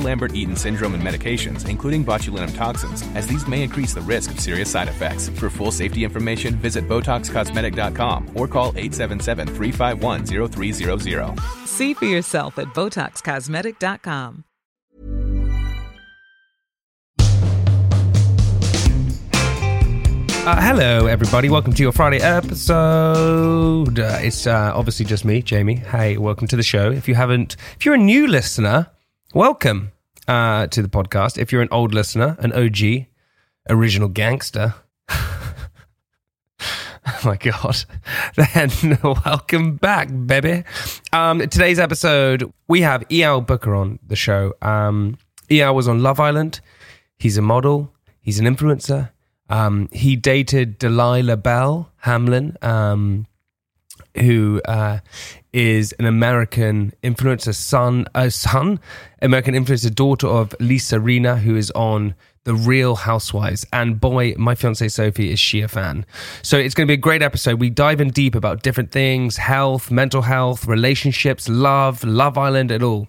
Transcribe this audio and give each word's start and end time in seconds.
Lambert 0.00 0.34
Eaton 0.34 0.56
syndrome 0.56 0.94
and 0.94 1.02
medications, 1.02 1.68
including 1.68 2.04
botulinum 2.04 2.54
toxins, 2.54 3.02
as 3.14 3.26
these 3.26 3.46
may 3.46 3.62
increase 3.62 3.94
the 3.94 4.00
risk 4.00 4.30
of 4.30 4.40
serious 4.40 4.70
side 4.70 4.88
effects. 4.88 5.28
For 5.28 5.50
full 5.50 5.70
safety 5.70 6.04
information, 6.04 6.56
visit 6.56 6.88
BotoxCosmetic.com 6.88 8.30
or 8.34 8.48
call 8.48 8.68
877 8.76 9.48
351 9.48 10.26
0300. 10.26 11.38
See 11.64 11.94
for 11.94 12.06
yourself 12.06 12.58
at 12.58 12.68
BotoxCosmetic.com. 12.68 14.44
Uh, 20.46 20.60
hello, 20.60 21.06
everybody. 21.06 21.48
Welcome 21.48 21.72
to 21.72 21.82
your 21.82 21.90
Friday 21.90 22.18
episode. 22.18 23.98
Uh, 23.98 24.18
it's 24.20 24.46
uh, 24.46 24.70
obviously 24.76 25.04
just 25.04 25.24
me, 25.24 25.42
Jamie. 25.42 25.74
Hey, 25.74 26.18
welcome 26.18 26.46
to 26.46 26.54
the 26.54 26.62
show. 26.62 26.88
If 26.92 27.08
you 27.08 27.16
haven't, 27.16 27.56
if 27.74 27.84
you're 27.84 27.96
a 27.96 27.98
new 27.98 28.28
listener, 28.28 28.86
welcome 29.36 29.92
uh, 30.28 30.66
to 30.66 30.80
the 30.80 30.88
podcast. 30.88 31.36
If 31.36 31.52
you're 31.52 31.60
an 31.60 31.68
old 31.70 31.92
listener, 31.92 32.38
an 32.38 32.54
OG, 32.54 33.04
original 33.68 34.08
gangster, 34.08 34.74
oh 35.10 35.66
my 37.22 37.36
god, 37.36 37.84
then 38.36 38.98
welcome 39.02 39.76
back, 39.76 40.08
baby. 40.24 40.64
Um, 41.12 41.40
today's 41.40 41.78
episode, 41.78 42.50
we 42.66 42.80
have 42.80 43.06
Eyal 43.10 43.46
Booker 43.46 43.74
on 43.74 43.98
the 44.06 44.16
show. 44.16 44.54
Um, 44.62 45.18
Eyal 45.50 45.74
was 45.74 45.86
on 45.86 46.02
Love 46.02 46.18
Island. 46.18 46.60
He's 47.18 47.36
a 47.36 47.42
model. 47.42 47.92
He's 48.22 48.38
an 48.38 48.46
influencer. 48.46 49.10
Um, 49.50 49.90
he 49.92 50.16
dated 50.16 50.78
Delilah 50.78 51.36
Belle 51.36 51.92
Hamlin, 51.98 52.56
um, 52.62 53.26
who 54.14 54.62
uh, 54.64 55.00
is 55.56 55.92
an 55.92 56.04
American 56.04 56.92
influencer 57.02 57.54
son, 57.54 58.06
uh, 58.14 58.28
son, 58.28 58.78
American 59.22 59.54
influencer 59.54 59.92
daughter 59.92 60.26
of 60.26 60.54
Lisa 60.60 60.96
Rinna, 60.96 61.38
who 61.38 61.56
is 61.56 61.70
on 61.70 62.14
The 62.44 62.54
Real 62.54 62.94
Housewives. 62.94 63.64
And 63.72 63.98
boy, 63.98 64.34
my 64.36 64.54
fiance 64.54 64.86
Sophie 64.88 65.32
is 65.32 65.40
she 65.40 65.62
a 65.62 65.68
fan. 65.68 66.04
So 66.42 66.58
it's 66.58 66.74
going 66.74 66.86
to 66.86 66.90
be 66.90 66.98
a 66.98 66.98
great 66.98 67.22
episode. 67.22 67.58
We 67.58 67.70
dive 67.70 68.02
in 68.02 68.10
deep 68.10 68.34
about 68.34 68.62
different 68.62 68.92
things 68.92 69.38
health, 69.38 69.90
mental 69.90 70.20
health, 70.20 70.66
relationships, 70.66 71.48
love, 71.48 72.04
Love 72.04 72.36
Island, 72.36 72.70
and 72.70 72.84
all. 72.84 73.08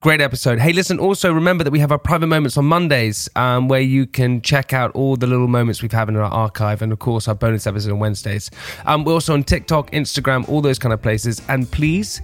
Great 0.00 0.20
episode. 0.20 0.60
Hey, 0.60 0.72
listen, 0.72 1.00
also 1.00 1.32
remember 1.32 1.64
that 1.64 1.72
we 1.72 1.80
have 1.80 1.90
our 1.90 1.98
private 1.98 2.28
moments 2.28 2.56
on 2.56 2.66
Mondays 2.66 3.28
um, 3.34 3.66
where 3.66 3.80
you 3.80 4.06
can 4.06 4.40
check 4.42 4.72
out 4.72 4.92
all 4.92 5.16
the 5.16 5.26
little 5.26 5.48
moments 5.48 5.82
we've 5.82 5.90
had 5.90 6.08
in 6.08 6.14
our 6.14 6.22
archive 6.22 6.82
and, 6.82 6.92
of 6.92 7.00
course, 7.00 7.26
our 7.26 7.34
bonus 7.34 7.66
episode 7.66 7.90
on 7.90 7.98
Wednesdays. 7.98 8.48
Um, 8.86 9.02
we're 9.02 9.14
also 9.14 9.34
on 9.34 9.42
TikTok, 9.42 9.90
Instagram, 9.90 10.48
all 10.48 10.60
those 10.60 10.78
kind 10.78 10.92
of 10.92 11.02
places. 11.02 11.42
And 11.48 11.68
please, 11.68 12.22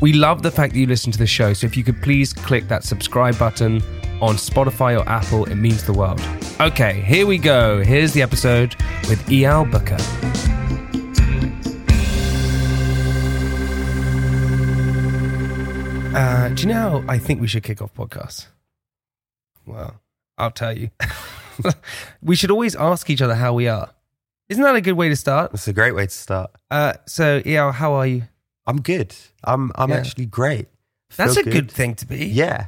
we 0.00 0.12
love 0.12 0.42
the 0.42 0.50
fact 0.50 0.74
that 0.74 0.78
you 0.78 0.86
listen 0.86 1.10
to 1.10 1.18
the 1.18 1.26
show. 1.26 1.54
So 1.54 1.66
if 1.66 1.74
you 1.74 1.84
could 1.84 2.02
please 2.02 2.34
click 2.34 2.68
that 2.68 2.84
subscribe 2.84 3.38
button 3.38 3.76
on 4.20 4.34
Spotify 4.34 5.00
or 5.00 5.08
Apple, 5.08 5.46
it 5.46 5.54
means 5.54 5.84
the 5.84 5.94
world. 5.94 6.20
Okay, 6.60 7.00
here 7.00 7.26
we 7.26 7.38
go. 7.38 7.82
Here's 7.82 8.12
the 8.12 8.20
episode 8.20 8.74
with 9.08 9.24
Eyal 9.28 9.70
Booker. 9.72 10.45
Uh, 16.46 16.50
do 16.50 16.62
you 16.62 16.68
know 16.68 17.00
how 17.00 17.04
I 17.08 17.18
think 17.18 17.40
we 17.40 17.48
should 17.48 17.64
kick 17.64 17.82
off 17.82 17.92
podcasts? 17.94 18.46
Well, 19.66 20.00
I'll 20.38 20.52
tell 20.52 20.76
you. 20.76 20.90
we 22.22 22.36
should 22.36 22.52
always 22.52 22.76
ask 22.76 23.10
each 23.10 23.20
other 23.20 23.34
how 23.34 23.52
we 23.54 23.66
are. 23.66 23.90
Isn't 24.48 24.62
that 24.62 24.76
a 24.76 24.80
good 24.80 24.92
way 24.92 25.08
to 25.08 25.16
start? 25.16 25.50
That's 25.50 25.66
a 25.66 25.72
great 25.72 25.92
way 25.94 26.06
to 26.06 26.14
start. 26.14 26.52
Uh, 26.70 26.92
so, 27.06 27.40
Eyal, 27.40 27.72
how 27.74 27.94
are 27.94 28.06
you? 28.06 28.22
I'm 28.64 28.80
good. 28.80 29.12
I'm 29.42 29.72
I'm 29.74 29.90
Yeah. 29.90 29.96
actually 29.96 30.26
great. 30.26 30.68
That's 31.16 31.36
a 31.36 31.42
good 31.42 31.70
thing 31.70 31.94
to 31.96 32.06
be. 32.06 32.26
Yeah. 32.26 32.66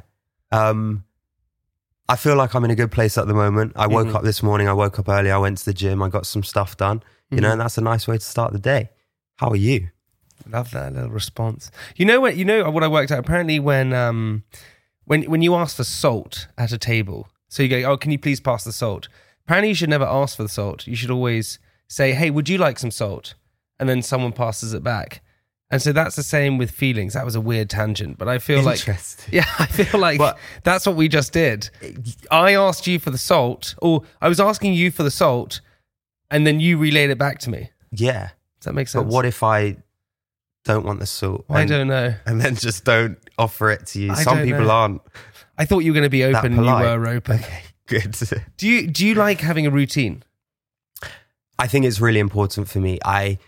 Um 0.51 1.03
I 2.09 2.15
feel 2.17 2.35
like 2.35 2.55
I'm 2.55 2.65
in 2.65 2.71
a 2.71 2.75
good 2.75 2.91
place 2.91 3.17
at 3.17 3.27
the 3.27 3.33
moment. 3.33 3.73
I 3.75 3.87
woke 3.87 4.07
Mhm. 4.07 4.15
up 4.15 4.23
this 4.23 4.41
morning, 4.43 4.67
I 4.67 4.73
woke 4.73 4.97
up 4.99 5.07
early, 5.07 5.29
I 5.31 5.37
went 5.37 5.57
to 5.59 5.65
the 5.65 5.73
gym, 5.73 6.01
I 6.01 6.09
got 6.09 6.25
some 6.25 6.43
stuff 6.43 6.75
done. 6.75 7.01
You 7.31 7.39
know, 7.39 7.49
Mhm. 7.49 7.51
and 7.53 7.61
that's 7.61 7.77
a 7.77 7.81
nice 7.81 8.07
way 8.07 8.17
to 8.17 8.23
start 8.25 8.51
the 8.51 8.59
day. 8.59 8.89
How 9.35 9.49
are 9.49 9.55
you? 9.55 9.89
Love 10.47 10.71
that 10.71 10.93
little 10.93 11.09
response. 11.09 11.71
You 11.95 12.05
know 12.05 12.19
what? 12.21 12.37
You 12.37 12.45
know 12.45 12.69
what 12.69 12.83
I 12.83 12.87
worked 12.87 13.11
out. 13.11 13.19
Apparently, 13.19 13.59
when 13.59 13.93
um, 13.93 14.43
when 15.05 15.23
when 15.23 15.41
you 15.41 15.55
ask 15.55 15.75
for 15.77 15.83
salt 15.83 16.47
at 16.57 16.71
a 16.71 16.77
table, 16.77 17.29
so 17.47 17.63
you 17.63 17.69
go, 17.69 17.91
"Oh, 17.91 17.97
can 17.97 18.11
you 18.11 18.19
please 18.19 18.39
pass 18.39 18.63
the 18.63 18.71
salt?" 18.71 19.07
Apparently, 19.45 19.69
you 19.69 19.75
should 19.75 19.89
never 19.89 20.05
ask 20.05 20.37
for 20.37 20.43
the 20.43 20.49
salt. 20.49 20.85
You 20.87 20.95
should 20.95 21.11
always 21.11 21.59
say, 21.87 22.13
"Hey, 22.13 22.29
would 22.29 22.49
you 22.49 22.57
like 22.57 22.79
some 22.79 22.91
salt?" 22.91 23.35
And 23.79 23.87
then 23.87 24.01
someone 24.01 24.31
passes 24.33 24.73
it 24.73 24.83
back. 24.83 25.21
And 25.71 25.81
so 25.81 25.91
that's 25.93 26.15
the 26.15 26.23
same 26.23 26.57
with 26.57 26.71
feelings. 26.71 27.13
That 27.13 27.23
was 27.25 27.35
a 27.35 27.41
weird 27.41 27.69
tangent, 27.69 28.17
but 28.17 28.27
I 28.27 28.39
feel 28.39 28.63
like 28.63 28.85
yeah, 29.31 29.45
I 29.59 29.67
feel 29.67 29.99
like 29.99 30.17
But- 30.17 30.37
that's 30.63 30.85
what 30.87 30.95
we 30.95 31.07
just 31.07 31.31
did. 31.31 31.69
I 32.31 32.55
asked 32.55 32.87
you 32.87 32.97
for 32.99 33.11
the 33.11 33.19
salt, 33.19 33.75
or 33.79 34.01
I 34.19 34.27
was 34.29 34.39
asking 34.39 34.73
you 34.73 34.89
for 34.89 35.03
the 35.03 35.11
salt, 35.11 35.61
and 36.31 36.45
then 36.47 36.59
you 36.59 36.77
relayed 36.79 37.11
it 37.11 37.19
back 37.19 37.37
to 37.39 37.49
me. 37.51 37.69
Yeah. 37.91 38.29
Does 38.59 38.65
that 38.65 38.73
make 38.73 38.87
sense? 38.87 39.03
But 39.03 39.13
what 39.13 39.25
if 39.25 39.43
I 39.43 39.77
don't 40.73 40.85
want 40.85 40.99
the 40.99 41.05
salt? 41.05 41.45
I 41.49 41.61
and, 41.61 41.69
don't 41.69 41.87
know. 41.87 42.13
and 42.25 42.39
then 42.39 42.55
just 42.55 42.85
don't 42.85 43.17
offer 43.37 43.71
it 43.71 43.87
to 43.87 44.01
you. 44.01 44.11
I 44.11 44.23
Some 44.23 44.43
people 44.43 44.65
know. 44.65 44.69
aren't 44.69 45.01
I 45.57 45.65
thought 45.65 45.79
you 45.79 45.91
were 45.91 45.95
going 45.95 46.03
to 46.05 46.09
be 46.09 46.23
open. 46.23 46.55
You 46.55 46.61
were 46.61 47.07
open. 47.07 47.39
Okay, 47.39 47.63
good. 47.87 48.15
Do 48.57 48.67
you 48.67 48.87
do 48.87 49.05
you 49.05 49.15
like 49.15 49.41
having 49.41 49.65
a 49.65 49.71
routine? 49.71 50.23
I 51.57 51.67
think 51.67 51.85
it's 51.85 51.99
really 51.99 52.19
important 52.19 52.69
for 52.69 52.79
me. 52.79 52.99
I 53.03 53.39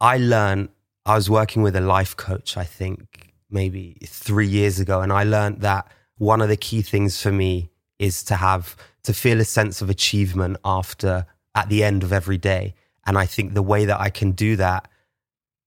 I 0.00 0.16
learned 0.18 0.68
I 1.04 1.16
was 1.16 1.28
working 1.28 1.62
with 1.62 1.74
a 1.74 1.80
life 1.80 2.16
coach, 2.16 2.56
I 2.56 2.64
think 2.64 3.34
maybe 3.50 3.98
three 4.06 4.46
years 4.46 4.78
ago, 4.78 5.00
and 5.00 5.12
I 5.12 5.24
learned 5.24 5.60
that 5.60 5.90
one 6.16 6.40
of 6.40 6.48
the 6.48 6.56
key 6.56 6.80
things 6.82 7.20
for 7.20 7.32
me 7.32 7.70
is 7.98 8.22
to 8.24 8.36
have 8.36 8.76
to 9.02 9.12
feel 9.12 9.40
a 9.40 9.44
sense 9.44 9.82
of 9.82 9.90
achievement 9.90 10.56
after 10.64 11.26
at 11.54 11.68
the 11.68 11.82
end 11.82 12.04
of 12.04 12.12
every 12.12 12.38
day. 12.38 12.74
And 13.04 13.18
I 13.18 13.26
think 13.26 13.52
the 13.52 13.62
way 13.62 13.84
that 13.84 14.00
I 14.00 14.10
can 14.10 14.30
do 14.30 14.54
that 14.56 14.88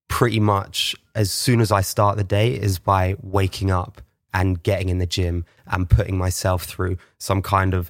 pretty 0.08 0.40
much 0.40 0.96
as 1.14 1.32
soon 1.32 1.62
as 1.62 1.72
I 1.72 1.82
start 1.82 2.18
the 2.18 2.24
day 2.24 2.54
is 2.54 2.80
by 2.80 3.16
waking 3.22 3.72
up 3.72 4.02
and 4.34 4.62
getting 4.62 4.90
in 4.90 4.98
the 4.98 5.06
gym 5.06 5.46
and 5.66 5.90
putting 5.90 6.18
myself 6.18 6.64
through 6.64 6.98
some 7.18 7.42
kind 7.42 7.74
of 7.74 7.90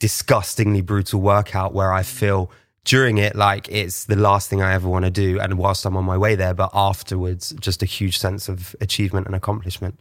disgustingly 0.00 0.80
brutal 0.80 1.20
workout 1.20 1.74
where 1.74 1.92
I 1.92 2.02
feel 2.02 2.50
during 2.84 3.18
it 3.18 3.36
like 3.36 3.68
it's 3.70 4.04
the 4.04 4.16
last 4.16 4.50
thing 4.50 4.60
I 4.60 4.74
ever 4.74 4.88
want 4.88 5.04
to 5.04 5.10
do 5.10 5.40
and 5.40 5.56
whilst 5.56 5.86
I'm 5.86 5.96
on 5.96 6.04
my 6.04 6.18
way 6.18 6.34
there 6.34 6.54
but 6.54 6.70
afterwards 6.74 7.54
just 7.60 7.82
a 7.82 7.86
huge 7.86 8.18
sense 8.18 8.48
of 8.48 8.76
achievement 8.80 9.26
and 9.26 9.34
accomplishment 9.34 9.98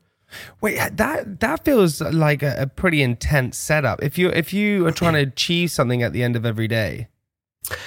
Wait, 0.61 0.79
that 0.97 1.39
that 1.41 1.63
feels 1.63 2.01
like 2.01 2.41
a, 2.41 2.55
a 2.57 2.67
pretty 2.67 3.03
intense 3.03 3.57
setup. 3.57 4.01
If 4.01 4.17
you 4.17 4.29
if 4.29 4.53
you 4.53 4.85
are 4.87 4.91
trying 4.91 5.13
to 5.13 5.19
achieve 5.19 5.71
something 5.71 6.01
at 6.01 6.13
the 6.13 6.23
end 6.23 6.35
of 6.35 6.45
every 6.45 6.67
day, 6.67 7.07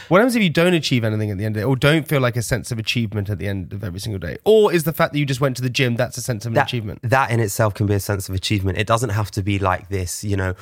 what 0.08 0.18
happens 0.18 0.36
if 0.36 0.42
you 0.42 0.50
don't 0.50 0.74
achieve 0.74 1.04
anything 1.04 1.30
at 1.30 1.38
the 1.38 1.44
end 1.44 1.56
of 1.56 1.62
it, 1.62 1.66
or 1.66 1.76
don't 1.76 2.08
feel 2.08 2.20
like 2.20 2.36
a 2.36 2.42
sense 2.42 2.72
of 2.72 2.78
achievement 2.78 3.28
at 3.28 3.38
the 3.38 3.46
end 3.46 3.72
of 3.72 3.84
every 3.84 4.00
single 4.00 4.18
day? 4.18 4.36
Or 4.44 4.72
is 4.72 4.84
the 4.84 4.92
fact 4.92 5.12
that 5.12 5.18
you 5.18 5.26
just 5.26 5.40
went 5.40 5.56
to 5.56 5.62
the 5.62 5.70
gym 5.70 5.96
that's 5.96 6.16
a 6.16 6.22
sense 6.22 6.46
of 6.46 6.54
that, 6.54 6.66
achievement? 6.66 7.00
that 7.02 7.30
in 7.30 7.40
itself 7.40 7.74
can 7.74 7.86
be 7.86 7.94
a 7.94 8.00
sense 8.00 8.28
of 8.28 8.34
achievement 8.34 8.78
it 8.78 8.86
doesn't 8.86 9.10
have 9.10 9.30
to 9.32 9.42
be 9.42 9.58
like 9.58 9.88
this 9.88 10.24
you 10.24 10.36
know 10.36 10.54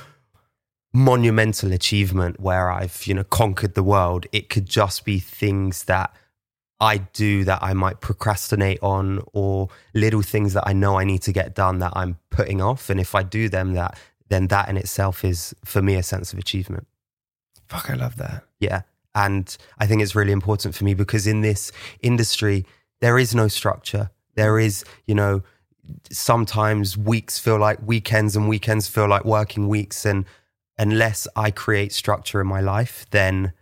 monumental 0.92 1.72
achievement 1.72 2.38
where 2.38 2.70
I've 2.70 3.06
you 3.06 3.14
know 3.14 3.24
conquered 3.24 3.74
the 3.74 3.82
world 3.82 4.26
it 4.32 4.48
could 4.48 4.66
just 4.66 5.04
be 5.04 5.18
things 5.18 5.84
that 5.84 6.14
I 6.80 6.98
do 6.98 7.44
that 7.44 7.62
I 7.62 7.72
might 7.72 8.00
procrastinate 8.00 8.78
on 8.82 9.22
or 9.32 9.68
little 9.94 10.22
things 10.22 10.52
that 10.52 10.64
I 10.66 10.72
know 10.72 10.98
I 10.98 11.04
need 11.04 11.22
to 11.22 11.32
get 11.32 11.54
done 11.54 11.78
that 11.80 11.92
I'm 11.96 12.18
putting 12.30 12.60
off 12.60 12.90
and 12.90 13.00
if 13.00 13.14
I 13.14 13.22
do 13.24 13.48
them 13.48 13.74
that 13.74 13.98
then 14.28 14.46
that 14.48 14.68
in 14.68 14.76
itself 14.76 15.24
is 15.24 15.54
for 15.64 15.82
me 15.82 15.94
a 15.96 16.02
sense 16.02 16.32
of 16.32 16.38
achievement 16.38 16.86
Fuck, 17.68 17.90
I 17.90 17.94
love 17.94 18.16
that. 18.16 18.44
yeah. 18.60 18.82
And 19.14 19.56
I 19.78 19.86
think 19.86 20.02
it's 20.02 20.14
really 20.14 20.32
important 20.32 20.74
for 20.74 20.84
me 20.84 20.94
because 20.94 21.26
in 21.26 21.40
this 21.40 21.70
industry, 22.00 22.66
there 23.00 23.18
is 23.18 23.34
no 23.34 23.48
structure. 23.48 24.10
There 24.34 24.58
is, 24.58 24.84
you 25.06 25.14
know, 25.14 25.42
sometimes 26.10 26.96
weeks 26.96 27.38
feel 27.38 27.58
like 27.58 27.78
weekends 27.86 28.34
and 28.36 28.48
weekends 28.48 28.88
feel 28.88 29.08
like 29.08 29.24
working 29.24 29.68
weeks. 29.68 30.04
And 30.04 30.24
unless 30.78 31.28
I 31.36 31.50
create 31.50 31.92
structure 31.92 32.40
in 32.40 32.46
my 32.46 32.60
life, 32.60 33.06
then 33.10 33.52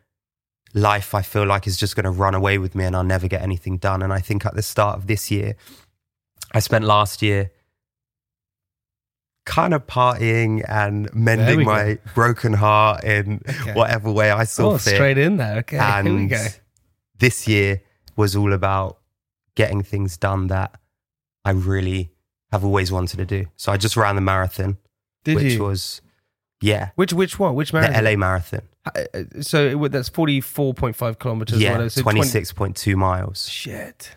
life 0.74 1.14
I 1.14 1.22
feel 1.22 1.44
like 1.44 1.66
is 1.66 1.76
just 1.76 1.96
going 1.96 2.04
to 2.04 2.10
run 2.10 2.34
away 2.34 2.58
with 2.58 2.74
me 2.74 2.84
and 2.84 2.96
I'll 2.96 3.04
never 3.04 3.28
get 3.28 3.42
anything 3.42 3.76
done. 3.76 4.02
And 4.02 4.12
I 4.12 4.20
think 4.20 4.46
at 4.46 4.54
the 4.54 4.62
start 4.62 4.96
of 4.96 5.06
this 5.06 5.30
year, 5.30 5.56
I 6.52 6.60
spent 6.60 6.84
last 6.84 7.22
year 7.22 7.50
kind 9.44 9.74
of 9.74 9.86
partying 9.86 10.64
and 10.68 11.12
mending 11.14 11.64
my 11.64 11.98
broken 12.14 12.52
heart 12.52 13.02
in 13.04 13.40
Okay. 13.48 13.72
whatever 13.74 14.10
way 14.12 14.30
I 14.30 14.44
saw 14.44 14.72
Oh, 14.72 14.78
fit. 14.78 14.94
straight 14.94 15.18
in 15.18 15.36
there. 15.36 15.58
Okay, 15.58 15.76
here 16.02 16.04
we 16.04 16.10
and 16.10 16.30
go. 16.30 16.46
this 17.18 17.48
year 17.48 17.82
was 18.16 18.36
all 18.36 18.52
about 18.52 18.98
getting 19.54 19.82
things 19.82 20.16
done 20.16 20.46
that 20.48 20.78
I 21.44 21.50
really 21.50 22.12
have 22.52 22.64
always 22.64 22.92
wanted 22.92 23.16
to 23.16 23.24
do. 23.26 23.46
So 23.56 23.72
I 23.72 23.76
just 23.76 23.96
ran 23.96 24.14
the 24.14 24.20
marathon, 24.20 24.76
Did 25.24 25.36
which 25.36 25.54
you? 25.54 25.64
was 25.64 26.00
yeah, 26.60 26.90
which 26.94 27.12
which 27.12 27.38
one? 27.38 27.54
Which 27.56 27.72
marathon? 27.72 28.04
the 28.04 28.10
LA 28.12 28.16
marathon. 28.16 28.62
Uh, 28.86 29.02
So 29.40 29.82
it, 29.84 29.92
that's 29.92 30.08
forty 30.08 30.40
four 30.40 30.72
point 30.74 30.94
five 30.94 31.18
kilometers. 31.18 31.58
yeah. 31.60 31.88
So 31.88 32.02
26.2 32.02 32.94
miles. 32.94 33.48
Shit. 33.48 34.16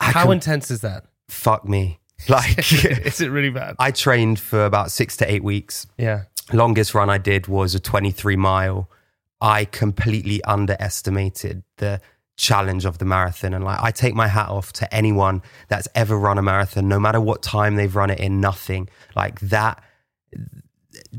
I 0.00 0.10
How 0.10 0.24
can- 0.24 0.32
intense 0.32 0.70
is 0.70 0.80
that? 0.82 1.06
fuck 1.28 1.66
me. 1.66 1.98
Like 2.28 2.58
is 2.72 3.20
it 3.20 3.30
really 3.30 3.50
bad? 3.50 3.76
I 3.78 3.90
trained 3.90 4.38
for 4.38 4.64
about 4.64 4.90
6 4.90 5.16
to 5.18 5.30
8 5.30 5.42
weeks. 5.44 5.86
yeah. 5.98 6.22
longest 6.52 6.94
run 6.94 7.10
I 7.10 7.18
did 7.18 7.46
was 7.46 7.74
a 7.74 7.80
23 7.80 8.36
mile. 8.36 8.88
I 9.40 9.64
completely 9.64 10.42
underestimated 10.44 11.64
the 11.78 12.00
challenge 12.36 12.84
of 12.84 12.98
the 12.98 13.04
marathon. 13.04 13.54
And 13.54 13.64
like, 13.64 13.80
I 13.80 13.90
take 13.90 14.14
my 14.14 14.28
hat 14.28 14.48
off 14.48 14.72
to 14.74 14.94
anyone 14.94 15.42
that's 15.68 15.88
ever 15.94 16.16
run 16.16 16.38
a 16.38 16.42
marathon, 16.42 16.88
no 16.88 16.98
matter 17.00 17.20
what 17.20 17.42
time 17.42 17.76
they've 17.76 17.94
run 17.94 18.10
it 18.10 18.20
in, 18.20 18.40
nothing 18.40 18.88
like 19.16 19.40
that. 19.40 19.82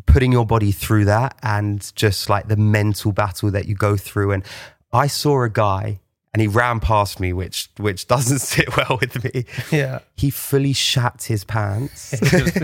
Putting 0.06 0.32
your 0.32 0.46
body 0.46 0.72
through 0.72 1.06
that 1.06 1.38
and 1.44 1.92
just 1.96 2.30
like 2.30 2.48
the 2.48 2.56
mental 2.58 3.12
battle 3.12 3.52
that 3.52 3.68
you 3.68 3.76
go 3.76 3.98
through. 3.98 4.32
And 4.32 4.44
I 4.92 5.08
saw 5.08 5.44
a 5.44 5.50
guy 5.50 6.00
and 6.34 6.42
he 6.42 6.48
ran 6.48 6.80
past 6.80 7.20
me, 7.20 7.32
which, 7.34 7.70
which 7.78 8.08
doesn't 8.14 8.40
sit 8.40 8.76
well 8.76 8.98
with 9.00 9.24
me. 9.24 9.46
Yeah. 9.72 10.00
He 10.16 10.30
fully 10.30 10.74
shat 10.74 11.24
his 11.24 11.44
pants. 11.44 12.14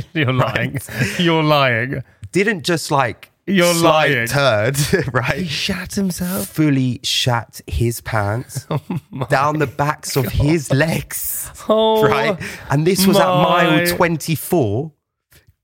You're 0.14 0.34
lying. 0.48 0.80
You're 1.20 1.44
lying. 1.44 2.04
Didn't 2.32 2.64
just 2.64 2.92
like 2.92 3.32
You're 3.46 3.74
lying. 3.74 4.28
turd, 4.28 4.78
right? 5.14 5.40
He 5.40 5.46
shat 5.48 5.94
himself. 5.96 6.48
Fully 6.48 7.00
shat 7.04 7.62
his 7.68 8.02
pants 8.02 8.68
oh 8.70 8.82
down 9.30 9.58
the 9.60 9.68
backs 9.68 10.16
of 10.16 10.26
his 10.26 10.72
legs, 10.72 11.52
Oh, 11.68 12.04
right? 12.08 12.38
And 12.70 12.86
this 12.86 13.06
was 13.08 13.18
at 13.18 13.26
mile 13.26 13.86
24. 13.88 14.92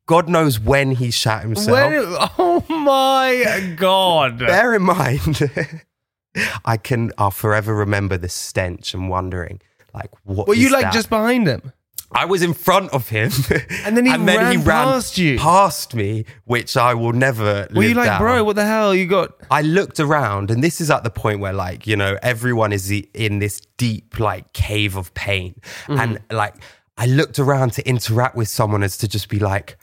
God 0.08 0.30
knows 0.30 0.60
when 0.60 0.92
he 0.92 1.10
shat 1.12 1.42
himself. 1.44 1.72
When, 1.72 1.94
oh 2.38 2.64
my 2.70 3.74
god! 3.76 4.38
Bear 4.40 4.76
in 4.76 4.84
mind, 4.84 5.40
I 6.66 6.78
can, 6.78 7.12
I'll 7.18 7.32
forever 7.32 7.74
remember 7.76 8.18
the 8.18 8.30
stench 8.30 8.94
and 8.94 9.10
wondering, 9.10 9.62
like, 9.94 10.12
what 10.24 10.48
Were 10.48 10.56
you 10.56 10.70
like 10.70 10.84
that? 10.84 10.94
just 10.94 11.10
behind 11.10 11.48
him? 11.48 11.74
I 12.12 12.26
was 12.26 12.44
in 12.44 12.54
front 12.54 12.94
of 12.94 13.10
him, 13.10 13.32
And 13.84 13.98
then 13.98 14.06
he 14.06 14.16
ran 14.16 14.64
past 14.64 15.18
you. 15.18 15.38
past 15.38 15.96
me, 15.96 16.26
which 16.46 16.78
I 16.78 16.94
will 16.94 17.14
never. 17.14 17.68
Were 17.74 17.84
you 17.84 17.94
like, 17.94 18.06
down. 18.06 18.22
bro? 18.22 18.44
What 18.44 18.56
the 18.56 18.66
hell? 18.66 18.94
You 18.96 19.08
got? 19.08 19.34
I 19.52 19.64
looked 19.64 20.00
around, 20.00 20.52
and 20.52 20.64
this 20.64 20.80
is 20.80 20.90
at 20.92 21.04
the 21.04 21.10
point 21.10 21.40
where, 21.40 21.52
like, 21.52 21.88
you 21.88 21.96
know, 21.98 22.18
everyone 22.22 22.72
is 22.72 22.90
in 22.92 23.40
this 23.40 23.60
deep, 23.78 24.20
like, 24.20 24.54
cave 24.54 24.96
of 24.96 25.14
pain. 25.14 25.56
Mm-hmm. 25.88 26.00
And, 26.00 26.20
like, 26.32 26.56
I 26.98 27.08
looked 27.08 27.40
around 27.40 27.74
to 27.74 27.88
interact 27.90 28.36
with 28.36 28.48
someone 28.48 28.84
as 28.84 28.98
to 29.00 29.08
just 29.08 29.28
be 29.28 29.40
like, 29.40 29.78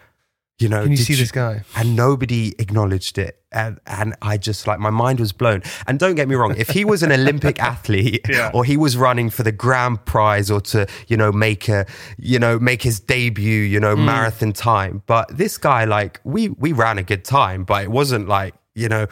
you 0.63 0.69
know, 0.69 0.83
Can 0.83 0.93
you 0.93 0.97
see 0.97 1.15
this 1.15 1.31
guy? 1.33 1.63
And 1.77 1.97
nobody 1.97 2.55
acknowledged 2.59 3.19
it. 3.19 3.39
And, 3.51 3.79
and 3.87 4.15
I 4.23 4.39
just, 4.39 4.67
like, 4.67 4.79
my 4.79 4.89
mind 4.91 5.21
was 5.21 5.33
blown. 5.33 5.63
And 5.87 5.99
don't 5.99 6.15
get 6.15 6.27
me 6.29 6.35
wrong, 6.37 6.55
if 6.57 6.71
he 6.71 6.85
was 6.87 7.03
an 7.03 7.13
Olympic 7.13 7.61
athlete 7.73 8.25
Yeah. 8.29 8.51
or 8.55 8.65
he 8.65 8.77
was 8.79 8.97
running 8.97 9.29
for 9.29 9.43
the 9.43 9.53
grand 9.53 10.05
prize 10.07 10.51
or 10.51 10.61
to, 10.63 10.87
you 11.09 11.17
know, 11.19 11.31
make 11.33 11.69
a, 11.69 11.85
you 12.17 12.39
know, 12.39 12.59
make 12.59 12.83
his 12.83 12.99
debut, 13.01 13.61
you 13.61 13.79
know, 13.81 13.95
Mm. 13.97 14.05
marathon 14.07 14.53
time. 14.55 15.03
But 15.07 15.37
this 15.37 15.59
guy, 15.59 15.85
like, 15.85 16.21
we, 16.25 16.49
we 16.49 16.73
ran 16.73 16.97
a 16.97 17.03
good 17.03 17.25
time, 17.27 17.65
but 17.65 17.83
it 17.83 17.91
wasn't 17.91 18.27
like, 18.29 18.55
you 18.75 18.89
know, 18.89 19.07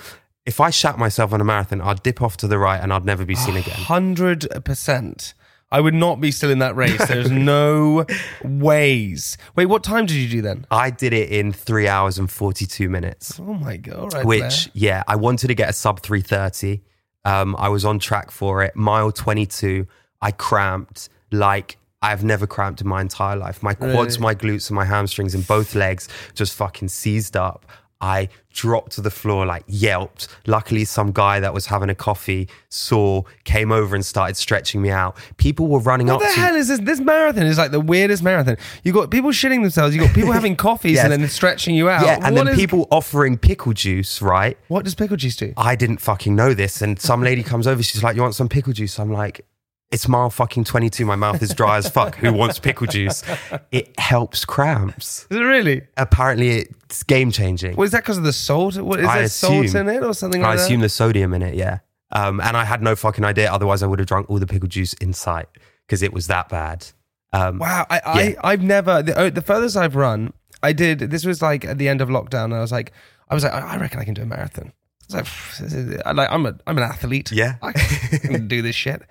if 0.47 0.59
I 0.59 0.71
shat 0.71 0.97
myself 0.99 1.35
on 1.35 1.41
a 1.43 1.45
marathon, 1.45 1.83
I'd 1.83 2.03
dip 2.03 2.23
off 2.23 2.39
to 2.39 2.49
the 2.49 2.59
right 2.59 2.81
and 2.83 2.93
I'd 2.95 3.05
never 3.05 3.27
be 3.27 3.35
seen 3.35 3.57
again. 3.57 3.75
Hundred 3.77 4.47
percent. 4.65 5.35
I 5.73 5.81
would 5.81 5.95
not 5.95 6.21
be 6.21 6.31
still 6.33 6.51
in 6.51 6.59
that 6.59 6.75
race. 6.77 7.07
There's 7.07 7.31
no 7.55 8.05
ways. 8.43 9.37
Wait, 9.57 9.67
what 9.67 9.83
time 9.85 10.07
did 10.07 10.17
you 10.17 10.29
do 10.29 10.43
then? 10.43 10.67
I 10.71 10.91
did 10.91 11.13
it 11.13 11.31
in 11.31 11.53
three 11.53 11.87
hours 11.89 12.19
and 12.19 12.31
42 12.31 12.89
minutes. 12.89 13.39
Oh 13.41 13.55
my 13.55 13.77
god! 13.77 14.13
Right 14.15 14.25
which 14.25 14.65
there. 14.67 14.73
yeah 14.75 15.03
i 15.07 15.17
wanted 15.17 15.49
to 15.49 15.55
get 15.55 15.69
a 15.71 15.73
sub 15.73 16.01
330 16.01 16.83
um 17.25 17.55
i 17.59 17.69
was 17.69 17.85
on 17.85 17.99
track 17.99 18.31
for 18.31 18.63
it 18.63 18.75
mile 18.75 19.13
22 19.13 19.87
i 20.23 20.31
cramped 20.31 21.09
like 21.31 21.77
I've 22.03 22.25
never 22.25 22.47
cramped 22.47 22.81
in 22.81 22.89
my 22.89 23.03
entire 23.03 23.37
life. 23.37 23.63
My 23.63 23.75
quads, 23.75 24.17
Really? 24.19 24.23
my 24.23 24.35
glutes, 24.35 24.71
and 24.71 24.75
my 24.75 24.87
hamstrings 24.87 25.35
in 25.35 25.43
both 25.43 25.75
legs 25.75 26.09
just 26.33 26.55
fucking 26.55 26.89
seized 26.89 27.37
up. 27.37 27.67
I 28.01 28.29
dropped 28.53 28.93
to 28.93 29.01
the 29.01 29.11
floor, 29.11 29.45
like 29.47 29.63
yelped. 29.67 30.29
Luckily, 30.47 30.85
some 30.85 31.13
guy 31.13 31.39
that 31.41 31.53
was 31.53 31.67
having 31.67 31.91
a 31.91 31.95
coffee 31.95 32.49
saw, 32.71 33.23
came 33.45 33.71
over 33.71 33.95
and 33.95 34.05
started 34.05 34.37
stretching 34.37 34.81
me 34.81 34.91
out. 34.91 35.17
People 35.37 35.69
were 35.69 35.81
running 35.81 36.07
What 36.07 36.17
up 36.17 36.23
the 36.23 36.35
to 36.35 36.41
hell 36.41 36.55
is 36.55 36.69
this? 36.69 36.81
This 36.81 36.99
marathon 37.01 37.45
is 37.45 37.59
like 37.59 37.71
the 37.73 37.81
weirdest 37.81 38.23
marathon. 38.23 38.57
You 38.85 38.93
got 38.93 39.11
people 39.11 39.31
shitting 39.31 39.61
themselves. 39.63 39.95
You 39.95 40.01
got 40.01 40.15
people 40.15 40.33
having 40.41 40.57
coffees 40.57 40.95
Yes. 40.95 41.05
and 41.11 41.13
then 41.23 41.29
stretching 41.29 41.75
you 41.75 41.89
out. 41.91 42.05
yeah, 42.07 42.15
and 42.23 42.35
What 42.35 42.45
then 42.47 42.55
is- 42.55 42.59
people 42.59 42.89
offering 42.91 43.37
pickle 43.37 43.73
juice, 43.75 44.23
right? 44.23 44.57
What 44.69 44.85
does 44.85 44.95
pickle 44.95 45.17
juice 45.19 45.37
do? 45.37 45.53
I 45.57 45.77
didn't 45.77 45.99
fucking 45.99 46.35
know 46.35 46.55
this. 46.55 46.81
And 46.83 46.99
some 46.99 47.23
lady 47.23 47.43
comes 47.43 47.67
over, 47.67 47.83
she's 47.83 48.03
like, 48.03 48.17
You 48.17 48.23
want 48.23 48.35
some 48.35 48.49
pickle 48.49 48.73
juice? 48.73 48.99
I'm 48.99 49.13
like, 49.13 49.45
It's 49.91 50.07
mile 50.07 50.31
fucking 50.31 50.65
22. 50.65 51.05
My 51.05 51.17
mouth 51.17 51.43
is 51.43 51.53
dry 51.53 51.77
as 51.79 51.89
fuck. 51.99 52.15
Who 52.17 52.33
wants 52.33 52.59
pickle 52.61 52.87
juice? 52.87 53.25
It 53.73 53.99
helps 53.99 54.45
cramps. 54.45 55.27
Is 55.31 55.37
it 55.37 55.41
really? 55.41 55.83
Apparently, 55.97 56.67
it's 56.85 57.03
game 57.03 57.33
changing. 57.33 57.75
What 57.77 57.85
is 57.85 57.91
that 57.91 58.03
because 58.05 58.19
of 58.19 58.23
the 58.25 58.33
salt? 58.33 58.77
What 58.79 59.01
is 59.01 59.07
I 59.07 59.19
there 59.19 59.29
salt 59.29 59.75
in 59.75 59.89
it 59.89 60.03
or 60.05 60.15
something 60.15 60.45
I 60.45 60.51
like 60.51 60.59
assume 60.61 60.79
that? 60.79 60.83
there's 60.83 60.93
sodium 60.93 61.35
in 61.35 61.43
it, 61.43 61.55
yeah. 61.55 61.79
Um, 62.13 62.41
and 62.41 62.57
I 62.57 62.65
had 62.65 62.83
no 62.83 62.95
fucking 62.95 63.25
idea. 63.25 63.51
Otherwise, 63.53 63.83
I 63.83 63.87
would 63.87 63.99
have 63.99 64.07
drunk 64.09 64.31
all 64.31 64.39
the 64.39 64.47
pickle 64.47 64.69
juice 64.69 64.93
in 64.95 65.13
sight 65.13 65.49
because 65.87 66.03
it 66.03 66.13
was 66.13 66.29
that 66.29 66.49
bad. 66.49 66.87
Um, 67.33 67.59
Wow, 67.59 67.87
I, 67.91 67.97
Yeah. 67.97 68.35
I 68.43 68.53
I've 68.53 68.63
never 68.63 69.03
the, 69.03 69.15
oh, 69.19 69.31
the 69.31 69.43
furthest 69.43 69.77
I've 69.77 69.97
run. 69.97 70.33
I 70.63 70.73
did. 70.73 70.99
This 70.99 71.25
was 71.25 71.41
like 71.43 71.65
at 71.65 71.79
the 71.79 71.89
end 71.89 72.01
of 72.01 72.09
lockdown, 72.09 72.45
and 72.47 72.55
I 72.55 72.61
was 72.61 72.71
like, 72.73 72.93
I 73.29 73.35
was 73.35 73.43
like, 73.45 73.53
I 73.53 73.61
I 73.61 73.77
reckon 73.79 73.99
I 74.01 74.05
can 74.05 74.15
do 74.15 74.23
a 74.23 74.27
marathon. 74.27 74.73
I 75.15 75.19
like, 75.19 75.27
"Pff, 75.27 75.59
this 75.59 75.73
is- 75.73 76.03
I 76.05 76.13
like 76.13 76.31
I'm 76.31 76.47
a 76.47 76.55
I'm 76.67 76.77
an 76.79 76.85
athlete. 76.85 77.33
Yeah. 77.33 77.57
I 77.63 77.73
can 77.73 78.49
do 78.49 78.63
this 78.63 78.75
shit. 78.77 79.03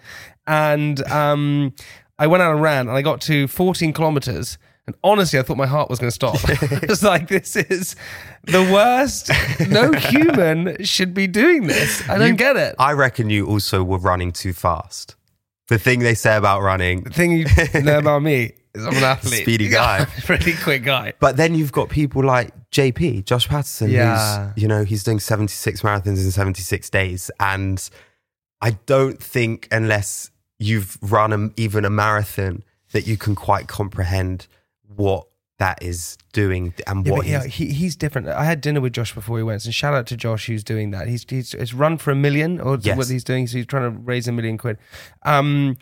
And 0.47 1.01
um, 1.11 1.73
I 2.17 2.27
went 2.27 2.41
out 2.43 2.51
and 2.53 2.61
ran, 2.61 2.87
and 2.87 2.97
I 2.97 3.01
got 3.01 3.21
to 3.21 3.47
14 3.47 3.93
kilometers. 3.93 4.57
And 4.87 4.95
honestly, 5.03 5.37
I 5.37 5.43
thought 5.43 5.57
my 5.57 5.67
heart 5.67 5.87
was 5.89 5.99
going 5.99 6.09
to 6.09 6.15
stop. 6.15 6.37
I 6.49 6.85
was 6.89 7.03
like, 7.03 7.27
this 7.27 7.55
is 7.55 7.95
the 8.45 8.63
worst. 8.73 9.29
No 9.69 9.91
human 9.91 10.83
should 10.83 11.13
be 11.13 11.27
doing 11.27 11.67
this. 11.67 12.01
I 12.09 12.17
don't 12.17 12.29
You- 12.29 12.33
get 12.35 12.55
it. 12.57 12.75
I 12.79 12.93
reckon 12.93 13.29
you 13.29 13.45
also 13.45 13.83
were 13.83 13.99
running 13.99 14.31
too 14.31 14.51
fast. 14.53 15.15
The 15.67 15.77
thing 15.77 15.99
they 15.99 16.15
say 16.15 16.35
about 16.35 16.61
running, 16.63 17.03
the 17.03 17.11
thing 17.11 17.31
you 17.33 17.81
know 17.83 17.99
about 17.99 18.23
me 18.23 18.53
I'm 18.85 18.95
an 18.97 19.03
athlete. 19.03 19.43
Speedy 19.43 19.67
guy. 19.69 20.05
really 20.29 20.53
quick 20.53 20.83
guy. 20.83 21.13
But 21.19 21.37
then 21.37 21.55
you've 21.55 21.71
got 21.71 21.89
people 21.89 22.23
like 22.23 22.51
JP, 22.71 23.25
Josh 23.25 23.47
Patterson, 23.47 23.89
Yeah. 23.89 24.47
who's, 24.53 24.61
you 24.61 24.67
know, 24.67 24.83
he's 24.83 25.03
doing 25.03 25.19
76 25.19 25.81
marathons 25.81 26.23
in 26.23 26.31
76 26.31 26.89
days. 26.89 27.31
And 27.39 27.89
I 28.61 28.71
don't 28.85 29.21
think, 29.21 29.67
unless 29.71 30.31
you've 30.57 30.97
run 31.01 31.31
a, 31.33 31.49
even 31.61 31.85
a 31.85 31.89
marathon, 31.89 32.63
that 32.91 33.07
you 33.07 33.17
can 33.17 33.35
quite 33.35 33.67
comprehend 33.67 34.47
what 34.95 35.25
that 35.59 35.77
is 35.83 36.17
doing 36.31 36.73
and 36.87 37.05
Yeah, 37.05 37.11
what 37.13 37.25
yeah, 37.27 37.43
he's. 37.43 37.53
he, 37.55 37.65
he's 37.73 37.95
different. 37.97 38.29
I 38.29 38.45
had 38.45 38.61
dinner 38.61 38.79
with 38.79 38.93
Josh 38.93 39.13
before 39.13 39.37
he 39.37 39.43
went, 39.43 39.65
and 39.65 39.73
shout 39.75 39.93
out 39.93 40.07
to 40.07 40.15
Josh 40.17 40.45
who's 40.47 40.63
doing 40.63 40.91
that. 40.91 41.07
He's 41.07 41.25
he's, 41.29 41.51
he's 41.51 41.73
run 41.73 41.97
for 41.97 42.11
a 42.11 42.15
million, 42.15 42.61
or 42.61 42.77
Yes. 42.81 42.97
what 42.97 43.07
he's 43.09 43.25
doing. 43.25 43.45
So 43.45 43.57
he's 43.57 43.65
trying 43.65 43.83
to 43.83 43.89
raise 43.99 44.27
a 44.27 44.31
million 44.31 44.57
quid. 44.57 44.77
Um, 45.23 45.77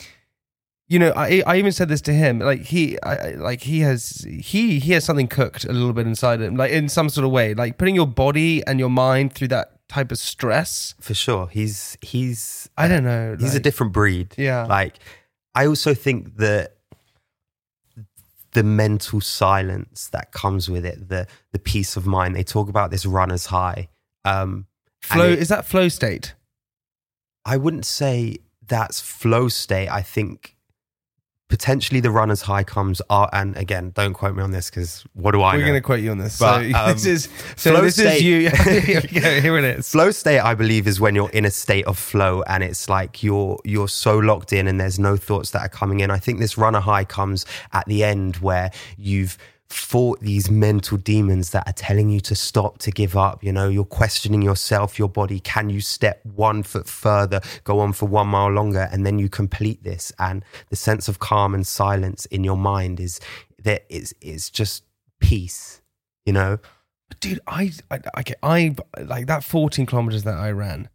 you 0.88 1.00
know, 1.00 1.12
I 1.16 1.44
I 1.46 1.58
even 1.58 1.72
said 1.72 1.90
this 1.90 2.02
to 2.02 2.14
him. 2.14 2.40
Like 2.40 2.62
he, 2.62 3.02
I, 3.04 3.32
like 3.32 3.62
he 3.64 3.82
has 3.82 4.26
he 4.28 4.80
he 4.80 4.92
has 4.94 5.04
something 5.04 5.28
cooked 5.28 5.66
a 5.66 5.74
little 5.74 5.94
bit 5.94 6.08
inside 6.08 6.42
him, 6.42 6.56
like 6.56 6.72
in 6.72 6.88
some 6.90 7.10
sort 7.10 7.26
of 7.26 7.32
way. 7.32 7.54
Like 7.54 7.78
putting 7.78 7.96
your 7.96 8.08
body 8.08 8.66
and 8.66 8.80
your 8.80 8.90
mind 8.90 9.34
through 9.34 9.50
that 9.50 9.78
type 9.90 10.12
of 10.12 10.18
stress. 10.18 10.96
For 11.00 11.14
sure. 11.14 11.48
He's, 11.48 11.98
he's, 12.02 12.70
I 12.78 12.88
don't 12.88 13.04
know. 13.04 13.38
he's 13.40 13.56
a 13.56 13.60
different 13.60 13.94
breed. 13.94 14.34
Yeah. 14.38 14.66
Like, 14.66 14.96
I 15.56 15.66
also 15.66 15.94
think 15.94 16.38
that 16.38 16.74
the 18.52 18.64
mental 18.64 19.22
silence 19.22 20.08
that 20.10 20.32
comes 20.32 20.70
with 20.70 20.86
it, 20.86 21.10
the 21.10 21.28
the 21.52 21.60
peace 21.60 21.96
of 21.96 22.06
mind. 22.06 22.36
They 22.36 22.44
talk 22.44 22.70
about 22.70 22.92
this 22.92 23.06
runner's 23.06 23.48
high. 23.48 23.90
Um, 24.26 24.66
flow. 25.02 25.30
it- 25.30 25.40
is 25.40 25.50
that 25.50 25.66
flow 25.66 25.90
state? 25.90 26.34
I 27.46 27.58
wouldn't 27.58 27.86
say 27.86 28.38
that's 28.66 29.00
flow 29.00 29.48
state. 29.48 29.90
I 29.90 30.02
think 30.02 30.57
potentially 31.50 32.02
the 32.02 32.12
runner's 32.12 32.42
high 32.42 32.64
comes 32.64 33.02
are 33.10 33.30
and 33.32 33.56
again 33.56 33.92
don't 33.96 34.14
quote 34.14 34.36
me 34.36 34.44
on 34.44 34.52
this 34.52 34.70
because 34.70 35.06
what 35.14 35.32
do 35.32 35.42
I 35.42 35.56
We're 35.56 35.68
know? 35.68 35.74
to 35.74 35.82
quote 35.82 36.02
you 36.02 36.12
on 36.12 36.18
this. 36.18 36.38
But, 36.40 36.72
so 36.72 36.78
um, 36.78 36.92
this 36.94 37.06
is 37.06 37.30
so 37.56 37.72
flow 37.72 37.82
this 37.84 37.96
state- 37.96 38.18
is 38.18 38.24
you. 38.24 38.50
go, 39.22 39.40
here 39.42 39.58
it 39.58 39.64
is. 39.64 39.90
flow 39.90 40.12
state 40.12 40.40
i 40.40 40.54
believe 40.54 40.88
is 40.88 41.00
when 41.00 41.16
you're 41.16 41.30
in 41.30 41.46
a 41.46 41.52
state 41.52 41.86
of 41.86 41.98
flow 41.98 42.42
and 42.44 42.64
it's 42.64 42.90
like 42.90 43.24
you're 43.24 43.58
you're 43.64 43.88
so 43.88 44.18
locked 44.20 44.52
in 44.52 44.68
and 44.68 44.80
there's 44.80 45.00
no 45.00 45.16
thoughts 45.16 45.52
that 45.52 45.62
are 45.62 45.70
coming 45.70 46.02
in 46.02 46.12
i 46.12 46.18
think 46.20 46.40
this 46.40 46.58
runner 46.58 46.82
high 46.82 47.06
comes 47.06 47.46
at 47.72 47.86
the 47.86 48.04
end 48.04 48.38
where 48.38 48.70
you've 48.98 49.38
fought 49.70 50.20
these 50.22 50.50
mental 50.50 50.98
demons 50.98 51.52
that 51.52 51.68
are 51.68 51.74
telling 51.74 52.10
you 52.10 52.20
to 52.22 52.36
stop 52.36 52.78
to 52.80 52.92
give 52.92 53.18
up. 53.18 53.44
You 53.44 53.52
know 53.52 53.70
you're 53.70 53.86
questioning 53.86 54.42
yourself 54.42 54.98
your 54.98 55.10
body. 55.10 55.40
Can 55.40 55.70
you 55.70 55.82
step 55.82 56.22
one 56.24 56.64
foot 56.64 56.88
further 56.88 57.42
go 57.64 57.80
on 57.80 57.94
for 57.94 58.08
one 58.08 58.28
mile 58.28 58.52
longer? 58.52 58.88
And 58.92 59.06
then 59.06 59.20
you 59.20 59.30
complete 59.30 59.84
this. 59.84 60.12
And 60.20 60.44
the 60.70 60.76
sense 60.76 61.08
of 61.08 61.20
calm 61.20 61.54
and 61.54 61.66
silence 61.66 62.26
in 62.28 62.44
your 62.44 62.58
mind 62.58 63.00
is 63.00 63.20
that 63.64 63.86
is 63.90 64.14
is 64.22 64.50
just 64.50 64.84
peace 65.20 65.82
you 66.28 66.34
know? 66.34 66.60
Dude 67.22 67.40
i 67.48 67.72
i 67.90 68.00
okay 68.20 68.36
i 68.44 68.76
like 69.02 69.28
that 69.28 69.42
14 69.42 69.86
kilometers 69.86 70.24
that 70.24 70.36
i 70.36 70.52
ran 70.52 70.90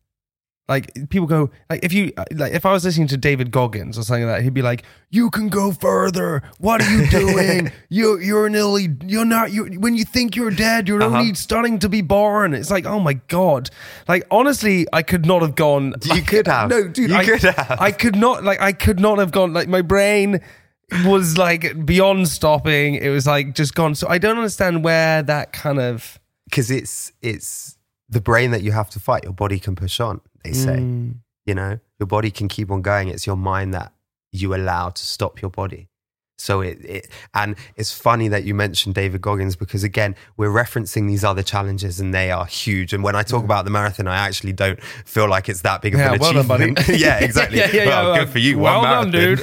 like 0.69 0.93
people 1.11 1.27
go 1.27 1.51
like 1.69 1.81
if 1.83 1.93
you 1.93 2.13
like 2.33 2.53
if 2.53 2.65
i 2.65 2.73
was 2.73 2.85
listening 2.85 3.09
to 3.09 3.17
david 3.17 3.51
goggins 3.51 3.99
or 3.99 4.03
something 4.05 4.27
like 4.27 4.37
that 4.37 4.43
he'd 4.45 4.55
be 4.55 4.63
like 4.63 4.85
you 5.11 5.29
can 5.29 5.49
go 5.49 5.73
further 5.73 6.41
what 6.59 6.81
are 6.81 6.89
you 6.91 7.05
doing 7.11 7.71
you 7.89 8.17
you're 8.21 8.49
nearly 8.49 8.89
you're 9.05 9.25
not 9.25 9.51
you 9.53 9.65
when 9.81 9.97
you 9.97 10.05
think 10.05 10.37
you're 10.37 10.53
dead 10.53 10.87
you're 10.87 11.03
Uh-huh. 11.03 11.19
only 11.19 11.35
starting 11.35 11.79
to 11.81 11.89
be 11.89 12.01
born 12.01 12.55
it's 12.55 12.71
like 12.71 12.87
oh 12.87 13.01
my 13.01 13.15
god 13.27 13.71
like 14.07 14.25
honestly 14.31 14.87
i 14.93 15.03
could 15.03 15.27
not 15.27 15.43
have 15.43 15.57
gone 15.57 15.95
You 16.05 16.11
like- 16.15 16.27
could 16.29 16.47
have. 16.47 16.71
no 16.71 16.87
dude 16.87 17.11
You 17.11 17.17
I, 17.17 17.25
could 17.25 17.43
have. 17.43 17.77
I 17.81 17.91
could 17.91 18.15
not 18.17 18.45
like 18.45 18.61
I 18.61 18.73
could 18.73 19.01
not 19.01 19.19
have 19.19 19.33
gone 19.33 19.53
like 19.53 19.67
my 19.69 19.83
brain 19.83 20.41
was 21.05 21.37
like 21.39 21.85
beyond 21.85 22.29
stopping 22.29 22.95
it 22.97 23.09
was 23.09 23.27
like 23.27 23.55
just 23.55 23.75
gone 23.75 23.95
so 23.97 24.07
i 24.09 24.19
don't 24.19 24.37
understand 24.37 24.85
where 24.85 25.23
that 25.23 25.53
kind 25.53 25.81
of 25.81 26.21
because 26.45 26.71
it's 26.71 27.11
it's 27.21 27.77
the 28.09 28.21
brain 28.21 28.51
that 28.51 28.61
you 28.63 28.73
have 28.73 28.91
to 28.91 29.01
fight. 29.01 29.25
Your 29.25 29.33
body 29.33 29.59
can 29.59 29.75
push 29.75 29.99
on. 29.99 30.21
They 30.45 30.53
say, 30.53 30.77
Mm. 30.79 31.17
you 31.47 31.55
know, 31.55 31.79
your 31.99 32.07
body 32.07 32.31
can 32.31 32.49
keep 32.49 32.71
on 32.71 32.83
going. 32.83 33.09
It's 33.09 33.27
your 33.27 33.37
mind 33.37 33.75
that 33.75 33.93
you 34.33 34.55
allow 34.55 34.91
to 34.91 35.03
stop 35.07 35.41
your 35.43 35.51
body. 35.51 35.89
So 36.39 36.61
it, 36.61 36.79
it 36.85 37.09
and 37.35 37.55
it's 37.77 37.93
funny 37.93 38.27
that 38.29 38.43
you 38.43 38.53
mentioned 38.55 38.97
David 38.97 39.21
Goggins 39.21 39.55
because 39.55 39.85
again 39.85 40.17
we're 40.37 40.51
referencing 40.51 41.07
these 41.07 41.23
other 41.23 41.43
challenges 41.45 42.01
and 42.01 42.13
they 42.13 42.33
are 42.33 42.47
huge. 42.47 42.93
And 42.93 43.05
when 43.05 43.15
I 43.15 43.23
talk 43.23 43.45
about 43.45 43.65
the 43.65 43.71
marathon, 43.71 44.09
I 44.09 44.17
actually 44.17 44.53
don't 44.53 44.83
feel 45.05 45.29
like 45.29 45.49
it's 45.49 45.61
that 45.63 45.83
big 45.83 45.95
of 45.95 46.01
Yeah, 46.01 46.15
an 46.15 46.19
well 46.19 46.33
done, 46.33 46.49
buddy. 46.49 46.65
achievement. 46.73 47.01
yeah, 47.01 47.21
exactly. 47.21 47.59
Yeah, 47.59 47.69
yeah, 47.73 47.83
yeah, 47.85 47.87
well, 47.87 48.05
well, 48.13 48.17
good 48.25 48.29
for 48.31 48.39
you. 48.41 48.59
well 48.59 48.81
One 48.83 49.11
done, 49.11 49.11
dude. 49.13 49.41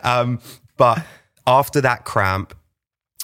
um, 0.04 0.38
but 0.76 1.04
after 1.44 1.80
that 1.80 2.04
cramp, 2.04 2.54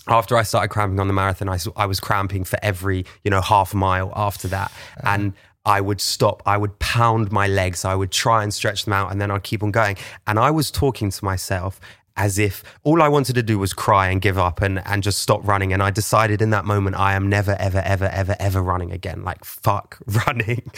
after 0.09 0.37
I 0.37 0.43
started 0.43 0.69
cramping 0.69 0.99
on 0.99 1.07
the 1.07 1.13
marathon, 1.13 1.49
I, 1.49 1.59
I 1.77 1.87
was 1.87 2.01
cramping 2.01 2.43
for 2.43 2.59
every, 2.63 3.05
you 3.23 3.31
know, 3.31 3.43
half 3.43 3.75
mile 3.75 4.13
after 4.17 4.49
that. 4.49 4.73
And 5.05 5.35
I 5.69 5.83
would 5.83 6.01
stop, 6.01 6.43
I 6.47 6.57
would 6.57 6.79
pound 6.79 7.31
my 7.31 7.47
legs, 7.47 7.85
I 7.85 7.95
would 7.95 8.11
try 8.11 8.43
and 8.43 8.55
stretch 8.55 8.87
them 8.87 8.95
out, 8.95 9.13
and 9.13 9.21
then 9.21 9.31
I'd 9.31 9.43
keep 9.43 9.63
on 9.63 9.71
going. 9.71 9.99
And 10.27 10.39
I 10.39 10.51
was 10.51 10.71
talking 10.71 11.11
to 11.11 11.25
myself 11.25 11.79
as 12.17 12.39
if 12.39 12.65
all 12.85 13.03
I 13.03 13.09
wanted 13.09 13.35
to 13.35 13.43
do 13.43 13.59
was 13.59 13.75
cry 13.75 14.09
and 14.09 14.19
give 14.19 14.39
up 14.39 14.63
and, 14.63 14.81
and 14.87 15.03
just 15.03 15.19
stop 15.19 15.47
running. 15.47 15.75
And 15.75 15.83
I 15.83 15.91
decided 15.91 16.41
in 16.41 16.49
that 16.51 16.65
moment, 16.65 16.97
I 16.97 17.13
am 17.13 17.29
never, 17.29 17.55
ever, 17.61 17.83
ever, 17.85 18.07
ever, 18.07 18.35
ever 18.41 18.63
running 18.63 18.93
again. 18.93 19.23
Like, 19.23 19.45
fuck 19.45 19.99
running. 20.27 20.73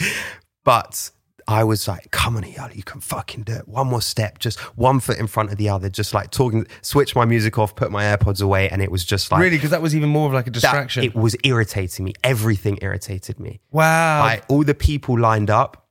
But 0.65 1.09
I 1.47 1.63
was 1.63 1.87
like, 1.87 2.11
come 2.11 2.37
on, 2.37 2.43
Eyal, 2.43 2.75
you 2.75 2.83
can 2.83 3.01
fucking 3.01 3.43
do 3.43 3.53
it. 3.53 3.67
One 3.67 3.87
more 3.87 4.01
step, 4.01 4.39
just 4.39 4.59
one 4.77 4.99
foot 4.99 5.17
in 5.17 5.27
front 5.27 5.51
of 5.51 5.57
the 5.57 5.69
other, 5.69 5.89
just 5.89 6.13
like 6.13 6.31
talking, 6.31 6.65
switch 6.81 7.15
my 7.15 7.25
music 7.25 7.57
off, 7.57 7.75
put 7.75 7.91
my 7.91 8.03
AirPods 8.03 8.41
away. 8.41 8.69
And 8.69 8.81
it 8.81 8.91
was 8.91 9.03
just 9.03 9.31
like, 9.31 9.41
really 9.41 9.57
because 9.57 9.71
that 9.71 9.81
was 9.81 9.95
even 9.95 10.09
more 10.09 10.27
of 10.27 10.33
like 10.33 10.47
a 10.47 10.49
that- 10.51 10.53
distraction 10.61 11.03
it 11.03 11.15
was 11.15 11.35
irritating 11.43 12.05
me. 12.05 12.13
Everything 12.23 12.77
irritated 12.81 13.39
me. 13.39 13.59
wow 13.71 14.21
Like 14.21 14.43
all 14.49 14.63
the 14.63 14.73
people 14.75 15.19
lined 15.19 15.49
up 15.49 15.87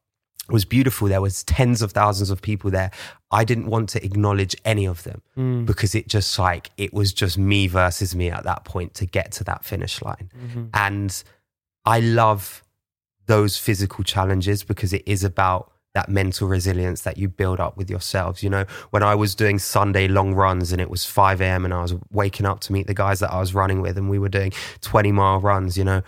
was 0.48 0.64
beautiful. 0.64 1.06
There 1.08 1.20
was 1.20 1.44
tens 1.44 1.80
of 1.82 1.92
thousands 1.92 2.30
of 2.30 2.42
people 2.42 2.70
there. 2.70 2.90
I 3.30 3.44
didn't 3.44 3.66
want 3.66 3.88
to 3.90 4.04
acknowledge 4.04 4.56
any 4.64 4.84
of 4.86 5.04
them 5.04 5.22
Hmm. 5.36 5.64
because 5.64 5.94
it 5.94 6.08
just 6.08 6.36
like 6.38 6.70
it 6.76 6.92
was 6.92 7.12
just 7.12 7.38
me 7.38 7.68
versus 7.68 8.14
me 8.16 8.30
at 8.30 8.42
that 8.44 8.64
point 8.64 8.94
to 8.94 9.06
get 9.06 9.30
to 9.32 9.44
that 9.44 9.64
finish 9.64 10.02
line. 10.02 10.30
Mm-hmm. 10.36 10.64
And 10.74 11.22
I 11.84 12.00
love 12.00 12.64
those 13.30 13.56
physical 13.56 14.02
challenges 14.02 14.64
because 14.64 14.92
it 14.92 15.04
is 15.06 15.22
about 15.22 15.70
that 15.94 16.08
mental 16.08 16.48
resilience 16.48 17.02
that 17.02 17.16
you 17.16 17.28
build 17.28 17.60
up 17.60 17.76
with 17.76 17.88
yourselves. 17.88 18.42
You 18.42 18.50
know, 18.50 18.64
when 18.90 19.04
I 19.04 19.14
was 19.14 19.36
doing 19.36 19.60
Sunday 19.60 20.08
long 20.08 20.34
runs 20.34 20.72
and 20.72 20.80
it 20.80 20.90
was 20.90 21.04
5 21.04 21.40
a.m. 21.40 21.64
and 21.64 21.72
I 21.72 21.80
was 21.80 21.94
waking 22.10 22.44
up 22.44 22.58
to 22.62 22.72
meet 22.72 22.88
the 22.88 22.94
guys 22.94 23.20
that 23.20 23.32
I 23.32 23.38
was 23.38 23.54
running 23.54 23.80
with 23.80 23.96
and 23.96 24.10
we 24.10 24.18
were 24.18 24.28
doing 24.28 24.52
20 24.80 25.12
mile 25.12 25.38
runs, 25.38 25.78
you 25.78 25.84
know, 25.84 26.02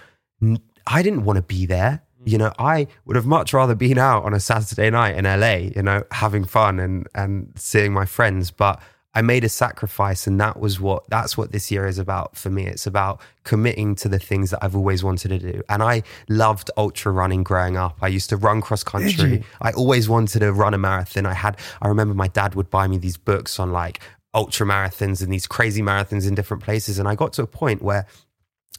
I 0.89 1.01
didn't 1.03 1.25
want 1.25 1.37
to 1.37 1.43
be 1.43 1.65
there. 1.65 2.03
Mm. 2.23 2.33
You 2.33 2.39
know, 2.39 2.53
I 2.59 2.89
would 3.05 3.15
have 3.15 3.27
much 3.27 3.53
rather 3.53 3.77
been 3.77 3.99
out 3.99 4.25
on 4.25 4.35
a 4.35 4.41
Saturday 4.41 4.91
night 4.91 5.17
in 5.17 5.25
LA, 5.25 5.71
you 5.77 5.83
know, 5.83 6.03
having 6.11 6.45
fun 6.45 6.81
and, 6.81 7.07
and 7.15 7.53
seeing 7.55 7.93
my 7.93 8.05
friends. 8.05 8.51
But 8.51 8.83
I 9.15 9.21
made 9.21 9.45
a 9.45 9.49
sacrifice 9.49 10.27
and 10.27 10.41
that 10.41 10.59
was 10.59 10.81
what 10.81 11.09
that's 11.09 11.37
what 11.37 11.53
this 11.53 11.71
year 11.71 11.87
is 11.87 11.99
about 11.99 12.37
for 12.37 12.49
me. 12.49 12.67
It's 12.67 12.87
about 12.87 13.21
committing 13.45 13.95
to 13.97 14.09
the 14.09 14.19
things 14.19 14.51
that 14.51 14.65
I've 14.65 14.75
always 14.75 15.05
wanted 15.05 15.29
to 15.29 15.39
do. 15.39 15.63
And 15.69 15.83
I 15.83 16.03
loved 16.29 16.71
ultra 16.77 17.13
running 17.13 17.43
growing 17.43 17.77
up. 17.77 17.99
I 18.01 18.09
used 18.09 18.31
to 18.31 18.37
run 18.37 18.63
cross 18.63 18.83
country. 18.83 19.45
I 19.61 19.73
always 19.73 20.09
wanted 20.09 20.41
to 20.41 20.53
run 20.53 20.73
a 20.73 20.79
marathon. 20.79 21.27
I 21.27 21.35
had 21.35 21.59
I 21.83 21.89
remember 21.89 22.15
my 22.15 22.29
dad 22.29 22.55
would 22.55 22.71
buy 22.71 22.87
me 22.87 22.97
these 22.97 23.19
books 23.19 23.61
on 23.61 23.71
like 23.71 24.01
ultra 24.35 24.67
marathons 24.67 25.23
and 25.23 25.31
these 25.31 25.47
crazy 25.47 25.83
marathons 25.83 26.27
in 26.27 26.35
different 26.35 26.63
places. 26.63 26.99
And 26.99 27.07
I 27.07 27.15
got 27.15 27.35
to 27.35 27.43
a 27.43 27.47
point 27.47 27.83
where 27.83 28.07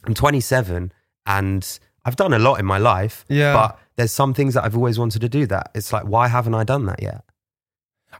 I'm 0.04 0.14
27 0.14 0.92
and 1.26 1.78
I've 2.04 2.16
done 2.16 2.32
a 2.32 2.38
lot 2.38 2.58
in 2.58 2.66
my 2.66 2.78
life. 2.78 3.24
Yeah. 3.28 3.54
But 3.54 3.78
there's 3.96 4.12
some 4.12 4.34
things 4.34 4.54
that 4.54 4.64
I've 4.64 4.76
always 4.76 4.98
wanted 4.98 5.20
to 5.20 5.28
do 5.28 5.46
that. 5.46 5.70
It's 5.74 5.92
like, 5.92 6.04
why 6.04 6.28
haven't 6.28 6.54
I 6.54 6.64
done 6.64 6.86
that 6.86 7.00
yet? 7.00 7.24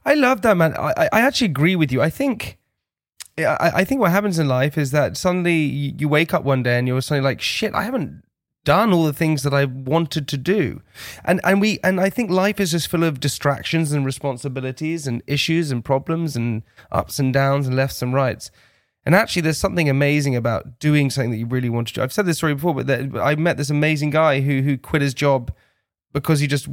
I 0.03 0.13
love 0.15 0.41
that, 0.41 0.57
man. 0.57 0.75
I, 0.77 1.07
I- 1.11 1.21
actually 1.21 1.47
agree 1.47 1.75
with 1.75 1.91
you. 1.91 2.01
I 2.01 2.09
think, 2.09 2.57
I, 3.37 3.71
I 3.75 3.83
think 3.83 4.01
what 4.01 4.11
happens 4.11 4.39
in 4.39 4.47
life 4.47 4.77
is 4.77 4.91
that 4.91 5.17
suddenly 5.17 5.55
you 5.55 6.09
wake 6.09 6.33
up 6.33 6.43
one 6.43 6.63
day 6.63 6.77
and 6.77 6.87
you're 6.87 7.01
suddenly 7.01 7.27
like, 7.29 7.41
shit, 7.41 7.73
I 7.73 7.83
haven't 7.83 8.23
done 8.63 8.91
all 8.91 9.05
the 9.05 9.13
things 9.13 9.43
that 9.43 9.53
I 9.53 9.65
wanted 9.65 10.27
to 10.27 10.37
do, 10.37 10.81
and 11.23 11.39
and 11.43 11.61
we 11.61 11.79
and 11.83 12.01
I 12.01 12.09
think 12.09 12.31
life 12.31 12.59
is 12.59 12.71
just 12.71 12.87
full 12.87 13.03
of 13.03 13.19
distractions 13.19 13.91
and 13.91 14.03
responsibilities 14.03 15.05
and 15.05 15.21
issues 15.27 15.69
and 15.71 15.85
problems 15.85 16.35
and 16.35 16.63
ups 16.91 17.19
and 17.19 17.31
downs 17.31 17.67
and 17.67 17.75
lefts 17.75 18.01
and 18.01 18.11
rights. 18.11 18.49
And 19.05 19.13
actually, 19.13 19.43
there's 19.43 19.59
something 19.59 19.87
amazing 19.87 20.35
about 20.35 20.79
doing 20.79 21.11
something 21.11 21.29
that 21.29 21.37
you 21.37 21.45
really 21.45 21.69
want 21.69 21.89
to 21.89 21.93
do. 21.93 22.01
I've 22.01 22.11
said 22.11 22.25
this 22.25 22.37
story 22.37 22.55
before, 22.55 22.73
but 22.73 22.87
that, 22.87 23.15
I 23.15 23.35
met 23.35 23.57
this 23.57 23.69
amazing 23.69 24.09
guy 24.09 24.41
who 24.41 24.63
who 24.63 24.79
quit 24.79 25.03
his 25.03 25.13
job 25.13 25.53
because 26.11 26.39
he 26.39 26.47
just 26.47 26.67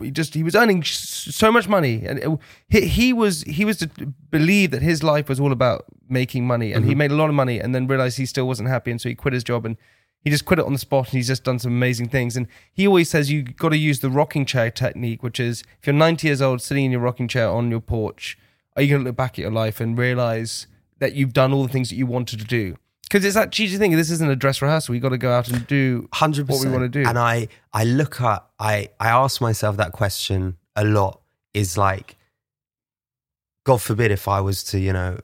he 0.00 0.10
just 0.10 0.34
he 0.34 0.42
was 0.42 0.54
earning 0.54 0.82
so 0.84 1.50
much 1.50 1.68
money. 1.68 2.04
And 2.06 2.18
it- 2.18 2.38
he, 2.68 2.80
he 2.86 3.12
was 3.12 3.42
he 3.42 3.64
was 3.64 3.78
to 3.78 3.88
believe 4.30 4.70
that 4.70 4.82
his 4.82 5.02
life 5.02 5.28
was 5.28 5.40
all 5.40 5.52
about 5.52 5.84
making 6.08 6.46
money. 6.46 6.72
And 6.72 6.84
he 6.84 6.92
mm-hmm. 6.92 6.98
made 6.98 7.10
a 7.10 7.16
lot 7.16 7.28
of 7.28 7.34
money 7.34 7.58
and 7.58 7.74
then 7.74 7.86
realized 7.86 8.18
he 8.18 8.26
still 8.26 8.46
wasn't 8.46 8.68
happy. 8.68 8.90
And 8.90 9.00
so 9.00 9.08
he 9.08 9.14
quit 9.14 9.34
his 9.34 9.44
job 9.44 9.66
and 9.66 9.76
he 10.22 10.30
just 10.30 10.44
quit 10.44 10.58
it 10.58 10.64
on 10.64 10.72
the 10.72 10.78
spot. 10.78 11.06
And 11.06 11.14
he's 11.14 11.28
just 11.28 11.44
done 11.44 11.58
some 11.58 11.72
amazing 11.72 12.08
things. 12.08 12.36
And 12.36 12.46
he 12.72 12.86
always 12.86 13.10
says 13.10 13.30
you 13.30 13.42
got 13.42 13.70
to 13.70 13.78
use 13.78 14.00
the 14.00 14.10
rocking 14.10 14.46
chair 14.46 14.70
technique 14.70 15.22
which 15.22 15.40
is 15.40 15.62
if 15.80 15.86
you're 15.86 15.94
90 15.94 16.26
years 16.26 16.42
old 16.42 16.62
sitting 16.62 16.86
in 16.86 16.92
your 16.92 17.00
rocking 17.00 17.28
chair 17.28 17.48
on 17.48 17.70
your 17.70 17.80
porch 17.80 18.38
are 18.76 18.82
you 18.82 18.90
going 18.90 19.02
to 19.02 19.08
look 19.08 19.16
back 19.16 19.32
at 19.32 19.38
your 19.38 19.50
life 19.50 19.80
and 19.80 19.98
realize 19.98 20.68
that 21.00 21.14
you've 21.14 21.32
done 21.32 21.52
all 21.52 21.64
the 21.64 21.72
things 21.72 21.88
that 21.88 21.96
you 21.96 22.06
wanted 22.06 22.38
to 22.38 22.44
do 22.44 22.76
because 23.08 23.24
it's 23.24 23.34
that 23.34 23.50
cheesy 23.50 23.78
thing 23.78 23.96
this 23.96 24.10
isn't 24.10 24.30
a 24.30 24.36
dress 24.36 24.60
rehearsal 24.62 24.94
you 24.94 25.00
got 25.00 25.08
to 25.08 25.18
go 25.18 25.32
out 25.32 25.48
and 25.48 25.66
do 25.66 26.08
hundred 26.12 26.48
what 26.48 26.64
we 26.64 26.70
want 26.70 26.82
to 26.82 26.88
do 26.88 27.08
And 27.08 27.18
I, 27.18 27.48
I 27.72 27.84
look 27.84 28.20
at, 28.20 28.44
I, 28.58 28.90
I 29.00 29.08
ask 29.08 29.40
myself 29.40 29.76
that 29.78 29.92
question 29.92 30.56
a 30.76 30.84
lot. 30.84 31.20
Is 31.54 31.78
like, 31.78 32.16
God 33.64 33.80
forbid, 33.80 34.10
if 34.10 34.28
I 34.28 34.40
was 34.40 34.62
to, 34.64 34.78
you 34.78 34.92
know, 34.92 35.18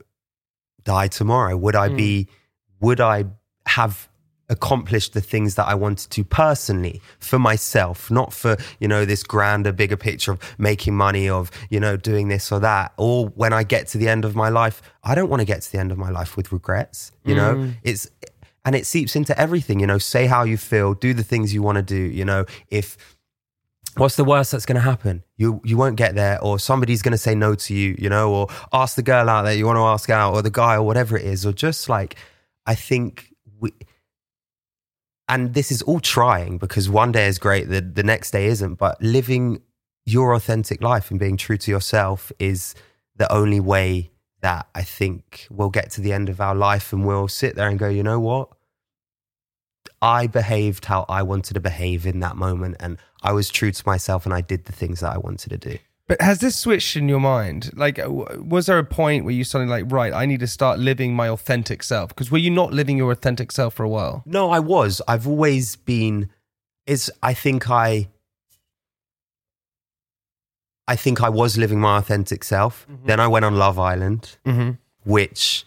die 0.83 1.07
tomorrow, 1.07 1.55
would 1.55 1.75
I 1.75 1.89
be, 1.89 2.23
hmm. 2.23 2.85
would 2.85 2.99
I 2.99 3.25
have 3.67 4.09
accomplished 4.49 5.13
the 5.13 5.21
things 5.21 5.55
that 5.55 5.67
I 5.67 5.75
wanted 5.75 6.11
to 6.11 6.23
personally 6.23 7.01
for 7.19 7.39
myself, 7.39 8.11
not 8.11 8.31
for, 8.31 8.57
you 8.79 8.87
know, 8.87 9.05
this 9.05 9.23
grander, 9.23 9.71
bigger 9.71 9.97
picture 9.97 10.33
of 10.33 10.39
making 10.57 10.95
money, 10.95 11.27
of, 11.27 11.49
you 11.69 11.79
know, 11.79 11.97
doing 11.97 12.27
this 12.27 12.51
or 12.51 12.59
that. 12.59 12.93
Or 12.97 13.27
when 13.29 13.53
I 13.53 13.63
get 13.63 13.87
to 13.87 13.97
the 13.97 14.07
end 14.07 14.23
of 14.23 14.35
my 14.35 14.49
life, 14.49 14.81
I 15.03 15.15
don't 15.15 15.29
want 15.29 15.41
to 15.41 15.45
get 15.45 15.61
to 15.63 15.71
the 15.71 15.79
end 15.79 15.91
of 15.91 15.97
my 15.97 16.09
life 16.09 16.37
with 16.37 16.51
regrets. 16.51 17.11
You 17.23 17.35
know, 17.35 17.55
mm. 17.55 17.73
it's, 17.83 18.09
and 18.63 18.75
it 18.75 18.85
seeps 18.85 19.15
into 19.15 19.39
everything, 19.39 19.79
you 19.79 19.87
know, 19.87 19.97
say 19.97 20.27
how 20.27 20.43
you 20.43 20.57
feel, 20.57 20.93
do 20.93 21.13
the 21.13 21.23
things 21.23 21.53
you 21.53 21.61
want 21.61 21.77
to 21.77 21.81
do, 21.81 21.95
you 21.95 22.25
know, 22.25 22.45
if, 22.69 22.97
what's 23.97 24.15
the 24.15 24.23
worst 24.23 24.51
that's 24.51 24.65
going 24.65 24.75
to 24.75 24.81
happen? 24.81 25.23
You 25.37 25.61
you 25.63 25.77
won't 25.77 25.95
get 25.95 26.15
there, 26.15 26.41
or 26.41 26.59
somebody's 26.59 27.01
going 27.01 27.13
to 27.13 27.17
say 27.17 27.33
no 27.33 27.55
to 27.55 27.73
you, 27.73 27.95
you 27.97 28.09
know, 28.09 28.33
or 28.33 28.47
ask 28.73 28.95
the 28.95 29.03
girl 29.03 29.29
out 29.29 29.43
there 29.43 29.53
you 29.53 29.65
want 29.65 29.77
to 29.77 29.83
ask 29.83 30.09
out, 30.09 30.33
or 30.33 30.41
the 30.41 30.49
guy, 30.49 30.75
or 30.75 30.83
whatever 30.83 31.17
it 31.17 31.25
is, 31.25 31.45
or 31.45 31.53
just 31.53 31.89
like 31.89 32.15
I 32.65 32.75
think 32.75 33.33
we. 33.59 33.71
And 35.27 35.53
this 35.53 35.71
is 35.71 35.81
all 35.81 35.99
trying 35.99 36.57
because 36.57 36.89
one 36.89 37.11
day 37.11 37.27
is 37.27 37.39
great, 37.39 37.69
the 37.69 37.81
the 37.81 38.03
next 38.03 38.31
day 38.31 38.45
isn't. 38.47 38.75
But 38.75 39.01
living 39.01 39.61
your 40.05 40.33
authentic 40.33 40.81
life 40.81 41.09
and 41.09 41.19
being 41.19 41.37
true 41.37 41.57
to 41.57 41.71
yourself 41.71 42.31
is 42.37 42.75
the 43.15 43.31
only 43.31 43.59
way 43.59 44.11
that 44.41 44.67
I 44.75 44.83
think 44.83 45.47
we'll 45.49 45.71
get 45.71 45.89
to 45.91 46.01
the 46.01 46.13
end 46.13 46.29
of 46.29 46.39
our 46.39 46.53
life 46.53 46.93
and 46.93 47.05
we'll 47.05 47.27
sit 47.27 47.55
there 47.55 47.67
and 47.67 47.79
go, 47.79 47.89
you 47.89 48.03
know 48.03 48.19
what? 48.19 48.49
I 50.01 50.27
behaved 50.27 50.85
how 50.85 51.05
I 51.09 51.23
wanted 51.23 51.55
to 51.55 51.59
behave 51.59 52.05
in 52.05 52.19
that 52.19 52.35
moment, 52.35 52.75
and 52.79 52.99
I 53.23 53.31
was 53.31 53.49
true 53.49 53.71
to 53.71 53.83
myself, 53.87 54.25
and 54.25 54.35
I 54.35 54.41
did 54.41 54.65
the 54.65 54.71
things 54.71 54.99
that 54.99 55.13
I 55.13 55.17
wanted 55.17 55.49
to 55.49 55.57
do. 55.57 55.77
But 56.07 56.21
has 56.21 56.39
this 56.39 56.55
switched 56.57 56.95
in 56.95 57.09
your 57.09 57.19
mind? 57.19 57.71
Like, 57.75 57.99
was 58.05 58.67
there 58.67 58.77
a 58.77 58.83
point 58.83 59.25
where 59.25 59.33
you 59.33 59.43
suddenly 59.43 59.71
like, 59.81 59.91
right, 59.91 60.13
I 60.13 60.27
need 60.27 60.39
to 60.41 60.47
start 60.47 60.77
living 60.77 61.15
my 61.15 61.27
authentic 61.27 61.81
self? 61.81 62.09
Because 62.09 62.29
were 62.29 62.37
you 62.37 62.51
not 62.51 62.71
living 62.71 62.95
your 62.95 63.11
authentic 63.11 63.51
self 63.51 63.73
for 63.73 63.83
a 63.83 63.89
while? 63.89 64.21
No, 64.25 64.51
I 64.51 64.59
was. 64.59 65.01
I've 65.07 65.27
always 65.27 65.75
been. 65.75 66.29
Is 66.85 67.11
I 67.23 67.33
think 67.33 67.71
I. 67.71 68.09
I 70.87 70.95
think 70.95 71.23
I 71.23 71.29
was 71.29 71.57
living 71.57 71.79
my 71.79 71.97
authentic 71.97 72.43
self. 72.43 72.85
Then 73.05 73.19
I 73.19 73.27
went 73.27 73.43
on 73.45 73.55
Love 73.55 73.79
Island, 73.79 74.37
Mm-hmm. 74.45 74.71
which 75.09 75.65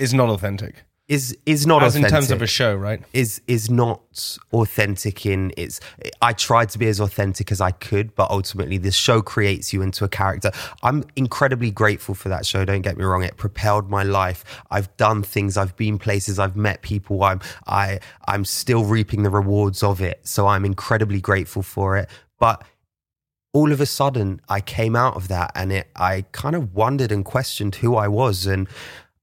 Is 0.00 0.12
not 0.12 0.28
authentic. 0.28 0.82
Is 1.08 1.36
is 1.46 1.66
not 1.68 1.84
As 1.84 1.94
authentic. 1.94 2.10
in 2.10 2.14
terms 2.16 2.30
of 2.32 2.42
a 2.42 2.46
show, 2.48 2.74
right? 2.74 3.00
is 3.12 3.40
is 3.46 3.70
not 3.70 4.00
authentic 4.52 5.24
in 5.24 5.52
its 5.56 5.78
I 6.20 6.32
tried 6.32 6.70
to 6.70 6.78
be 6.78 6.88
as 6.88 6.98
authentic 7.00 7.52
as 7.52 7.60
I 7.60 7.70
could 7.70 8.14
but 8.16 8.28
ultimately 8.30 8.76
this 8.76 8.96
show 8.96 9.22
creates 9.22 9.72
you 9.72 9.82
into 9.82 10.04
a 10.04 10.08
character. 10.08 10.50
I'm 10.82 11.04
incredibly 11.14 11.70
grateful 11.70 12.14
for 12.16 12.28
that 12.30 12.44
show 12.44 12.64
don't 12.64 12.82
get 12.82 12.96
me 12.96 13.04
wrong. 13.04 13.22
It 13.22 13.36
propelled 13.36 13.88
my 13.88 14.02
life. 14.02 14.44
I've 14.70 14.94
done 14.96 15.22
things 15.22 15.56
I've 15.56 15.76
been 15.76 15.96
places 15.98 16.40
I've 16.40 16.56
met 16.56 16.82
people 16.82 17.22
I'm 17.22 17.40
I 17.68 18.00
I'm 18.26 18.44
still 18.44 18.84
reaping 18.84 19.22
the 19.22 19.30
rewards 19.30 19.84
of 19.84 20.00
it. 20.00 20.20
So 20.26 20.48
I'm 20.48 20.64
incredibly 20.64 21.20
grateful 21.20 21.62
for 21.62 21.96
it. 21.96 22.10
But 22.40 22.64
all 23.52 23.70
of 23.70 23.80
a 23.80 23.86
sudden 23.86 24.40
I 24.48 24.60
came 24.60 24.96
out 24.96 25.14
of 25.14 25.28
that 25.28 25.52
and 25.54 25.72
it 25.72 25.88
I 25.94 26.24
kind 26.32 26.56
of 26.56 26.74
wondered 26.74 27.12
and 27.12 27.24
questioned 27.24 27.76
who 27.76 27.94
I 27.94 28.08
was. 28.08 28.44
And 28.46 28.66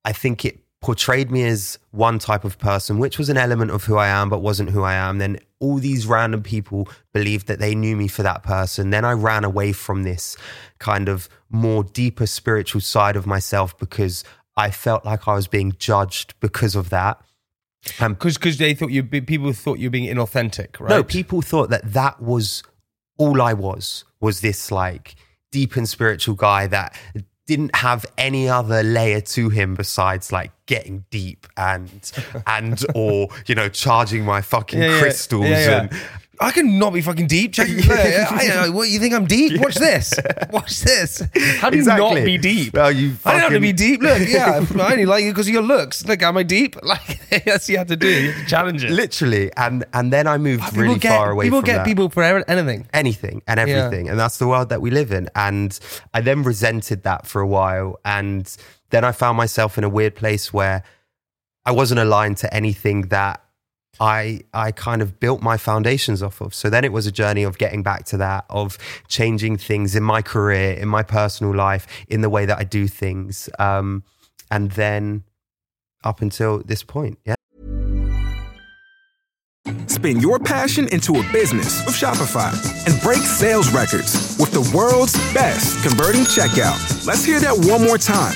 I 0.06 0.14
think 0.14 0.46
it 0.46 0.60
portrayed 0.84 1.32
me 1.32 1.44
as 1.46 1.80
one 1.92 2.20
type 2.20 2.44
of 2.44 2.60
person 2.60 3.00
which 3.00 3.18
was 3.18 3.30
an 3.30 3.38
element 3.38 3.72
of 3.72 3.86
who 3.86 3.96
I 3.96 4.08
am 4.10 4.30
but 4.30 4.40
wasn't 4.40 4.70
who 4.70 4.84
I 4.84 4.96
am. 4.96 5.18
Then 5.18 5.40
all 5.60 5.78
these 5.78 6.06
random 6.06 6.44
people 6.44 6.90
believed 7.14 7.48
that 7.48 7.60
they 7.60 7.74
knew 7.74 7.96
me 7.96 8.10
for 8.10 8.22
that 8.22 8.44
person. 8.44 8.90
Then 8.90 9.06
I 9.06 9.14
ran 9.14 9.46
away 9.46 9.72
from 9.72 10.04
this 10.04 10.36
kind 10.80 11.08
of 11.08 11.30
more 11.50 11.86
deeper 11.86 12.28
spiritual 12.28 12.82
side 12.82 13.16
of 13.16 13.26
myself 13.26 13.78
because 13.80 14.26
I 14.58 14.72
felt 14.72 15.06
like 15.06 15.26
I 15.26 15.36
was 15.36 15.48
being 15.48 15.74
judged 15.80 16.34
because 16.42 16.76
of 16.76 16.90
that. 16.90 17.22
Um, 18.00 18.14
Because 18.14 18.58
they 18.58 18.74
thought 18.74 18.92
you 18.92 19.04
people 19.04 19.54
thought 19.54 19.80
you 19.80 19.88
were 19.88 19.92
being 19.92 20.14
inauthentic, 20.14 20.80
right? 20.80 20.90
no, 20.90 21.04
people 21.04 21.42
thought 21.42 21.70
that 21.70 21.94
that 21.94 22.22
was 22.22 22.62
all 23.18 23.42
I 23.42 23.54
was, 23.54 24.04
was 24.20 24.42
this 24.42 24.70
like 24.70 25.16
deep 25.52 25.76
and 25.78 25.88
spiritual 25.88 26.36
guy 26.36 26.68
that 26.68 26.98
didn't 27.46 27.76
have 27.76 28.06
any 28.18 28.48
other 28.48 28.84
layer 28.84 29.20
to 29.22 29.50
him 29.50 29.76
besides 29.76 30.32
like 30.32 30.52
getting 30.66 31.04
deep 31.12 31.46
and 31.58 32.12
and 32.48 32.84
or 32.96 33.28
you 33.48 33.54
know 33.56 33.68
charging 33.70 34.24
my 34.24 34.42
fucking 34.42 34.80
Yeah, 34.80 35.00
crystals 35.00 35.46
yeah, 35.46 35.60
yeah. 35.60 35.80
and 35.82 35.92
I 36.40 36.52
can 36.52 36.80
not 36.80 36.94
be 36.94 37.02
fucking 37.02 37.28
deep. 37.28 37.54
Check 37.54 37.68
it 37.70 37.90
out. 37.90 38.32
I 38.34 38.48
don't 38.48 38.66
know. 38.68 38.72
What 38.76 38.90
you 38.90 39.00
think 39.00 39.14
I'm 39.14 39.26
deep? 39.26 39.62
Watch 39.62 39.76
this. 39.76 40.14
Watch 40.52 40.82
this. 40.82 41.22
How 41.60 41.70
do 41.70 41.78
you 41.78 41.82
Exactly. 41.84 42.16
not 42.22 42.26
be 42.26 42.38
deep? 42.40 42.74
Well, 42.74 42.92
you 42.92 43.16
I 43.24 43.32
don't 43.34 43.40
have 43.42 43.50
to 43.52 43.56
fucking- 43.56 43.62
be 43.62 43.74
deep. 43.74 44.02
Look, 44.02 44.28
yeah, 44.28 44.66
I 44.82 44.92
only 44.92 45.06
like 45.06 45.24
you 45.24 45.32
because 45.32 45.48
of 45.48 45.54
your 45.54 45.62
looks. 45.64 46.06
Look, 46.06 46.22
am 46.24 46.36
I 46.38 46.44
deep? 46.44 46.76
Like 46.84 47.20
that's 47.46 47.66
what 47.66 47.70
you 47.70 47.78
have 47.78 47.88
to 47.88 47.96
do. 47.96 48.08
You 48.10 48.32
have 48.32 48.42
to 48.44 48.48
challenge 48.50 48.84
it. 48.84 48.92
literally 48.92 49.52
and 49.58 49.86
and 49.94 50.12
then 50.12 50.26
I 50.28 50.38
moved 50.38 50.64
People 50.64 50.82
really 50.84 51.00
get, 51.00 51.16
far 51.16 51.32
away 51.32 51.46
People 51.46 51.60
from 51.60 51.66
get 51.68 51.78
that. 51.78 51.86
people 51.86 52.10
for 52.10 52.24
anything. 52.24 52.88
anything 52.94 53.42
and 53.48 53.60
everything. 53.60 54.10
And 54.10 54.20
that's 54.20 54.38
the 54.40 54.48
world 54.48 54.70
that 54.70 54.82
we 54.82 54.90
live 54.90 55.12
in. 55.12 55.30
And 55.36 55.80
I 56.14 56.22
then 56.22 56.42
resented 56.44 57.04
that 57.04 57.28
for 57.28 57.42
a 57.42 57.48
while. 57.48 58.00
And 58.04 58.46
then 58.90 59.04
I 59.06 59.12
found 59.12 59.38
myself 59.38 59.78
in 59.78 59.84
a 59.84 59.90
weird 59.90 60.16
place 60.16 60.52
where 60.52 60.84
I 61.66 61.72
wasn't 61.72 62.00
aligned 62.00 62.38
to 62.38 62.54
anything 62.54 63.04
that 63.10 63.43
I 64.04 64.42
I 64.54 64.72
kind 64.74 65.02
of 65.02 65.18
built 65.22 65.42
my 65.42 65.56
foundations 65.56 66.22
off 66.22 66.42
of. 66.42 66.54
So 66.54 66.70
then 66.70 66.84
it 66.84 66.92
was 66.92 67.08
a 67.08 67.12
journey 67.12 67.44
of 67.44 67.58
getting 67.58 67.84
back 67.84 68.04
to 68.08 68.18
that, 68.18 68.44
of 68.50 68.78
changing 69.08 69.56
things 69.58 69.96
in 69.96 70.04
my 70.04 70.22
career, 70.22 70.74
in 70.74 70.90
my 70.90 71.04
personal 71.04 71.56
life, 71.56 71.88
in 72.10 72.20
the 72.20 72.30
way 72.30 72.46
that 72.46 72.60
I 72.60 72.66
do 72.66 72.88
things. 72.88 73.50
Um, 73.60 74.04
and 74.52 74.72
then 74.72 75.24
up 76.04 76.22
until 76.22 76.62
this 76.64 76.84
point, 76.84 77.18
yeah. 77.26 77.36
Spin 79.88 80.20
your 80.20 80.38
passion 80.38 80.90
into 80.90 81.16
a 81.16 81.24
business 81.32 81.86
with 81.86 81.96
Shopify 81.96 82.52
and 82.86 83.02
break 83.02 83.20
sales 83.20 83.72
records 83.72 84.36
with 84.38 84.52
the 84.52 84.70
world's 84.76 85.14
best 85.34 85.82
converting 85.88 86.24
checkout. 86.24 87.08
Let's 87.08 87.24
hear 87.24 87.40
that 87.40 87.56
one 87.72 87.82
more 87.82 87.98
time. 87.98 88.36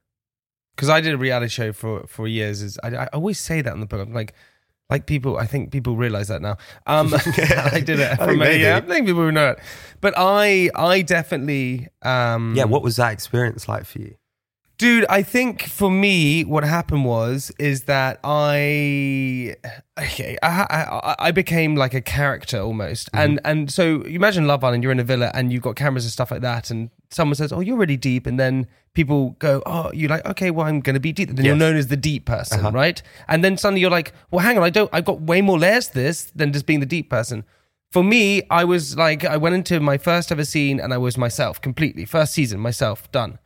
because 0.81 0.89
I 0.89 0.99
did 0.99 1.13
a 1.13 1.17
reality 1.17 1.47
show 1.49 1.71
for 1.73 2.07
for 2.07 2.27
years. 2.27 2.63
Is 2.63 2.79
I, 2.83 2.87
I 2.89 3.05
always 3.13 3.39
say 3.39 3.61
that 3.61 3.71
on 3.71 3.81
the 3.81 3.85
book. 3.85 4.01
I'm 4.01 4.15
like, 4.15 4.33
like 4.89 5.05
people. 5.05 5.37
I 5.37 5.45
think 5.45 5.71
people 5.71 5.95
realize 5.95 6.27
that 6.29 6.41
now. 6.41 6.57
Um, 6.87 7.13
yeah, 7.37 7.69
I 7.71 7.81
did 7.81 7.99
it 7.99 8.19
I 8.19 8.25
think 8.25 8.39
maybe. 8.39 8.63
Yeah, 8.63 8.77
I 8.77 8.81
think 8.81 9.05
people 9.05 9.31
know 9.31 9.49
it. 9.51 9.59
But 10.01 10.15
I, 10.17 10.71
I 10.73 11.03
definitely, 11.03 11.87
um, 12.01 12.55
Yeah. 12.55 12.63
What 12.63 12.81
was 12.81 12.95
that 12.95 13.13
experience 13.13 13.69
like 13.69 13.85
for 13.85 13.99
you? 13.99 14.15
Dude, 14.81 15.05
I 15.09 15.21
think 15.21 15.61
for 15.67 15.91
me, 15.91 16.43
what 16.43 16.63
happened 16.63 17.05
was 17.05 17.51
is 17.59 17.83
that 17.83 18.19
I 18.23 19.55
okay, 19.99 20.39
I, 20.41 20.65
I, 20.71 21.15
I 21.27 21.31
became 21.31 21.75
like 21.75 21.93
a 21.93 22.01
character 22.01 22.59
almost, 22.59 23.11
mm-hmm. 23.11 23.19
and 23.19 23.41
and 23.45 23.71
so 23.71 24.03
you 24.07 24.15
imagine 24.15 24.47
Love 24.47 24.63
Island, 24.63 24.81
you're 24.81 24.91
in 24.91 24.99
a 24.99 25.03
villa 25.03 25.29
and 25.35 25.53
you've 25.53 25.61
got 25.61 25.75
cameras 25.75 26.03
and 26.03 26.11
stuff 26.11 26.31
like 26.31 26.41
that, 26.41 26.71
and 26.71 26.89
someone 27.11 27.35
says, 27.35 27.53
"Oh, 27.53 27.59
you're 27.59 27.77
really 27.77 27.95
deep," 27.95 28.25
and 28.25 28.39
then 28.39 28.65
people 28.95 29.35
go, 29.37 29.61
"Oh, 29.67 29.91
you're 29.93 30.09
like, 30.09 30.25
okay, 30.25 30.49
well, 30.49 30.65
I'm 30.65 30.79
going 30.79 30.95
to 30.95 30.99
be 30.99 31.11
deep." 31.11 31.29
Then 31.29 31.45
you're 31.45 31.55
known 31.55 31.75
as 31.75 31.89
the 31.89 31.95
deep 31.95 32.25
person, 32.25 32.61
uh-huh. 32.61 32.71
right? 32.71 33.03
And 33.27 33.43
then 33.43 33.57
suddenly 33.57 33.81
you're 33.81 33.91
like, 33.91 34.13
"Well, 34.31 34.43
hang 34.43 34.57
on, 34.57 34.63
I 34.63 34.71
don't, 34.71 34.89
I've 34.91 35.05
got 35.05 35.21
way 35.21 35.43
more 35.43 35.59
layers 35.59 35.89
to 35.89 35.93
this 35.93 36.31
than 36.33 36.53
just 36.53 36.65
being 36.65 36.79
the 36.79 36.87
deep 36.87 37.07
person." 37.07 37.45
For 37.91 38.03
me, 38.03 38.41
I 38.49 38.63
was 38.63 38.97
like, 38.97 39.25
I 39.25 39.37
went 39.37 39.53
into 39.53 39.79
my 39.79 39.99
first 39.99 40.31
ever 40.31 40.43
scene 40.43 40.79
and 40.79 40.91
I 40.91 40.97
was 40.97 41.19
myself 41.19 41.61
completely. 41.61 42.05
First 42.05 42.33
season, 42.33 42.59
myself, 42.59 43.11
done. 43.11 43.37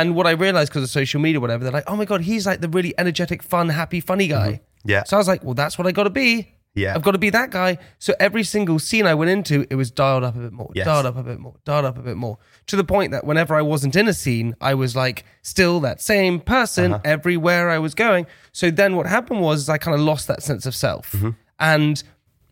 And 0.00 0.14
what 0.14 0.26
I 0.26 0.32
realized 0.32 0.70
because 0.70 0.82
of 0.82 0.90
social 0.90 1.20
media, 1.20 1.40
whatever, 1.40 1.64
they're 1.64 1.72
like, 1.72 1.88
oh 1.88 1.96
my 1.96 2.04
God, 2.04 2.20
he's 2.22 2.46
like 2.46 2.60
the 2.60 2.68
really 2.68 2.92
energetic, 2.98 3.42
fun, 3.42 3.68
happy, 3.70 4.00
funny 4.00 4.28
guy. 4.28 4.60
Yeah. 4.84 5.04
So 5.04 5.16
I 5.16 5.18
was 5.18 5.28
like, 5.28 5.42
well, 5.44 5.54
that's 5.54 5.78
what 5.78 5.86
I 5.86 5.92
got 5.92 6.04
to 6.04 6.10
be. 6.10 6.52
Yeah. 6.74 6.94
I've 6.94 7.02
got 7.02 7.12
to 7.12 7.18
be 7.18 7.30
that 7.30 7.50
guy. 7.50 7.78
So 7.98 8.12
every 8.20 8.44
single 8.44 8.78
scene 8.78 9.06
I 9.06 9.14
went 9.14 9.30
into, 9.30 9.66
it 9.70 9.76
was 9.76 9.90
dialed 9.90 10.24
up 10.24 10.36
a 10.36 10.38
bit 10.40 10.52
more, 10.52 10.70
Yes. 10.74 10.84
dialed 10.84 11.06
up 11.06 11.16
a 11.16 11.22
bit 11.22 11.38
more, 11.40 11.54
dialed 11.64 11.86
up 11.86 11.96
a 11.96 12.02
bit 12.02 12.16
more. 12.18 12.36
To 12.66 12.76
the 12.76 12.84
point 12.84 13.12
that 13.12 13.24
whenever 13.24 13.54
I 13.54 13.62
wasn't 13.62 13.96
in 13.96 14.06
a 14.08 14.12
scene, 14.12 14.54
I 14.60 14.74
was 14.74 14.94
like 14.94 15.24
still 15.42 15.80
that 15.80 16.02
same 16.02 16.38
person 16.40 16.92
Uh-huh. 16.92 17.02
everywhere 17.16 17.70
I 17.70 17.78
was 17.78 17.94
going. 17.94 18.26
So 18.52 18.70
then 18.70 18.94
what 18.96 19.06
happened 19.06 19.40
was 19.40 19.68
I 19.70 19.78
kind 19.78 19.94
of 19.94 20.02
lost 20.02 20.28
that 20.28 20.42
sense 20.42 20.66
of 20.66 20.74
self. 20.74 21.12
Mm-hmm. 21.12 21.30
And 21.58 22.02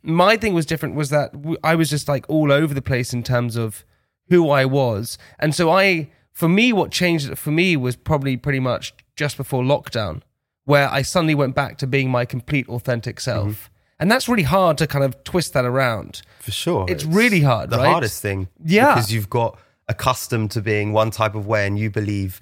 my 0.02 0.38
thing 0.38 0.54
was 0.54 0.64
different 0.64 0.94
was 0.94 1.10
that 1.10 1.32
I 1.62 1.74
was 1.74 1.90
just 1.90 2.08
like 2.08 2.24
all 2.30 2.50
over 2.50 2.72
the 2.72 2.82
place 2.90 3.12
in 3.12 3.22
terms 3.22 3.56
of 3.56 3.84
who 4.30 4.48
I 4.48 4.64
was. 4.64 5.18
And 5.38 5.54
so 5.54 5.70
I, 5.70 6.10
for 6.34 6.48
me, 6.48 6.72
what 6.72 6.90
changed 6.90 7.30
it 7.30 7.38
for 7.38 7.50
me 7.50 7.76
was 7.76 7.96
probably 7.96 8.36
pretty 8.36 8.60
much 8.60 8.92
just 9.16 9.36
before 9.36 9.62
lockdown, 9.62 10.20
where 10.64 10.88
I 10.90 11.02
suddenly 11.02 11.34
went 11.34 11.54
back 11.54 11.78
to 11.78 11.86
being 11.86 12.10
my 12.10 12.24
complete 12.24 12.68
authentic 12.68 13.20
self. 13.20 13.46
Mm-hmm. 13.48 13.70
And 14.00 14.10
that's 14.10 14.28
really 14.28 14.42
hard 14.42 14.76
to 14.78 14.88
kind 14.88 15.04
of 15.04 15.22
twist 15.22 15.52
that 15.52 15.64
around. 15.64 16.22
For 16.40 16.50
sure. 16.50 16.86
It's 16.88 17.04
really 17.04 17.40
hard, 17.40 17.70
The 17.70 17.78
right? 17.78 17.90
hardest 17.90 18.20
thing. 18.20 18.48
Yeah. 18.64 18.94
Because 18.94 19.12
you've 19.12 19.30
got 19.30 19.56
accustomed 19.88 20.50
to 20.50 20.60
being 20.60 20.92
one 20.92 21.10
type 21.12 21.36
of 21.36 21.46
way 21.46 21.66
and 21.66 21.78
you 21.78 21.90
believe 21.90 22.40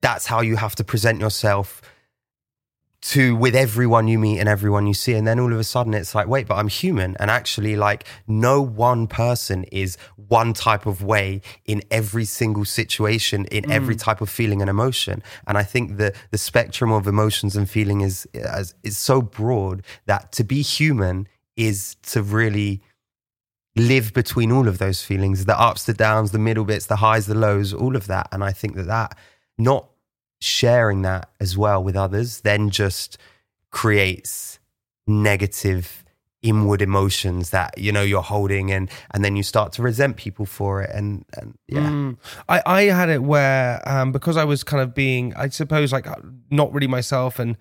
that's 0.00 0.26
how 0.26 0.40
you 0.40 0.56
have 0.56 0.76
to 0.76 0.84
present 0.84 1.20
yourself 1.20 1.82
to 3.10 3.36
with 3.36 3.54
everyone 3.54 4.08
you 4.08 4.18
meet 4.18 4.40
and 4.40 4.48
everyone 4.48 4.84
you 4.86 4.94
see 4.94 5.12
and 5.12 5.28
then 5.28 5.38
all 5.38 5.52
of 5.52 5.60
a 5.60 5.64
sudden 5.64 5.94
it's 5.94 6.12
like 6.12 6.26
wait 6.26 6.48
but 6.48 6.56
i'm 6.56 6.66
human. 6.66 7.16
And 7.20 7.30
actually 7.30 7.76
like 7.76 8.04
no 8.26 8.60
one 8.60 9.06
person 9.06 9.64
is 9.64 9.96
one 10.16 10.52
type 10.52 10.86
of 10.86 11.04
way 11.04 11.40
in 11.64 11.82
every 11.90 12.24
single 12.24 12.64
situation 12.64 13.44
in 13.46 13.70
every 13.70 13.94
mm. 13.94 14.02
type 14.02 14.20
of 14.20 14.28
feeling 14.28 14.60
and 14.60 14.68
emotion. 14.68 15.22
And 15.46 15.56
i 15.56 15.62
think 15.62 15.98
the 15.98 16.12
the 16.32 16.38
spectrum 16.38 16.90
of 16.90 17.06
emotions 17.06 17.54
and 17.54 17.70
feeling 17.70 18.00
is 18.00 18.26
is, 18.34 18.74
is 18.82 18.98
so 18.98 19.22
broad 19.22 19.84
that 20.06 20.32
to 20.32 20.42
be 20.42 20.62
human 20.62 21.28
is 21.56 21.94
to 22.10 22.22
really 22.22 22.82
live 23.76 24.12
between 24.14 24.50
all 24.50 24.66
of 24.66 24.78
those 24.78 25.02
feelings 25.02 25.44
the 25.44 25.60
ups 25.60 25.84
the 25.84 25.94
downs 25.94 26.32
the 26.32 26.38
middle 26.40 26.64
bits 26.64 26.86
the 26.86 26.96
highs 26.96 27.26
the 27.26 27.36
lows 27.36 27.72
all 27.72 27.94
of 27.94 28.08
that. 28.08 28.26
And 28.32 28.42
i 28.42 28.50
think 28.50 28.74
that 28.74 28.88
that 28.88 29.16
not 29.58 29.90
sharing 30.46 31.02
that 31.02 31.28
as 31.40 31.56
well 31.58 31.82
with 31.82 31.96
others 31.96 32.40
then 32.42 32.70
just 32.70 33.18
creates 33.70 34.58
negative 35.06 36.04
inward 36.42 36.80
emotions 36.80 37.50
that 37.50 37.76
you 37.76 37.90
know 37.90 38.02
you're 38.02 38.22
holding 38.22 38.70
and 38.70 38.88
and 39.10 39.24
then 39.24 39.34
you 39.34 39.42
start 39.42 39.72
to 39.72 39.82
resent 39.82 40.16
people 40.16 40.46
for 40.46 40.82
it 40.82 40.90
and 40.94 41.24
and 41.36 41.58
yeah 41.66 41.90
Mm. 41.90 42.16
I, 42.48 42.62
I 42.64 42.82
had 42.84 43.08
it 43.08 43.22
where 43.22 43.82
um, 43.88 44.12
because 44.12 44.36
I 44.36 44.44
was 44.44 44.62
kind 44.62 44.82
of 44.82 44.94
being, 44.94 45.34
I 45.34 45.48
suppose, 45.48 45.92
like 45.92 46.06
uh, 46.06 46.16
not 46.50 46.72
really 46.72 46.86
myself, 46.86 47.38
and 47.38 47.56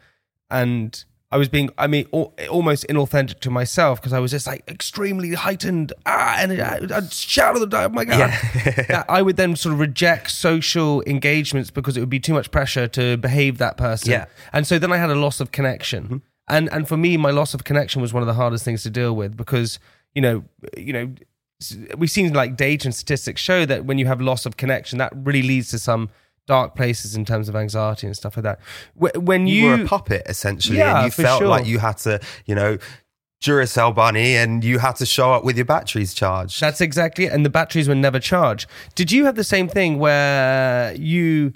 and 0.52 1.04
I 1.32 1.38
was 1.38 1.50
being, 1.50 1.70
I 1.78 1.88
mean, 1.88 2.08
al- 2.14 2.34
almost 2.50 2.86
inauthentic 2.88 3.40
to 3.42 3.50
myself 3.50 4.00
because 4.00 4.14
I 4.14 4.20
was 4.20 4.32
just 4.32 4.48
like 4.48 4.64
extremely 4.70 5.34
heightened, 5.34 5.92
ah, 6.06 6.36
and 6.40 6.62
I, 6.62 6.80
I'd 6.98 7.12
shout 7.12 7.60
at 7.60 7.70
the 7.70 7.78
oh 7.78 7.90
my 7.90 8.06
god. 8.06 8.30
That 8.88 9.06
I 9.10 9.22
would 9.22 9.36
then 9.36 9.56
sort 9.56 9.74
of 9.74 9.80
reject 9.80 10.32
social 10.32 11.02
engagements 11.08 11.72
because 11.72 11.98
it 11.98 12.00
would 12.00 12.10
be 12.10 12.20
too 12.20 12.34
much 12.34 12.52
pressure 12.52 12.88
to 12.90 13.18
behave 13.18 13.58
that 13.58 13.76
person, 13.76 14.12
Yeah. 14.12 14.26
and 14.54 14.66
so 14.68 14.78
then 14.80 14.92
I 14.92 14.98
had 14.98 15.10
a 15.10 15.16
loss 15.16 15.40
of 15.40 15.52
connection, 15.52 16.04
Mm-hmm. 16.04 16.18
and 16.48 16.70
and 16.72 16.88
for 16.88 16.96
me, 16.98 17.18
my 17.18 17.32
loss 17.32 17.54
of 17.54 17.64
connection 17.64 18.02
was 18.02 18.14
one 18.14 18.22
of 18.24 18.28
the 18.28 18.36
hardest 18.36 18.64
things 18.64 18.84
to 18.84 18.90
deal 18.90 19.16
with 19.16 19.36
because 19.36 19.80
you 20.14 20.22
know, 20.22 20.44
you 20.78 20.94
know 20.94 21.12
we've 21.98 22.12
seen 22.12 22.34
like 22.34 22.56
data 22.58 22.88
and 22.88 22.94
statistics 22.96 23.42
show 23.42 23.66
that 23.66 23.86
when 23.86 23.98
you 23.98 24.06
have 24.06 24.22
loss 24.22 24.46
of 24.46 24.58
connection, 24.58 25.00
that 25.00 25.12
really 25.16 25.42
leads 25.42 25.72
to 25.72 25.80
some 25.80 26.10
dark 26.48 26.76
places 26.76 27.16
in 27.16 27.26
terms 27.26 27.50
of 27.50 27.56
anxiety 27.56 28.08
and 28.08 28.16
stuff 28.16 28.38
like 28.38 28.44
that. 28.44 28.60
When 28.96 29.48
you, 29.48 29.56
you, 29.56 29.70
were 29.70 29.84
a 29.84 29.88
puppet 29.88 30.24
essentially 30.28 30.78
Yeah, 30.78 30.98
and 30.98 31.06
you 31.06 31.12
felt 31.12 31.40
sure. 31.40 31.48
like 31.48 31.66
you 31.66 31.80
had 31.80 31.98
to 32.00 32.20
you 32.46 32.56
know 32.56 32.78
Duracell 33.42 33.94
bunny 33.94 34.36
and 34.36 34.64
you 34.64 34.80
had 34.80 34.96
to 34.98 35.06
show 35.06 35.34
up 35.34 35.44
with 35.44 35.56
your 35.58 35.66
batteries 35.66 36.14
charged 36.14 36.60
that's 36.62 36.82
exactly 36.82 37.26
it. 37.26 37.34
And 37.34 37.46
the 37.46 37.50
batteries 37.50 37.88
were 37.88 37.96
never 37.96 38.20
charged. 38.20 38.68
Did 38.96 39.12
you 39.12 39.26
have 39.26 39.36
the 39.36 39.44
same 39.44 39.68
thing 39.68 40.00
where 40.00 40.94
you 40.96 41.54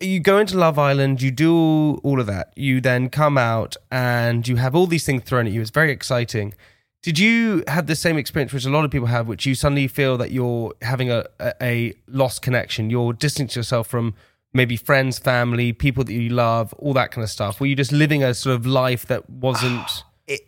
you 0.00 0.18
go 0.18 0.38
into 0.38 0.56
Love 0.56 0.78
Island, 0.78 1.20
you 1.20 1.30
do 1.30 2.00
all 2.02 2.20
of 2.20 2.26
that, 2.26 2.52
you 2.56 2.80
then 2.80 3.10
come 3.10 3.36
out 3.36 3.76
and 3.90 4.48
you 4.48 4.56
have 4.56 4.74
all 4.74 4.86
these 4.86 5.04
things 5.04 5.22
thrown 5.24 5.46
at 5.46 5.52
you. 5.52 5.60
It's 5.60 5.70
very 5.70 5.92
exciting. 5.92 6.54
Did 7.02 7.18
you 7.18 7.64
have 7.66 7.86
the 7.86 7.96
same 7.96 8.18
experience, 8.18 8.52
which 8.52 8.64
a 8.66 8.70
lot 8.70 8.84
of 8.84 8.90
people 8.90 9.08
have, 9.08 9.26
which 9.26 9.46
you 9.46 9.54
suddenly 9.54 9.88
feel 9.88 10.18
that 10.18 10.32
you're 10.32 10.74
having 10.82 11.10
a, 11.10 11.24
a, 11.38 11.52
a 11.62 11.94
lost 12.08 12.42
connection? 12.42 12.90
You're 12.90 13.12
distancing 13.12 13.58
yourself 13.58 13.86
from 13.86 14.14
maybe 14.52 14.76
friends, 14.76 15.18
family, 15.18 15.72
people 15.72 16.04
that 16.04 16.12
you 16.12 16.28
love, 16.30 16.72
all 16.74 16.92
that 16.94 17.10
kind 17.12 17.22
of 17.24 17.30
stuff. 17.30 17.60
Were 17.60 17.66
you 17.66 17.76
just 17.76 17.92
living 17.92 18.22
a 18.24 18.34
sort 18.34 18.56
of 18.56 18.66
life 18.66 19.06
that 19.06 19.28
wasn't? 19.30 20.04
it, 20.26 20.40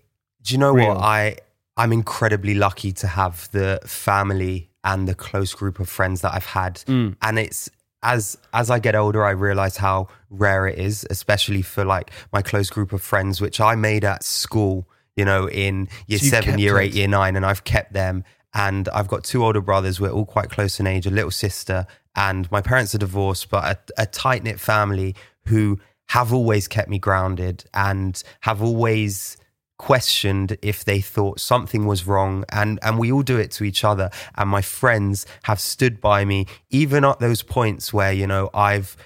do 0.42 0.54
you 0.54 0.58
know 0.58 0.72
Real. 0.72 0.88
what 0.88 0.98
I 0.98 1.36
I'm 1.76 1.92
incredibly 1.92 2.54
lucky 2.54 2.92
to 2.92 3.06
have 3.06 3.50
the 3.52 3.80
family 3.86 4.68
and 4.84 5.06
the 5.08 5.14
close 5.14 5.54
group 5.54 5.78
of 5.80 5.88
friends 5.88 6.20
that 6.22 6.34
I've 6.34 6.46
had 6.46 6.74
Mm. 6.86 7.16
and 7.22 7.38
it's 7.38 7.70
as 8.02 8.36
as 8.52 8.68
I 8.68 8.78
get 8.80 8.94
older 8.96 9.24
I 9.24 9.30
realize 9.30 9.76
how 9.76 10.08
rare 10.28 10.66
it 10.66 10.78
is 10.78 11.06
especially 11.08 11.62
for 11.62 11.84
like 11.84 12.10
my 12.32 12.42
close 12.42 12.68
group 12.68 12.92
of 12.92 13.00
friends 13.00 13.40
which 13.40 13.60
I 13.60 13.74
made 13.76 14.04
at 14.04 14.24
school 14.24 14.88
you 15.14 15.24
know 15.24 15.48
in 15.48 15.88
year 16.08 16.18
So 16.18 16.26
7 16.26 16.44
kept 16.44 16.58
year 16.58 16.80
it. 16.80 16.86
8 16.86 16.94
year 16.94 17.08
9 17.08 17.36
and 17.36 17.46
I've 17.46 17.62
kept 17.64 17.92
them 17.92 18.24
and 18.54 18.88
I've 18.90 19.08
got 19.08 19.24
two 19.24 19.44
older 19.44 19.60
brothers. 19.60 20.00
We're 20.00 20.10
all 20.10 20.26
quite 20.26 20.50
close 20.50 20.78
in 20.80 20.86
age 20.86 21.06
a 21.06 21.10
little 21.10 21.30
sister 21.30 21.86
and 22.14 22.50
my 22.52 22.60
parents 22.60 22.94
are 22.94 22.98
divorced 22.98 23.48
but 23.48 23.64
a, 23.96 24.02
a 24.02 24.06
tight 24.06 24.42
knit 24.42 24.60
family 24.60 25.14
who 25.46 25.78
have 26.08 26.32
always 26.32 26.68
kept 26.68 26.88
me 26.90 26.98
grounded 26.98 27.64
and 27.72 28.22
have 28.40 28.62
always 28.62 29.36
questioned 29.78 30.56
if 30.62 30.84
they 30.84 31.00
thought 31.00 31.40
something 31.40 31.86
was 31.86 32.06
wrong. 32.06 32.44
And 32.50 32.78
and 32.82 32.98
we 32.98 33.10
all 33.10 33.22
do 33.22 33.38
it 33.38 33.50
to 33.52 33.64
each 33.64 33.82
other. 33.82 34.10
And 34.36 34.48
my 34.48 34.62
friends 34.62 35.26
have 35.44 35.58
stood 35.58 36.00
by 36.00 36.24
me 36.24 36.46
even 36.70 37.04
at 37.04 37.18
those 37.18 37.42
points 37.42 37.92
where 37.92 38.12
you 38.12 38.26
know 38.26 38.50
I've 38.54 38.96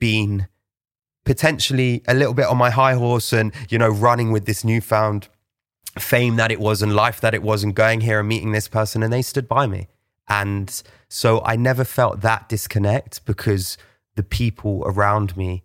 been 0.00 0.48
potentially 1.24 2.02
a 2.08 2.14
little 2.14 2.34
bit 2.34 2.46
on 2.46 2.56
my 2.56 2.70
high 2.70 2.94
horse 2.94 3.32
and 3.32 3.52
you 3.68 3.78
know 3.78 3.88
running 3.88 4.32
with 4.32 4.46
this 4.46 4.64
newfound 4.64 5.28
fame 5.98 6.36
that 6.36 6.50
it 6.50 6.60
was 6.60 6.82
and 6.82 6.94
life 6.94 7.20
that 7.20 7.34
it 7.34 7.42
was 7.42 7.62
and 7.62 7.74
going 7.74 8.00
here 8.00 8.20
and 8.20 8.28
meeting 8.28 8.52
this 8.52 8.68
person 8.68 9.02
and 9.02 9.12
they 9.12 9.22
stood 9.22 9.48
by 9.48 9.66
me. 9.66 9.88
And 10.28 10.82
so 11.08 11.42
I 11.44 11.56
never 11.56 11.84
felt 11.84 12.20
that 12.22 12.48
disconnect 12.48 13.24
because 13.24 13.78
the 14.16 14.22
people 14.22 14.82
around 14.86 15.36
me 15.36 15.62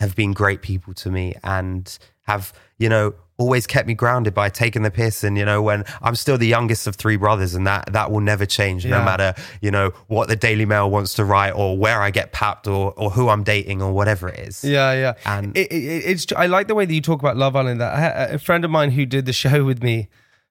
have 0.00 0.16
been 0.16 0.32
great 0.32 0.62
people 0.62 0.92
to 0.94 1.10
me 1.10 1.34
and 1.44 1.96
have, 2.22 2.52
you 2.78 2.88
know, 2.88 3.14
always 3.36 3.66
kept 3.66 3.88
me 3.88 3.94
grounded 3.94 4.32
by 4.34 4.48
taking 4.48 4.82
the 4.82 4.90
piss. 4.90 5.24
And, 5.24 5.36
you 5.36 5.44
know, 5.44 5.60
when 5.60 5.84
I'm 6.02 6.14
still 6.14 6.38
the 6.38 6.46
youngest 6.46 6.86
of 6.86 6.96
three 6.96 7.16
brothers 7.16 7.54
and 7.54 7.66
that, 7.66 7.92
that 7.92 8.10
will 8.10 8.20
never 8.20 8.46
change 8.46 8.86
no 8.86 9.04
matter, 9.04 9.34
you 9.60 9.70
know, 9.70 9.90
what 10.06 10.28
the 10.28 10.36
Daily 10.36 10.66
Mail 10.66 10.90
wants 10.90 11.14
to 11.14 11.24
write 11.24 11.52
or 11.52 11.76
where 11.76 12.00
I 12.00 12.10
get 12.10 12.32
papped 12.32 12.68
or, 12.68 12.92
or 12.96 13.10
who 13.10 13.28
I'm 13.28 13.42
dating 13.42 13.82
or 13.82 13.92
whatever 13.92 14.28
it 14.28 14.38
is. 14.38 14.64
Yeah, 14.64 14.92
yeah. 14.92 15.14
And- 15.24 15.56
it, 15.56 15.72
it, 15.72 16.04
it's 16.04 16.26
I 16.36 16.46
like 16.46 16.68
the 16.68 16.74
way 16.74 16.84
that 16.84 16.94
you 16.94 17.00
talk 17.00 17.20
about 17.20 17.36
Love 17.36 17.56
Island. 17.56 17.80
That 17.80 17.92
I 17.94 18.34
a 18.34 18.38
friend 18.38 18.64
of 18.64 18.70
mine 18.70 18.92
who 18.92 19.06
did 19.06 19.26
the 19.26 19.32
show 19.32 19.64
with 19.64 19.82
me 19.82 20.08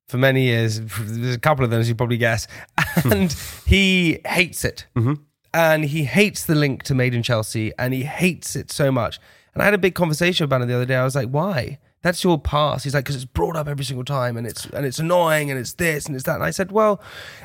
for 0.08 0.18
many 0.18 0.44
years. 0.44 0.80
There's 1.00 1.36
a 1.36 1.40
couple 1.40 1.64
of 1.64 1.72
them, 1.72 1.80
as 1.80 1.90
you 1.90 1.96
probably 1.96 2.18
guess, 2.18 2.48
and 3.06 3.34
he 3.66 4.20
hates 4.26 4.66
it. 4.66 4.86
Mm-hmm. 4.96 5.14
And 5.56 5.86
he 5.86 6.06
hates 6.06 6.46
the 6.46 6.56
link 6.56 6.82
to 6.84 6.96
Made 6.96 7.14
in 7.14 7.22
Chelsea, 7.22 7.72
and 7.78 7.94
he 7.94 8.04
hates 8.04 8.56
it 8.56 8.72
so 8.72 8.92
much. 8.92 9.20
And 9.54 9.62
I 9.62 9.66
had 9.66 9.76
a 9.76 9.80
big 9.80 9.94
conversation 9.94 10.46
about 10.46 10.62
it 10.64 10.68
the 10.68 10.74
other 10.76 10.86
day. 10.86 10.96
I 10.96 11.04
was 11.04 11.16
like, 11.16 11.30
"Why? 11.30 11.78
That's 12.04 12.24
your 12.24 12.38
past." 12.40 12.84
He's 12.84 12.94
like, 12.94 13.06
"Because 13.06 13.16
it's 13.16 13.26
brought 13.26 13.56
up 13.56 13.68
every 13.68 13.84
single 13.86 14.06
time, 14.06 14.38
and 14.38 14.46
it's 14.46 14.66
and 14.68 14.86
it's 14.86 15.00
annoying, 15.00 15.50
and 15.50 15.60
it's 15.60 15.74
this 15.74 16.06
and 16.06 16.16
it's 16.16 16.26
that." 16.26 16.36
And 16.36 16.44
I 16.44 16.52
said, 16.52 16.72
"Well," 16.72 17.02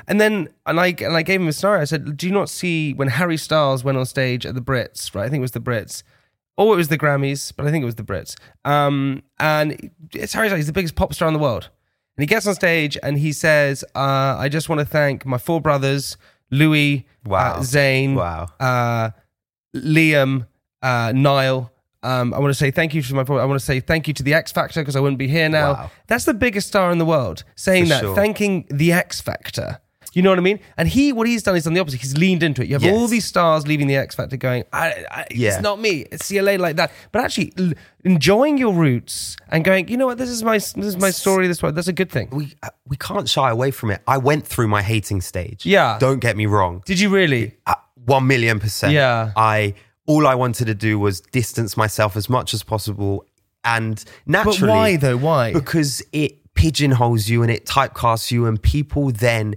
and 0.07 0.21
then 0.21 0.49
and 0.67 0.79
I 0.79 0.89
and 1.01 1.17
I 1.17 1.23
gave 1.23 1.41
him 1.41 1.49
a 1.49 1.53
scenario. 1.53 1.81
I 1.81 1.85
said, 1.85 2.17
"Do 2.19 2.27
you 2.27 2.33
not 2.33 2.51
see 2.51 2.93
when 2.93 3.09
Harry 3.09 3.39
Styles 3.39 3.83
went 3.85 3.97
on 3.97 4.05
stage 4.05 4.45
at 4.45 4.55
the 4.55 4.61
Brits? 4.61 5.15
Right? 5.15 5.25
I 5.25 5.29
think 5.31 5.39
it 5.41 5.49
was 5.49 5.53
the 5.53 5.61
Brits." 5.61 6.03
or 6.61 6.75
it 6.75 6.77
was 6.77 6.89
the 6.89 6.99
Grammys, 6.99 7.53
but 7.57 7.69
I 7.69 7.71
think 7.71 7.83
it 7.83 7.87
was 7.87 7.95
the 7.95 8.03
Brits. 8.03 8.35
Um, 8.65 9.23
and 9.39 9.93
it's 10.13 10.33
Harry 10.33 10.49
Styles. 10.49 10.59
He's 10.59 10.67
the 10.67 10.73
biggest 10.73 10.97
pop 10.97 11.15
star 11.15 11.29
in 11.29 11.33
the 11.35 11.39
world. 11.39 11.69
And 12.17 12.23
he 12.25 12.27
gets 12.27 12.49
on 12.49 12.55
stage 12.57 12.99
and 13.01 13.17
he 13.17 13.31
says, 13.33 13.85
uh, 13.95 14.35
"I 14.37 14.49
just 14.49 14.69
want 14.69 14.81
to 14.81 14.85
thank 14.85 15.25
my 15.25 15.39
four 15.39 15.61
brothers, 15.61 16.17
Louis, 16.51 17.07
Wow. 17.25 17.39
uh, 17.39 17.61
Zayn, 17.61 18.17
Wow. 18.17 18.49
uh, 18.59 19.11
Liam, 19.77 20.49
uh, 20.83 21.13
Niall." 21.15 21.71
Um, 22.03 22.33
I 22.33 22.39
want 22.39 22.51
to 22.51 22.55
say 22.59 22.71
thank 22.71 22.95
you 22.95 23.03
to 23.03 23.15
my. 23.15 23.23
I 23.23 23.45
want 23.45 23.59
to 23.59 23.65
say 23.65 23.81
thank 23.81 24.07
you 24.07 24.15
to 24.15 24.23
the 24.23 24.35
X 24.35 24.53
Factor 24.53 24.81
because 24.81 24.95
I 24.97 25.01
wouldn't 25.01 25.19
be 25.19 25.27
here 25.29 25.49
now. 25.49 25.73
Wow. 25.73 25.91
That's 26.07 26.25
the 26.25 26.35
biggest 26.35 26.69
star 26.69 26.93
in 26.93 26.99
the 26.99 27.05
world 27.05 27.43
saying 27.57 27.85
For 27.85 27.89
that, 27.91 28.01
sure. 28.01 28.15
thanking 28.15 28.67
the 28.71 28.93
X 28.93 29.21
Factor. 29.21 29.81
You 30.15 30.23
know 30.23 30.31
what 30.31 30.39
I 30.39 30.43
mean? 30.43 30.59
And 30.79 30.89
he, 30.89 31.13
what 31.13 31.27
he's 31.29 31.43
done 31.43 31.55
is 31.55 31.65
done 31.65 31.75
the 31.75 31.81
opposite. 31.81 32.01
He's 32.01 32.17
leaned 32.17 32.43
into 32.43 32.63
it. 32.63 32.69
You 32.69 32.75
have 32.77 32.83
Yes. 32.83 32.95
all 32.95 33.07
these 33.09 33.27
stars 33.27 33.69
leaving 33.69 33.87
the 33.89 33.97
X 33.97 34.15
Factor, 34.15 34.37
going, 34.39 34.65
I, 34.73 35.05
I, 35.11 35.27
Yeah. 35.31 35.51
"It's 35.51 35.61
not 35.63 35.79
me. 35.81 36.07
It's 36.11 36.27
CLA 36.27 36.57
like 36.57 36.77
that." 36.77 36.91
But 37.13 37.23
actually, 37.25 37.53
l- 37.59 37.73
enjoying 38.05 38.57
your 38.59 38.73
roots 38.73 39.37
and 39.51 39.65
going, 39.65 39.89
you 39.89 39.97
know 39.97 40.07
what? 40.07 40.19
This 40.19 40.31
is 40.31 40.43
my 40.43 40.55
this 40.57 40.75
is 40.77 40.97
my 40.97 41.11
story. 41.11 41.47
This 41.47 41.63
one. 41.63 41.75
That's 41.75 41.89
a 41.89 41.93
good 41.93 42.11
thing. 42.11 42.29
We, 42.33 42.55
uh, 42.63 42.71
we 42.87 42.97
can't 42.97 43.29
shy 43.29 43.51
away 43.51 43.71
from 43.71 43.91
it. 43.91 44.01
I 44.07 44.19
went 44.19 44.47
through 44.47 44.69
my 44.69 44.83
hating 44.83 45.21
stage. 45.21 45.67
Yeah. 45.67 45.99
Don't 46.01 46.21
get 46.21 46.37
me 46.37 46.47
wrong. 46.47 46.83
Did 46.87 47.01
you 47.01 47.11
really? 47.11 47.57
Uh, 47.67 47.75
one 48.07 48.27
million 48.27 48.59
percent. 48.61 48.95
Yeah. 48.95 49.33
I 49.37 49.75
all 50.09 50.27
I 50.27 50.35
wanted 50.35 50.65
to 50.65 50.75
do 50.75 50.99
was 50.99 51.21
distance 51.21 51.77
myself 51.77 52.17
as 52.17 52.29
much 52.29 52.55
as 52.55 52.65
possible, 52.65 53.25
and 53.63 54.03
naturally. 54.27 54.59
But 54.61 54.69
why 54.69 54.97
though? 54.97 55.17
Why? 55.17 55.53
Because 55.53 56.03
it 56.13 56.55
pigeonholes 56.55 57.29
you 57.29 57.43
and 57.43 57.53
it 57.53 57.67
typecasts 57.67 58.33
you, 58.33 58.47
and 58.47 58.61
people 58.61 59.13
then 59.13 59.55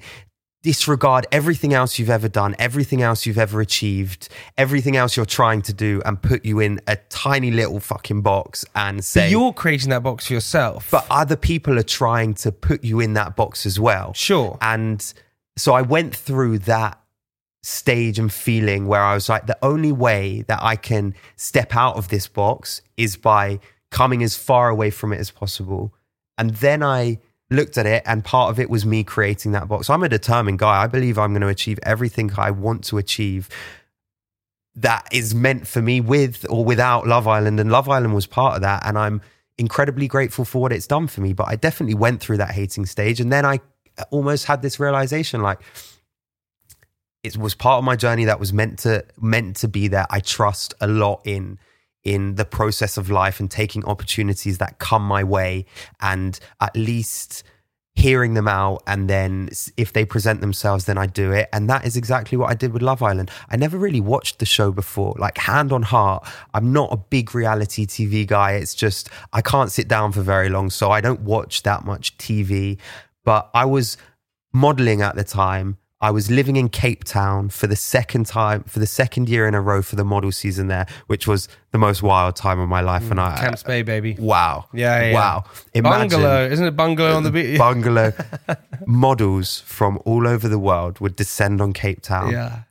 disregard 0.63 1.25
everything 1.31 1.73
else 1.73 1.97
you've 1.97 2.09
ever 2.09 2.27
done, 2.27 2.55
everything 2.59 3.01
else 3.01 3.25
you've 3.25 3.39
ever 3.39 3.61
achieved, 3.61 4.29
everything 4.57 4.95
else 4.95 5.17
you're 5.17 5.25
trying 5.25 5.61
to 5.63 5.73
do, 5.73 6.01
and 6.05 6.21
put 6.21 6.45
you 6.45 6.59
in 6.59 6.79
a 6.85 6.95
tiny 7.09 7.49
little 7.49 7.79
fucking 7.79 8.21
box 8.21 8.63
and 8.75 9.03
say. 9.03 9.21
But 9.21 9.31
you're 9.31 9.53
creating 9.53 9.89
that 9.89 10.03
box 10.03 10.27
for 10.27 10.33
yourself. 10.33 10.89
but 10.91 11.07
other 11.09 11.35
people 11.35 11.79
are 11.79 11.83
trying 11.83 12.35
to 12.35 12.51
put 12.51 12.83
you 12.83 12.99
in 12.99 13.13
that 13.13 13.35
box 13.35 13.65
as 13.65 13.79
well. 13.79 14.13
Sure. 14.13 14.57
And 14.61 15.13
so 15.57 15.73
I 15.73 15.81
went 15.81 16.15
through 16.15 16.59
that 16.59 17.00
stage 17.63 18.17
and 18.17 18.31
feeling 18.33 18.87
where 18.87 19.01
I 19.01 19.13
was 19.13 19.29
like, 19.29 19.45
the 19.45 19.57
only 19.61 19.91
way 19.91 20.43
that 20.47 20.63
I 20.63 20.75
can 20.75 21.13
step 21.35 21.75
out 21.75 21.95
of 21.95 22.07
this 22.07 22.27
box 22.27 22.81
is 22.97 23.15
by 23.17 23.59
coming 23.91 24.23
as 24.23 24.35
far 24.35 24.69
away 24.69 24.89
from 24.89 25.13
it 25.13 25.19
as 25.19 25.31
possible. 25.31 25.93
And 26.37 26.51
then 26.51 26.81
I 26.81 27.19
looked 27.49 27.77
at 27.77 27.85
it, 27.85 28.01
and 28.05 28.23
part 28.23 28.49
of 28.49 28.59
it 28.59 28.69
was 28.69 28.85
me 28.85 29.03
creating 29.03 29.51
that 29.51 29.67
box. 29.67 29.89
I'm 29.89 30.03
a 30.03 30.09
determined 30.09 30.59
guy. 30.59 30.81
I 30.81 30.87
believe 30.87 31.19
I'm 31.19 31.33
going 31.33 31.41
to 31.41 31.49
achieve 31.49 31.79
everything 31.83 32.31
I 32.37 32.49
want 32.49 32.85
to 32.85 32.97
achieve 32.97 33.49
that 34.73 35.05
is 35.11 35.35
meant 35.35 35.67
for 35.67 35.81
me 35.81 35.99
with 35.99 36.45
or 36.49 36.63
without 36.63 37.05
Love 37.05 37.27
Island. 37.27 37.59
And 37.59 37.69
Love 37.69 37.89
Island 37.89 38.15
was 38.15 38.25
part 38.25 38.55
of 38.55 38.61
that. 38.61 38.85
And 38.85 38.97
I'm 38.97 39.21
incredibly 39.57 40.07
grateful 40.07 40.45
for 40.45 40.61
what 40.61 40.71
it's 40.71 40.87
done 40.87 41.07
for 41.07 41.19
me. 41.19 41.33
But 41.33 41.49
I 41.49 41.57
definitely 41.57 41.95
went 41.95 42.21
through 42.21 42.37
that 42.37 42.51
hating 42.51 42.85
stage. 42.85 43.19
And 43.19 43.33
then 43.33 43.45
I 43.45 43.59
almost 44.11 44.45
had 44.45 44.61
this 44.61 44.79
realization 44.79 45.41
like, 45.41 45.59
it 47.23 47.37
was 47.37 47.53
part 47.53 47.77
of 47.77 47.83
my 47.83 47.95
journey 47.95 48.25
that 48.25 48.39
was 48.39 48.51
meant 48.51 48.79
to 48.79 49.05
meant 49.19 49.55
to 49.57 49.67
be 49.67 49.87
there. 49.87 50.07
I 50.09 50.19
trust 50.19 50.73
a 50.81 50.87
lot 50.87 51.21
in 51.25 51.59
in 52.03 52.35
the 52.35 52.45
process 52.45 52.97
of 52.97 53.11
life 53.11 53.39
and 53.39 53.49
taking 53.49 53.85
opportunities 53.85 54.57
that 54.57 54.79
come 54.79 55.03
my 55.03 55.23
way 55.23 55.65
and 55.99 56.39
at 56.59 56.75
least 56.75 57.43
hearing 57.93 58.33
them 58.33 58.47
out 58.47 58.81
and 58.87 59.09
then 59.09 59.49
if 59.75 59.91
they 59.93 60.05
present 60.05 60.39
themselves 60.41 60.85
then 60.85 60.97
I 60.97 61.05
do 61.05 61.31
it 61.31 61.49
and 61.51 61.69
that 61.69 61.85
is 61.85 61.97
exactly 61.97 62.37
what 62.37 62.49
I 62.49 62.55
did 62.55 62.73
with 62.73 62.81
Love 62.81 63.03
Island. 63.03 63.29
I 63.49 63.57
never 63.57 63.77
really 63.77 63.99
watched 63.99 64.39
the 64.39 64.45
show 64.45 64.71
before 64.71 65.13
like 65.19 65.37
hand 65.37 65.71
on 65.71 65.83
heart 65.83 66.27
I'm 66.53 66.71
not 66.71 66.91
a 66.91 66.97
big 66.97 67.35
reality 67.35 67.85
TV 67.85 68.25
guy 68.25 68.53
it's 68.53 68.73
just 68.73 69.09
I 69.33 69.41
can't 69.41 69.71
sit 69.71 69.87
down 69.87 70.13
for 70.13 70.21
very 70.21 70.49
long 70.49 70.69
so 70.69 70.89
I 70.89 71.01
don't 71.01 71.21
watch 71.21 71.63
that 71.63 71.85
much 71.85 72.17
TV 72.17 72.77
but 73.25 73.51
I 73.53 73.65
was 73.65 73.97
modeling 74.53 75.01
at 75.01 75.15
the 75.15 75.25
time 75.25 75.77
I 76.01 76.09
was 76.11 76.31
living 76.31 76.55
in 76.55 76.69
Cape 76.69 77.03
Town 77.03 77.49
for 77.49 77.67
the 77.67 77.75
second 77.75 78.25
time 78.25 78.63
for 78.63 78.79
the 78.79 78.87
second 78.87 79.29
year 79.29 79.47
in 79.47 79.53
a 79.53 79.61
row 79.61 79.81
for 79.81 79.95
the 79.95 80.03
model 80.03 80.31
season 80.31 80.67
there 80.67 80.87
which 81.07 81.27
was 81.27 81.47
the 81.71 81.77
most 81.77 82.01
wild 82.01 82.35
time 82.35 82.59
of 82.59 82.67
my 82.67 82.81
life 82.81 83.09
and 83.11 83.19
mm, 83.19 83.31
I 83.31 83.37
Camps 83.37 83.63
Bay, 83.63 83.81
baby. 83.83 84.15
wow 84.19 84.65
Yeah, 84.73 85.01
yeah, 85.09 85.13
wow 85.13 85.43
Imagine- 85.73 86.09
Bungalow, 86.09 86.47
isn't 86.49 86.65
it 86.65 86.75
bungalow 86.75 87.13
on 87.15 87.23
the 87.23 87.31
beach? 87.31 87.57
bungalow 87.57 88.13
models 88.87 89.59
from 89.61 89.99
all 90.05 90.27
over 90.27 90.47
the 90.47 90.59
world 90.59 90.99
would 90.99 91.15
descend 91.15 91.61
on 91.61 91.73
Cape 91.73 92.01
Town 92.01 92.31
yeah, 92.31 92.63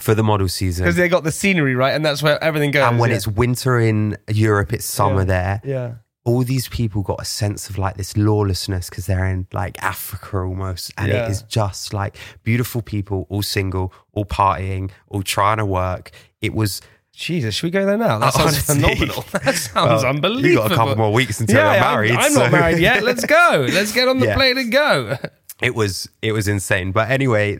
for 0.00 0.14
the 0.14 0.22
model 0.22 0.48
season. 0.48 0.84
because 0.84 0.96
they 0.96 1.08
got 1.08 1.24
the 1.24 1.32
scenery 1.32 1.74
right, 1.74 1.92
and 1.94 2.04
that's 2.04 2.22
where 2.22 2.42
everything 2.42 2.70
goes. 2.70 2.88
and 2.88 2.98
when 2.98 3.10
yeah. 3.10 3.16
it's 3.16 3.26
winter 3.26 3.78
in 3.78 4.16
Europe, 4.28 4.72
it's 4.72 4.84
summer 4.84 5.24
there. 5.24 5.60
yeah, 5.64 5.94
All 6.30 6.42
these 6.44 6.68
people 6.68 7.02
got 7.02 7.20
a 7.20 7.24
sense 7.24 7.68
of 7.70 7.76
like 7.78 7.96
this 7.96 8.16
lawlessness 8.16 8.88
because 8.88 9.06
they're 9.06 9.24
in 9.26 9.46
like 9.52 9.82
Africa 9.82 10.38
almost. 10.38 10.92
And 10.96 11.08
Yeah. 11.10 11.24
it 11.26 11.30
is 11.30 11.42
just 11.42 11.92
like 11.92 12.16
beautiful 12.44 12.82
people, 12.82 13.26
all 13.28 13.42
single, 13.42 13.92
all 14.12 14.24
partying, 14.24 14.90
all 15.08 15.22
trying 15.22 15.58
to 15.58 15.66
work. 15.66 16.10
It 16.40 16.54
was 16.54 16.80
Jesus, 17.12 17.54
should 17.56 17.66
we 17.66 17.70
go 17.70 17.84
there 17.84 17.98
now? 17.98 18.18
That 18.18 18.32
sounds 18.34 18.70
Honestly. 18.70 18.74
phenomenal. 18.96 19.24
That 19.44 19.54
sounds 19.56 20.02
well, 20.02 20.06
unbelievable. 20.06 20.48
You 20.48 20.56
got 20.56 20.72
a 20.72 20.74
couple 20.74 20.96
more 20.96 21.12
weeks 21.12 21.40
until 21.40 21.56
yeah, 21.56 21.68
I'm 21.68 21.82
I'm- 21.82 21.94
married. 21.94 22.12
I'm, 22.12 22.32
so- 22.32 22.40
not 22.42 22.52
married 22.52 22.78
yet. 22.78 23.02
Let's 23.10 23.24
go. 23.24 23.66
Let's 23.70 23.92
get 23.92 24.08
on 24.08 24.20
the 24.20 24.26
Yeah. 24.26 24.36
plane 24.36 24.56
and 24.58 24.70
go. 24.72 25.18
it 25.60 25.74
was 25.74 26.08
it 26.22 26.32
was 26.32 26.48
insane 26.48 26.90
but 26.92 27.10
anyway 27.10 27.58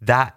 that 0.00 0.36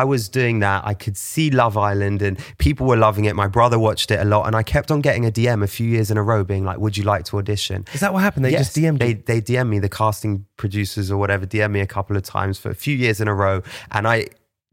i 0.00 0.04
was 0.12 0.28
doing 0.28 0.56
that 0.60 0.80
i 0.86 0.94
could 1.02 1.16
see 1.16 1.46
love 1.50 1.76
island 1.76 2.20
and 2.22 2.34
people 2.58 2.86
were 2.86 2.96
loving 3.08 3.24
it 3.24 3.34
my 3.34 3.48
brother 3.56 3.78
watched 3.78 4.10
it 4.10 4.20
a 4.20 4.24
lot 4.34 4.46
and 4.46 4.54
i 4.54 4.62
kept 4.74 4.90
on 4.90 5.00
getting 5.00 5.24
a 5.26 5.30
dm 5.30 5.62
a 5.62 5.66
few 5.78 5.88
years 5.94 6.10
in 6.12 6.16
a 6.16 6.22
row 6.22 6.44
being 6.52 6.64
like 6.64 6.78
would 6.78 6.96
you 6.96 7.04
like 7.04 7.24
to 7.24 7.38
audition 7.38 7.84
Is 7.92 8.00
that 8.00 8.12
what 8.12 8.22
happened? 8.22 8.44
They 8.44 8.50
Yes, 8.52 8.66
just 8.72 8.76
DM'd 8.76 9.00
they, 9.00 9.08
you. 9.14 9.22
they 9.30 9.40
DM 9.40 9.68
me 9.68 9.78
the 9.78 9.88
casting 9.88 10.46
producers 10.56 11.10
or 11.12 11.16
whatever 11.22 11.44
dm 11.46 11.70
me 11.72 11.80
a 11.80 11.86
couple 11.96 12.16
of 12.16 12.22
times 12.22 12.58
for 12.58 12.70
a 12.70 12.74
few 12.84 12.94
years 12.96 13.20
in 13.20 13.28
a 13.28 13.34
row 13.34 13.62
and 13.90 14.06
i 14.06 14.26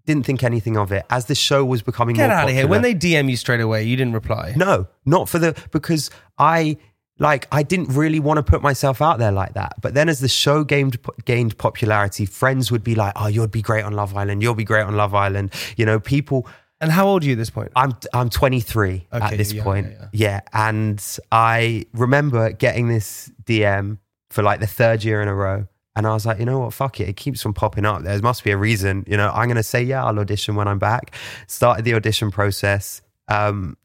didn't 0.06 0.26
think 0.26 0.44
anything 0.44 0.76
of 0.78 0.92
it 0.92 1.06
as 1.10 1.28
the 1.28 1.36
show 1.36 1.64
was 1.64 1.82
becoming 1.82 2.16
Get 2.18 2.30
out 2.30 2.50
of 2.50 2.54
here. 2.54 2.68
When 2.68 2.82
they 2.82 2.94
DM 2.94 3.30
you 3.30 3.38
straight 3.38 3.62
away, 3.62 3.84
you 3.84 3.96
didn't 3.96 4.14
reply. 4.22 4.54
no, 4.58 4.88
not 5.06 5.30
for 5.30 5.40
the 5.40 5.56
because 5.72 6.12
I 6.38 6.76
like 7.24 7.48
I 7.52 7.64
didn't 7.64 7.90
really 7.90 8.20
want 8.20 8.38
to 8.38 8.44
put 8.44 8.62
myself 8.62 9.02
out 9.02 9.18
there 9.18 9.32
like 9.32 9.54
that. 9.54 9.74
But 9.82 9.96
then 9.96 10.10
as 10.10 10.20
the 10.20 10.28
show 10.28 10.64
gained 10.64 10.98
gained 11.26 11.58
popularity, 11.58 12.26
friends 12.28 12.72
would 12.72 12.84
be 12.84 12.94
like, 12.94 13.14
"Oh, 13.16 13.28
you'd 13.28 13.50
be 13.50 13.64
great 13.64 13.84
on 13.84 13.94
Love 13.94 14.16
Island. 14.16 14.44
You'll 14.44 14.54
be 14.54 14.64
great 14.66 14.84
on 14.84 14.96
Love 14.96 15.16
Island." 15.16 15.52
You 15.78 15.86
know, 15.88 16.00
people. 16.00 16.48
And 16.82 16.92
how 16.92 17.08
old 17.08 17.24
are 17.24 17.26
you 17.28 17.32
at 17.32 17.38
this 17.38 17.50
point? 17.50 17.72
I'm 17.78 17.94
I'm 18.14 18.30
23 18.30 19.08
Okay, 19.14 19.26
at 19.26 19.38
this 19.38 19.54
yeah, 19.54 19.64
point. 19.64 19.88
yeah, 19.90 20.08
Yeah, 20.12 20.42
and 20.52 21.18
I 21.32 21.86
remember 21.94 22.52
getting 22.52 22.90
this 22.90 23.32
DM 23.46 24.00
for 24.30 24.44
like 24.44 24.60
the 24.60 24.68
third 24.68 25.04
year 25.04 25.22
in 25.22 25.30
a 25.30 25.34
row. 25.34 25.66
And 25.96 26.08
I 26.08 26.14
was 26.14 26.26
like, 26.26 26.40
you 26.40 26.46
know 26.46 26.60
what, 26.60 26.74
fuck 26.74 27.00
it. 27.00 27.08
It 27.08 27.16
keeps 27.16 27.46
on 27.46 27.54
popping 27.54 27.86
up. 27.86 28.02
There 28.02 28.20
must 28.22 28.44
be 28.44 28.50
a 28.52 28.58
reason. 28.58 29.06
You 29.08 29.16
know, 29.16 29.30
I'm 29.30 29.46
going 29.46 29.58
to 29.58 29.64
say, 29.64 29.84
yeah, 29.84 30.04
I'll 30.04 30.18
audition 30.20 30.56
when 30.56 30.68
I'm 30.68 30.80
back. 30.80 31.16
Started 31.48 31.86
the 31.86 31.94
audition 31.94 32.32
process. 32.32 33.02
Um, 33.28 33.78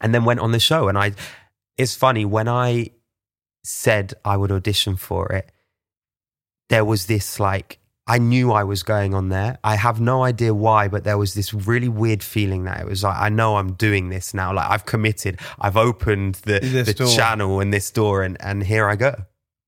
and 0.00 0.14
then 0.14 0.24
went 0.24 0.38
on 0.40 0.52
the 0.52 0.60
show. 0.60 0.86
And 0.88 0.96
I, 0.96 1.12
it's 1.76 1.94
funny 1.94 2.24
when 2.24 2.48
I 2.48 2.90
said 3.64 4.14
I 4.24 4.36
would 4.36 4.52
audition 4.52 4.96
for 4.96 5.30
it, 5.32 5.50
there 6.68 6.84
was 6.84 7.06
this 7.06 7.40
like, 7.40 7.78
I 8.06 8.18
knew 8.18 8.50
I 8.52 8.64
was 8.64 8.82
going 8.82 9.14
on 9.14 9.28
there. 9.28 9.58
I 9.62 9.76
have 9.76 10.00
no 10.00 10.24
idea 10.24 10.52
why, 10.52 10.88
but 10.88 11.04
there 11.04 11.16
was 11.18 11.34
this 11.34 11.54
really 11.54 11.88
weird 11.88 12.22
feeling 12.22 12.64
that 12.64 12.80
it 12.80 12.86
was 12.86 13.04
like, 13.04 13.16
I 13.16 13.28
know 13.28 13.56
I'm 13.56 13.74
doing 13.74 14.08
this 14.08 14.34
now. 14.34 14.52
Like 14.52 14.68
I've 14.68 14.84
committed, 14.84 15.38
I've 15.60 15.76
opened 15.76 16.36
the, 16.46 16.58
This 16.60 16.88
the 16.88 16.94
door. 16.94 17.14
channel 17.16 17.60
and 17.60 17.72
this 17.72 17.90
door 17.90 18.22
and, 18.22 18.36
and 18.40 18.62
here 18.64 18.88
I 18.88 18.96
go. 18.96 19.14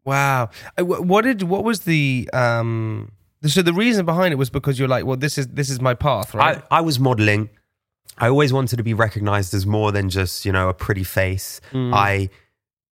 Wow. 0.04 0.50
Uh, 0.76 0.84
What 0.84 1.22
did? 1.22 1.44
What 1.44 1.62
was 1.62 1.80
the? 1.82 2.28
um 2.32 3.12
So 3.46 3.62
the 3.62 3.72
reason 3.72 4.04
behind 4.06 4.32
it 4.32 4.36
was 4.36 4.50
because 4.50 4.76
you're 4.78 4.88
like, 4.88 5.04
well, 5.06 5.16
this 5.16 5.38
is 5.38 5.46
this 5.48 5.70
is 5.70 5.80
my 5.80 5.94
path, 5.94 6.34
right? 6.34 6.58
I, 6.70 6.78
I 6.78 6.80
was 6.80 6.98
modeling. 6.98 7.50
I 8.18 8.28
always 8.28 8.52
wanted 8.52 8.76
to 8.76 8.82
be 8.82 8.94
recognized 8.94 9.54
as 9.54 9.66
more 9.66 9.90
than 9.92 10.08
just, 10.08 10.44
you 10.44 10.52
know, 10.52 10.68
a 10.68 10.74
pretty 10.74 11.04
face. 11.04 11.60
Mm. 11.72 11.92
I 11.94 12.28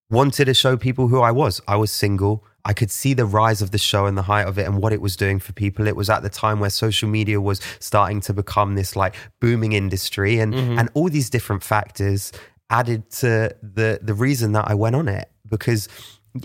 wanted 0.09 0.45
to 0.45 0.53
show 0.53 0.75
people 0.77 1.07
who 1.07 1.21
I 1.21 1.31
was. 1.31 1.61
I 1.67 1.75
was 1.75 1.91
single. 1.91 2.43
I 2.65 2.73
could 2.73 2.91
see 2.91 3.13
the 3.13 3.25
rise 3.25 3.61
of 3.61 3.71
the 3.71 3.77
show 3.77 4.05
and 4.05 4.17
the 4.17 4.23
height 4.23 4.47
of 4.47 4.57
it 4.57 4.67
and 4.67 4.81
what 4.81 4.93
it 4.93 5.01
was 5.01 5.15
doing 5.15 5.39
for 5.39 5.53
people. 5.53 5.87
It 5.87 5.95
was 5.95 6.09
at 6.09 6.21
the 6.21 6.29
time 6.29 6.59
where 6.59 6.69
social 6.69 7.07
media 7.09 7.39
was 7.39 7.61
starting 7.79 8.19
to 8.21 8.33
become 8.33 8.75
this 8.75 8.95
like 8.95 9.15
booming 9.39 9.71
industry 9.73 10.39
and 10.39 10.53
Mm-hmm. 10.53 10.79
and 10.79 10.89
all 10.93 11.09
these 11.09 11.29
different 11.29 11.63
factors 11.63 12.31
added 12.69 13.09
to 13.11 13.55
the 13.61 13.99
the 14.01 14.13
reason 14.13 14.51
that 14.53 14.67
I 14.67 14.73
went 14.73 14.95
on 14.95 15.07
it 15.07 15.29
because 15.49 15.87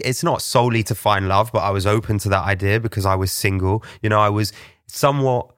it's 0.01 0.23
not 0.23 0.43
solely 0.43 0.83
to 0.85 0.95
find 0.95 1.29
love, 1.29 1.51
but 1.53 1.61
I 1.61 1.71
was 1.71 1.87
open 1.87 2.19
to 2.19 2.29
that 2.31 2.45
idea 2.45 2.79
because 2.81 3.05
I 3.07 3.15
was 3.15 3.31
single. 3.33 3.85
You 4.03 4.09
know, 4.09 4.21
I 4.21 4.29
was 4.31 4.53
somewhat 4.87 5.56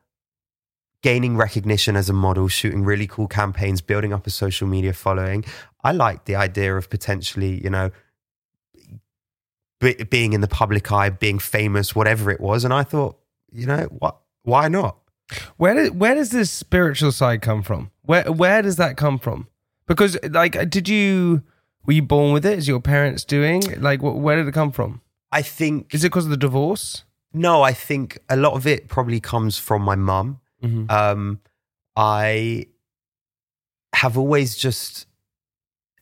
gaining 1.02 1.36
recognition 1.36 1.96
as 1.96 2.08
a 2.08 2.12
model, 2.12 2.48
shooting 2.48 2.84
really 2.84 3.06
cool 3.06 3.28
campaigns, 3.28 3.80
building 3.80 4.12
up 4.12 4.26
a 4.26 4.30
social 4.30 4.66
media 4.66 4.92
following. 4.92 5.44
I 5.84 5.92
liked 5.92 6.26
the 6.26 6.34
idea 6.36 6.76
of 6.76 6.90
potentially, 6.90 7.62
you 7.62 7.70
know, 7.70 7.90
be, 9.80 9.94
being 10.10 10.32
in 10.32 10.40
the 10.40 10.48
public 10.48 10.90
eye, 10.90 11.10
being 11.10 11.38
famous, 11.38 11.94
whatever 11.94 12.30
it 12.30 12.40
was. 12.40 12.64
And 12.64 12.74
I 12.74 12.82
thought, 12.82 13.18
you 13.52 13.66
know, 13.66 13.84
what? 13.98 14.18
Why 14.42 14.68
not? 14.68 14.96
Where 15.58 15.74
did 15.74 16.00
where 16.00 16.14
does 16.14 16.30
this 16.30 16.50
spiritual 16.50 17.12
side 17.12 17.42
come 17.42 17.62
from? 17.62 17.90
Where 18.02 18.30
where 18.32 18.62
does 18.62 18.76
that 18.76 18.96
come 18.96 19.18
from? 19.18 19.46
Because 19.86 20.16
like, 20.30 20.70
did 20.70 20.88
you 20.88 21.42
were 21.84 21.92
you 21.92 22.02
born 22.02 22.32
with 22.32 22.46
it? 22.46 22.58
Is 22.58 22.66
your 22.66 22.80
parents 22.80 23.24
doing 23.24 23.62
like 23.78 24.00
wh- 24.00 24.16
where 24.16 24.36
did 24.36 24.48
it 24.48 24.54
come 24.54 24.72
from? 24.72 25.02
I 25.30 25.42
think 25.42 25.92
Is 25.94 26.02
it 26.02 26.08
because 26.08 26.24
of 26.24 26.30
the 26.30 26.36
divorce? 26.38 27.04
no. 27.34 27.62
I 27.62 27.74
think 27.74 28.18
a 28.30 28.36
lot 28.36 28.54
of 28.54 28.66
it 28.66 28.88
probably 28.88 29.20
comes 29.20 29.58
from 29.58 29.82
my 29.82 29.94
mum. 29.96 30.40
Mm-hmm. 30.62 30.90
um, 30.90 31.40
I 31.96 32.66
have 33.94 34.18
always 34.18 34.56
just, 34.56 35.06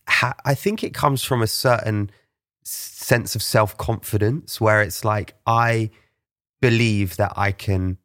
ha- 0.09 0.37
I 0.45 0.55
think 0.55 0.83
it 0.83 0.95
comes 0.95 1.23
from 1.23 1.43
a 1.43 1.47
certain 1.47 2.11
sense 2.63 3.35
of 3.35 3.43
self 3.43 3.77
confidence 3.77 4.61
where 4.61 4.83
it's 4.83 5.05
like, 5.05 5.35
I 5.47 5.91
believe 6.61 7.17
that 7.17 7.33
I 7.37 7.53
can 7.53 7.99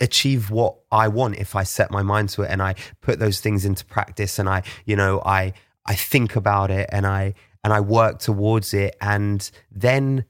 achieve 0.00 0.50
what 0.50 0.76
I 0.90 1.08
want 1.08 1.36
if 1.36 1.54
I 1.54 1.62
set 1.62 1.90
my 1.90 2.02
mind 2.02 2.30
to 2.30 2.42
it 2.42 2.50
and 2.50 2.60
I 2.60 2.74
put 3.00 3.18
those 3.18 3.40
things 3.40 3.64
into 3.64 3.84
practice 3.84 4.38
and 4.38 4.48
I, 4.48 4.64
you 4.84 4.96
know, 4.96 5.22
I, 5.24 5.52
I 5.86 5.94
think 5.94 6.36
about 6.36 6.70
it 6.70 6.88
and 6.92 7.06
I, 7.06 7.34
and 7.64 7.72
I 7.72 7.80
work 7.80 8.18
towards 8.18 8.74
it. 8.74 8.96
And 9.00 9.48
then 9.70 10.24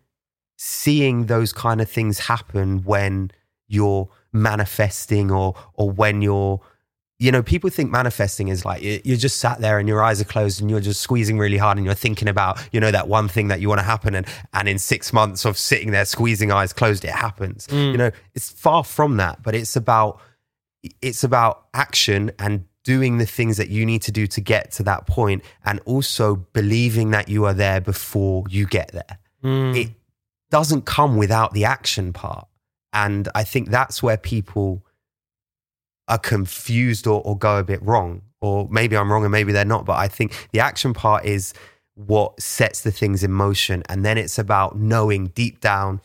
seeing 0.57 1.27
those 1.27 1.53
kind 1.53 1.81
of 1.81 1.91
things 1.91 2.21
happen 2.21 2.85
when 2.85 3.31
you're 3.73 4.09
manifesting 4.33 5.31
or 5.31 5.55
or 5.75 5.91
when 5.91 6.23
you're 6.23 6.61
you 7.19 7.31
know 7.31 7.43
people 7.43 7.71
think 7.71 7.91
manifesting 7.91 8.49
is 8.49 8.65
like 8.65 8.83
you- 8.83 9.01
you're 9.05 9.17
just 9.17 9.39
sat 9.39 9.61
there 9.61 9.79
and 9.79 9.89
your 9.89 10.03
eyes 10.03 10.21
are 10.21 10.25
closed 10.25 10.61
and 10.61 10.71
you're 10.71 10.81
just 10.81 11.01
squeezing 11.01 11.39
really 11.39 11.57
hard 11.57 11.77
and 11.79 11.85
you're 11.87 11.95
thinking 11.95 12.29
about 12.29 12.59
you 12.73 12.81
know 12.81 12.91
that 12.91 13.07
one 13.09 13.29
thing 13.29 13.49
that 13.49 13.61
you 13.61 13.69
want 13.69 13.79
to 13.79 13.85
happen 13.85 14.15
and 14.15 14.27
and 14.53 14.69
in 14.69 14.79
6 14.79 15.13
months 15.13 15.45
of 15.45 15.57
sitting 15.57 15.91
there 15.93 16.05
squeezing 16.05 16.51
eyes 16.53 16.73
closed 16.73 17.05
it 17.05 17.13
happens. 17.13 17.67
Mm. 17.69 17.93
You 17.93 17.99
know 17.99 18.11
it's 18.35 18.51
far 18.51 18.83
from 18.85 19.17
that 19.19 19.43
but 19.43 19.55
it's 19.55 19.77
about 19.77 20.21
it's 21.01 21.23
about 21.23 21.67
action 21.75 22.33
and 22.39 22.65
doing 22.85 23.19
the 23.19 23.27
things 23.27 23.57
that 23.59 23.69
you 23.69 23.87
need 23.87 24.03
to 24.03 24.11
do 24.11 24.27
to 24.27 24.41
get 24.41 24.73
to 24.73 24.83
that 24.83 25.07
point 25.07 25.45
and 25.65 25.79
also 25.85 26.35
believing 26.53 27.13
that 27.13 27.29
you 27.29 27.45
are 27.45 27.55
there 27.55 27.81
before 27.81 28.43
you 28.51 28.67
get 28.67 28.91
there. 28.93 29.19
Mm. 29.45 29.77
It 29.77 29.91
doesn't 30.51 30.85
come 30.85 31.17
without 31.17 31.53
the 31.55 31.65
action 31.65 32.13
part. 32.13 32.49
And 32.93 33.29
I 33.35 33.45
think 33.45 33.71
that's 33.71 34.03
where 34.03 34.17
people 34.17 34.85
are 36.09 36.19
confused 36.19 37.07
or, 37.07 37.23
or 37.23 37.37
go 37.37 37.59
a 37.59 37.65
bit 37.65 37.83
wrong. 37.83 38.23
Or 38.41 38.69
maybe 38.71 38.97
I'm 38.97 39.11
wrong 39.11 39.25
and 39.25 39.33
maybe 39.33 39.53
they're 39.53 39.65
not. 39.65 39.87
But 39.87 39.99
I 39.99 40.09
think 40.09 40.49
the 40.53 40.61
action 40.61 40.93
part 40.93 41.25
is 41.25 41.55
what 41.95 42.41
sets 42.41 42.81
the 42.81 42.91
things 42.91 43.23
in 43.23 43.33
motion. 43.33 43.83
And 43.89 44.05
then 44.05 44.19
it's 44.19 44.39
about 44.39 44.77
knowing 44.77 45.29
deep 45.29 45.61
down 45.61 46.01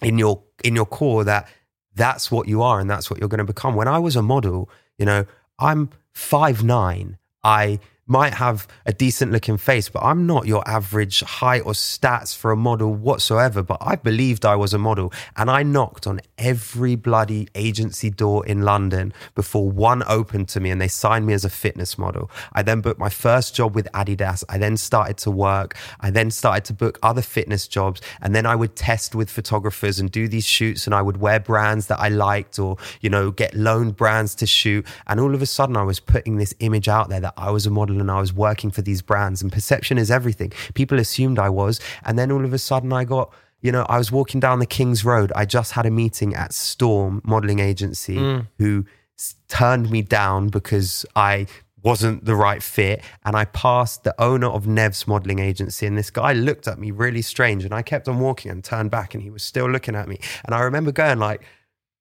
in 0.00 0.18
your 0.18 0.42
in 0.64 0.74
your 0.74 0.86
core 0.86 1.24
that 1.24 1.48
that's 1.94 2.30
what 2.30 2.48
you 2.48 2.62
are 2.62 2.80
and 2.80 2.88
that's 2.88 3.10
what 3.10 3.20
you're 3.20 3.28
going 3.28 3.38
to 3.38 3.44
become. 3.44 3.74
When 3.74 3.88
I 3.88 3.98
was 3.98 4.16
a 4.16 4.22
model, 4.22 4.70
you 4.96 5.04
know, 5.04 5.26
I'm 5.58 5.90
five 6.12 6.62
nine. 6.64 7.18
I 7.44 7.80
might 8.08 8.34
have 8.34 8.66
a 8.86 8.92
decent 8.92 9.30
looking 9.30 9.58
face, 9.58 9.88
but 9.88 10.02
I'm 10.02 10.26
not 10.26 10.46
your 10.46 10.66
average 10.66 11.20
height 11.20 11.62
or 11.64 11.72
stats 11.72 12.34
for 12.34 12.50
a 12.50 12.56
model 12.56 12.94
whatsoever. 12.94 13.62
But 13.62 13.78
I 13.80 13.96
believed 13.96 14.46
I 14.46 14.56
was 14.56 14.72
a 14.72 14.78
model 14.78 15.12
and 15.36 15.50
I 15.50 15.62
knocked 15.62 16.06
on 16.06 16.20
every 16.38 16.96
bloody 16.96 17.48
agency 17.54 18.08
door 18.08 18.46
in 18.46 18.62
London 18.62 19.12
before 19.34 19.70
one 19.70 20.02
opened 20.08 20.48
to 20.48 20.60
me 20.60 20.70
and 20.70 20.80
they 20.80 20.88
signed 20.88 21.26
me 21.26 21.34
as 21.34 21.44
a 21.44 21.50
fitness 21.50 21.98
model. 21.98 22.30
I 22.52 22.62
then 22.62 22.80
booked 22.80 22.98
my 22.98 23.10
first 23.10 23.54
job 23.54 23.74
with 23.74 23.86
Adidas. 23.92 24.42
I 24.48 24.56
then 24.56 24.78
started 24.78 25.18
to 25.18 25.30
work. 25.30 25.76
I 26.00 26.10
then 26.10 26.30
started 26.30 26.64
to 26.66 26.72
book 26.72 26.98
other 27.02 27.22
fitness 27.22 27.68
jobs. 27.68 28.00
And 28.22 28.34
then 28.34 28.46
I 28.46 28.56
would 28.56 28.74
test 28.74 29.14
with 29.14 29.28
photographers 29.28 30.00
and 30.00 30.10
do 30.10 30.28
these 30.28 30.46
shoots 30.46 30.86
and 30.86 30.94
I 30.94 31.02
would 31.02 31.18
wear 31.18 31.40
brands 31.40 31.88
that 31.88 32.00
I 32.00 32.08
liked 32.08 32.58
or, 32.58 32.78
you 33.02 33.10
know, 33.10 33.30
get 33.30 33.54
loaned 33.54 33.96
brands 33.96 34.34
to 34.36 34.46
shoot. 34.46 34.86
And 35.06 35.20
all 35.20 35.34
of 35.34 35.42
a 35.42 35.46
sudden 35.46 35.76
I 35.76 35.82
was 35.82 36.00
putting 36.00 36.38
this 36.38 36.54
image 36.60 36.88
out 36.88 37.10
there 37.10 37.20
that 37.20 37.34
I 37.36 37.50
was 37.50 37.66
a 37.66 37.70
model 37.70 37.97
and 38.00 38.10
I 38.10 38.20
was 38.20 38.32
working 38.32 38.70
for 38.70 38.82
these 38.82 39.02
brands 39.02 39.42
and 39.42 39.52
perception 39.52 39.98
is 39.98 40.10
everything. 40.10 40.52
People 40.74 40.98
assumed 40.98 41.38
I 41.38 41.48
was. 41.48 41.80
And 42.04 42.18
then 42.18 42.30
all 42.30 42.44
of 42.44 42.52
a 42.52 42.58
sudden 42.58 42.92
I 42.92 43.04
got, 43.04 43.32
you 43.60 43.72
know, 43.72 43.86
I 43.88 43.98
was 43.98 44.12
walking 44.12 44.40
down 44.40 44.58
the 44.58 44.66
King's 44.66 45.04
Road. 45.04 45.32
I 45.34 45.44
just 45.44 45.72
had 45.72 45.86
a 45.86 45.90
meeting 45.90 46.34
at 46.34 46.52
Storm 46.52 47.20
Modeling 47.24 47.58
Agency 47.58 48.16
mm. 48.16 48.46
who 48.58 48.84
s- 49.18 49.34
turned 49.48 49.90
me 49.90 50.02
down 50.02 50.48
because 50.48 51.04
I 51.16 51.46
wasn't 51.82 52.24
the 52.24 52.34
right 52.34 52.62
fit. 52.62 53.02
And 53.24 53.36
I 53.36 53.44
passed 53.46 54.04
the 54.04 54.14
owner 54.20 54.48
of 54.48 54.66
Nev's 54.66 55.06
modeling 55.06 55.38
agency. 55.38 55.86
And 55.86 55.96
this 55.96 56.10
guy 56.10 56.32
looked 56.32 56.68
at 56.68 56.78
me 56.78 56.90
really 56.90 57.22
strange. 57.22 57.64
And 57.64 57.72
I 57.72 57.82
kept 57.82 58.08
on 58.08 58.20
walking 58.20 58.50
and 58.50 58.62
turned 58.62 58.90
back 58.90 59.14
and 59.14 59.22
he 59.22 59.30
was 59.30 59.42
still 59.42 59.70
looking 59.70 59.94
at 59.94 60.08
me. 60.08 60.18
And 60.44 60.54
I 60.54 60.60
remember 60.60 60.92
going 60.92 61.18
like, 61.18 61.42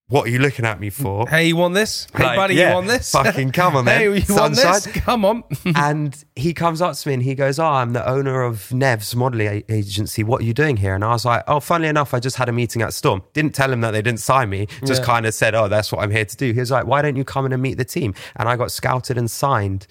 what 0.09 0.25
are 0.25 0.29
you 0.29 0.39
looking 0.39 0.63
at 0.63 0.79
me 0.79 0.89
for? 0.89 1.27
Hey, 1.27 1.47
you 1.49 1.57
want 1.57 1.73
this? 1.73 2.07
Hey, 2.15 2.23
Like, 2.23 2.37
buddy, 2.37 2.55
yeah, 2.55 2.69
you 2.69 2.75
want 2.75 2.87
this? 2.87 3.11
fucking 3.11 3.51
come 3.51 3.75
on, 3.75 3.83
man. 3.85 3.99
hey, 3.99 4.05
you 4.19 4.35
want 4.35 4.55
this? 4.55 4.87
Come 4.87 5.25
on. 5.25 5.43
and 5.75 6.23
he 6.35 6.53
comes 6.53 6.81
up 6.81 6.95
to 6.95 7.07
me 7.09 7.13
and 7.15 7.23
he 7.23 7.35
goes, 7.35 7.59
Oh, 7.59 7.65
I'm 7.65 7.91
the 7.91 8.07
owner 8.09 8.41
of 8.43 8.71
Nev's 8.73 9.13
modeling 9.17 9.63
agency. 9.67 10.23
What 10.23 10.41
are 10.41 10.45
you 10.45 10.53
doing 10.53 10.77
here? 10.77 10.95
And 10.95 11.03
I 11.03 11.09
was 11.09 11.25
like, 11.25 11.43
Oh, 11.47 11.59
funnily 11.59 11.89
enough, 11.89 12.13
I 12.13 12.21
just 12.21 12.37
had 12.37 12.47
a 12.47 12.53
meeting 12.53 12.81
at 12.81 12.93
Storm. 12.93 13.21
Didn't 13.33 13.53
tell 13.53 13.71
him 13.71 13.81
that 13.81 13.91
they 13.91 14.01
didn't 14.01 14.21
sign 14.21 14.49
me, 14.49 14.67
just 14.85 15.01
Yeah. 15.01 15.05
kind 15.07 15.25
of 15.25 15.33
said, 15.33 15.53
Oh, 15.55 15.67
that's 15.67 15.91
what 15.91 16.01
I'm 16.01 16.11
here 16.11 16.23
to 16.25 16.37
do. 16.37 16.53
He 16.53 16.59
was 16.61 16.71
like, 16.71 16.85
Why 16.87 17.01
don't 17.01 17.17
you 17.17 17.25
come 17.25 17.45
in 17.45 17.51
and 17.51 17.61
meet 17.61 17.77
the 17.77 17.85
team? 17.85 18.13
And 18.37 18.47
I 18.47 18.55
got 18.55 18.71
scouted 18.71 19.17
and 19.17 19.29
signed 19.29 19.87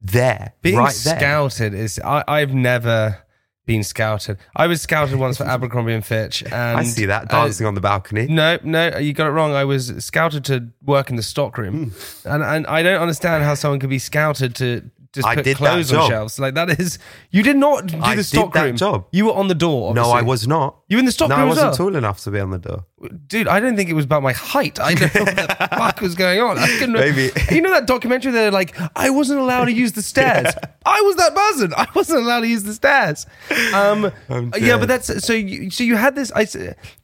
there, 0.00 0.52
Being 0.62 0.76
right 0.78 0.94
there. 1.04 1.18
scouted 1.18 1.74
is 1.74 1.98
I, 2.02 2.24
I've 2.28 2.54
never 2.54 3.18
been 3.66 3.82
scouted. 3.82 4.38
I 4.54 4.66
was 4.68 4.80
scouted 4.80 5.18
once 5.18 5.36
for 5.36 5.44
Abercrombie 5.54 5.92
and 5.92 6.04
Fitch, 6.04 6.42
and 6.44 6.78
I 6.78 6.82
see 6.84 7.06
that 7.06 7.24
uh, 7.32 7.42
dancing 7.42 7.66
on 7.66 7.74
the 7.74 7.80
balcony. 7.80 8.26
no, 8.28 8.58
no, 8.62 8.96
you 8.98 9.12
got 9.12 9.26
it 9.26 9.30
wrong. 9.30 9.52
I 9.52 9.64
was 9.64 9.92
scouted 10.04 10.44
to 10.46 10.68
work 10.84 11.10
in 11.10 11.16
the 11.16 11.22
stockroom, 11.22 11.90
Hmm. 11.90 12.28
and 12.28 12.42
and 12.42 12.66
I 12.68 12.82
don't 12.82 13.00
understand 13.02 13.44
how 13.44 13.54
someone 13.54 13.80
could 13.80 13.90
be 13.90 13.98
scouted 13.98 14.54
to 14.56 14.88
just 15.12 15.26
I 15.26 15.34
put 15.36 15.44
did 15.44 15.56
that 15.56 15.58
clothes 15.58 15.92
on 15.92 16.08
shelves. 16.08 16.38
Like 16.38 16.54
that 16.54 16.78
is, 16.80 16.98
you 17.30 17.42
did 17.42 17.56
not 17.56 17.86
do 17.86 17.96
I 17.96 18.14
the 18.14 18.16
did 18.16 18.18
that 18.18 18.24
stockroom 18.24 18.76
job. 18.76 19.06
You 19.12 19.26
were 19.26 19.32
on 19.34 19.48
the 19.48 19.54
door. 19.54 19.94
no. 19.94 20.10
I 20.10 20.22
was 20.22 20.46
not. 20.48 20.76
You 20.88 20.96
were 20.96 21.00
in 21.00 21.04
the 21.04 21.10
No, 21.10 21.12
stockroom 21.12 21.40
I 21.40 21.44
wasn't 21.44 21.66
well? 21.68 21.76
tall 21.76 21.96
enough 21.96 22.20
to 22.24 22.30
be 22.30 22.38
on 22.40 22.50
the 22.50 22.58
door. 22.58 22.84
Dude, 23.26 23.48
I 23.48 23.60
don't 23.60 23.76
think 23.76 23.90
it 23.90 23.94
was 23.94 24.04
about 24.04 24.22
my 24.22 24.32
height. 24.32 24.78
I 24.80 24.94
don't 24.94 25.14
know 25.14 25.24
what 25.24 25.36
the 25.36 25.68
fuck 25.76 26.00
was 26.00 26.14
going 26.14 26.40
on. 26.40 26.58
I 26.58 26.66
couldn't. 26.78 26.92
Maybe. 26.94 27.30
You 27.54 27.60
know 27.62 27.70
that 27.70 27.86
documentary? 27.86 28.32
They're 28.32 28.50
like, 28.50 28.74
I 28.96 29.10
wasn't 29.10 29.40
allowed 29.40 29.66
to 29.66 29.72
use 29.72 29.92
the 29.92 30.02
stairs. 30.12 30.52
I 30.84 31.00
was 31.02 31.16
that 31.16 31.34
person. 31.34 31.72
I 31.76 31.86
wasn't 31.94 32.22
allowed 32.24 32.40
to 32.40 32.48
use 32.48 32.62
the 32.64 32.74
stairs. 32.74 33.26
Um, 33.74 34.12
yeah, 34.58 34.78
but 34.78 34.86
that's 34.88 35.24
so. 35.24 35.32
You, 35.32 35.70
so 35.70 35.84
you 35.84 35.96
had 35.96 36.14
this. 36.14 36.32
I. 36.34 36.46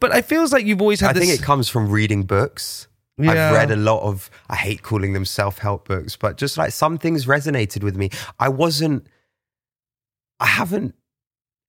But 0.01 0.15
it 0.17 0.25
feels 0.25 0.53
like 0.53 0.65
you've 0.65 0.81
always 0.81 1.01
had 1.01 1.11
I 1.11 1.13
this. 1.15 1.29
think 1.29 1.41
it 1.41 1.45
comes 1.45 1.69
from 1.69 1.91
reading 1.91 2.23
books. 2.25 2.87
Yeah. 3.19 3.31
I've 3.31 3.53
read 3.55 3.71
a 3.71 3.77
lot 3.77 4.03
of, 4.03 4.31
I 4.49 4.57
hate 4.57 4.83
calling 4.83 5.13
them 5.13 5.25
self 5.25 5.59
help 5.59 5.87
books, 5.89 6.17
but 6.17 6.37
just 6.39 6.57
like 6.57 6.73
some 6.73 6.99
things 6.99 7.27
resonated 7.27 7.83
with 7.85 7.97
me. 7.97 8.11
I 8.41 8.49
wasn't, 8.49 9.07
I 10.41 10.47
haven't, 10.47 10.95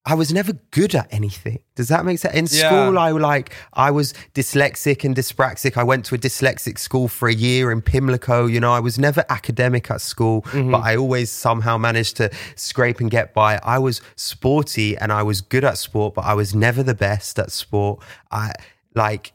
I 0.05 0.15
was 0.15 0.33
never 0.33 0.53
good 0.71 0.95
at 0.95 1.07
anything. 1.13 1.59
Does 1.75 1.87
that 1.87 2.03
make 2.03 2.19
sense? 2.19 2.33
In 2.53 2.59
Yeah. 2.59 2.67
school, 2.67 2.99
I 2.99 3.11
like, 3.11 3.53
I 3.73 3.91
was 3.91 4.13
dyslexic 4.33 5.05
and 5.05 5.15
dyspraxic. 5.15 5.77
I 5.77 5.83
went 5.83 6.03
to 6.05 6.15
a 6.15 6.17
dyslexic 6.17 6.77
school 6.77 7.07
for 7.07 7.29
a 7.29 7.33
year 7.33 7.71
in 7.71 7.81
Pimlico. 7.81 8.45
You 8.45 8.59
know, 8.59 8.73
I 8.73 8.81
was 8.81 8.99
never 8.99 9.23
academic 9.29 9.89
at 9.89 10.01
school, 10.01 10.41
Mm-hmm. 10.43 10.71
but 10.71 10.79
I 10.83 10.97
always 10.97 11.31
somehow 11.31 11.77
managed 11.77 12.17
to 12.17 12.29
scrape 12.55 12.99
and 12.99 13.09
get 13.09 13.33
by. 13.33 13.59
I 13.63 13.79
was 13.79 14.01
sporty 14.17 14.97
and 14.97 15.11
I 15.13 15.23
was 15.23 15.39
good 15.39 15.63
at 15.63 15.77
sport, 15.77 16.15
but 16.15 16.25
I 16.25 16.33
was 16.33 16.53
never 16.53 16.83
the 16.83 16.95
best 16.95 17.39
at 17.39 17.51
sport. 17.51 18.01
I 18.29 18.51
like, 18.95 19.31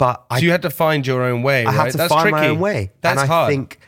but 0.00 0.16
so 0.32 0.36
I, 0.36 0.38
you 0.38 0.50
had 0.50 0.62
to 0.62 0.70
find 0.70 1.06
your 1.06 1.22
own 1.22 1.42
way. 1.44 1.64
I 1.66 1.70
had 1.72 1.92
to 1.92 1.96
That's 1.98 2.12
find 2.12 2.30
my 2.32 2.48
own 2.48 2.58
way. 2.58 2.90
That's 3.02 3.20
and 3.20 3.30
I 3.30 3.32
hard. 3.32 3.50
think 3.52 3.78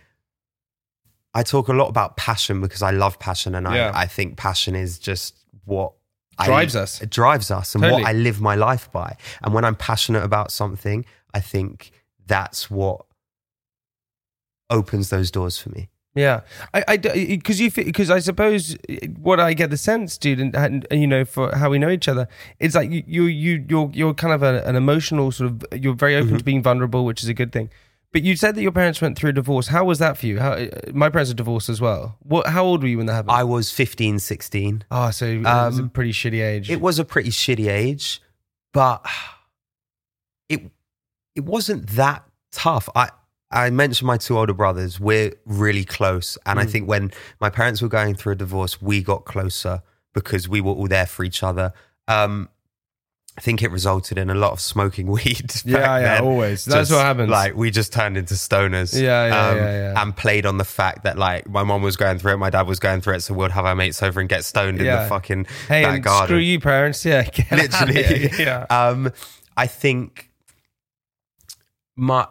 I 1.35 1.42
talk 1.42 1.68
a 1.68 1.72
lot 1.72 1.88
about 1.88 2.16
passion 2.16 2.61
because 2.61 2.83
I 2.83 2.90
love 2.92 3.18
passion, 3.18 3.55
and 3.55 3.66
Yeah. 3.66 3.90
I, 3.94 4.03
I 4.03 4.07
think 4.07 4.37
passion 4.37 4.75
is 4.77 4.98
just 4.98 5.35
what 5.64 5.94
I- 6.38 6.46
Drives 6.46 6.77
us. 6.77 7.01
It 7.03 7.11
drives 7.11 7.51
us, 7.51 7.75
and 7.75 7.83
Totally. 7.83 8.03
what 8.03 8.09
I 8.09 8.12
live 8.12 8.40
my 8.40 8.55
life 8.55 8.90
by. 8.92 9.16
And 9.42 9.53
when 9.55 9.64
I'm 9.64 9.75
passionate 9.77 10.22
about 10.22 10.51
something, 10.53 11.05
I 11.35 11.40
think 11.40 11.90
that's 12.27 12.70
what 12.70 13.07
opens 14.70 15.11
those 15.11 15.31
doors 15.31 15.59
for 15.59 15.70
me. 15.70 15.88
Yeah, 16.14 16.40
I, 16.75 16.85
I, 16.88 16.96
because 16.98 17.59
you, 17.59 17.70
because 17.70 18.11
I 18.11 18.18
suppose 18.18 18.77
what 19.18 19.40
I 19.40 19.55
get 19.55 19.70
the 19.70 19.79
sense, 19.79 20.18
dude, 20.18 20.40
and, 20.40 20.55
and 20.55 20.87
you 21.01 21.07
know, 21.07 21.25
for 21.25 21.57
how 21.57 21.70
we 21.70 21.79
know 21.79 21.88
each 21.88 22.07
other, 22.07 22.29
it's 22.61 22.75
like 22.75 22.90
you, 22.90 23.03
you, 23.07 23.22
you 23.25 23.64
you're, 23.66 23.90
you're 23.94 24.12
kind 24.14 24.35
of 24.35 24.42
a, 24.42 24.62
an 24.66 24.77
emotional 24.77 25.33
sort 25.33 25.51
of. 25.53 25.64
You're 25.83 25.94
very 25.94 26.14
open 26.16 26.29
Mm-hmm. 26.29 26.37
to 26.38 26.44
being 26.44 26.62
vulnerable, 26.62 27.07
which 27.07 27.22
is 27.22 27.31
a 27.31 27.35
good 27.35 27.51
thing. 27.51 27.70
But 28.12 28.25
you 28.25 28.37
said 28.37 28.57
that 28.57 28.62
your 28.62 28.72
parents 28.72 29.01
went 29.01 29.16
through 29.16 29.31
a 29.31 29.33
divorce. 29.33 29.68
How 29.68 29.87
was 29.87 29.98
that 30.01 30.18
for 30.18 30.27
you? 30.27 30.38
How, 30.38 30.59
my 30.92 31.09
parents 31.09 31.31
are 31.31 31.35
divorced 31.35 31.70
as 31.70 31.81
well. 31.81 32.18
What? 32.20 32.46
How 32.46 32.62
old 32.62 32.83
were 32.83 32.88
you 32.88 32.98
when 32.98 33.07
that 33.07 33.14
happened? 33.14 33.31
I 33.33 33.44
was 33.44 33.70
15, 33.72 34.18
16. 34.18 34.85
oh, 34.90 35.11
so 35.12 35.25
it 35.25 35.38
was 35.42 35.79
a 35.79 35.83
Um, 35.85 35.88
pretty 35.88 36.12
shitty 36.12 36.44
age. 36.44 36.68
It 36.70 36.83
was 36.83 36.98
a 36.98 37.07
pretty 37.07 37.31
shitty 37.31 37.70
age, 37.70 38.20
but 38.75 39.03
it 40.51 40.70
it 41.35 41.44
wasn't 41.46 41.87
that 41.90 42.25
tough. 42.51 42.90
I 42.94 43.09
I 43.53 43.71
mentioned 43.71 44.07
my 44.07 44.17
two 44.17 44.38
older 44.38 44.55
brothers. 44.55 44.99
We're 44.99 45.33
really 45.47 45.85
close, 45.85 46.38
and 46.47 46.59
Mm. 46.59 46.62
I 46.62 46.67
think 46.67 46.88
when 46.88 47.11
my 47.41 47.51
parents 47.51 47.83
were 47.83 47.88
going 47.88 48.15
through 48.15 48.33
a 48.33 48.37
divorce, 48.37 48.81
we 48.81 49.03
got 49.03 49.25
closer 49.25 49.83
because 50.15 50.49
we 50.49 50.61
were 50.61 50.73
all 50.73 50.88
there 50.88 51.07
for 51.07 51.25
each 51.25 51.43
other. 51.43 51.73
Um, 52.09 52.49
I 53.38 53.41
think 53.41 53.62
it 53.62 53.71
resulted 53.71 54.19
in 54.19 54.29
a 54.29 54.35
lot 54.35 54.53
of 54.53 54.61
smoking 54.61 55.07
weed. 55.17 55.53
Yeah, 55.65 55.79
yeah, 55.79 55.99
then. 56.17 56.23
always. 56.25 56.67
That's 56.67 56.91
what 56.91 57.01
happens. 57.01 57.31
Like 57.31 57.55
we 57.57 57.71
just 57.71 57.91
turned 57.93 58.19
into 58.19 58.35
stoners. 58.35 58.95
Um, 58.95 59.03
Yeah, 59.03 59.27
yeah, 59.27 59.55
yeah, 59.55 59.93
yeah. 59.93 60.03
And 60.03 60.15
played 60.15 60.45
on 60.45 60.59
the 60.59 60.65
fact 60.67 61.05
that 61.05 61.17
like 61.19 61.49
my 61.49 61.62
mom 61.62 61.81
was 61.83 61.97
going 61.97 62.19
through 62.19 62.33
it, 62.35 62.37
my 62.37 62.51
dad 62.51 62.67
was 62.67 62.79
going 62.79 63.01
through 63.01 63.15
it, 63.15 63.21
so 63.23 63.33
we'd 63.33 63.51
have 63.53 63.65
our 63.65 63.75
mates 63.75 64.03
over 64.03 64.21
and 64.21 64.29
get 64.29 64.45
stoned 64.45 64.81
in 64.81 64.87
the 64.87 65.07
fucking 65.09 65.47
hey, 65.69 65.83
back 65.83 65.95
and 65.95 66.05
garden 66.05 66.27
screw 66.27 66.38
you, 66.38 66.61
parents. 66.61 67.05
Yeah, 67.07 67.23
get 67.25 67.53
out 67.73 67.88
of 67.88 67.95
literally. 67.95 68.31
Yeah. 68.38 68.67
Um, 68.69 69.11
I 69.57 69.67
think 69.67 70.31
my 71.97 72.27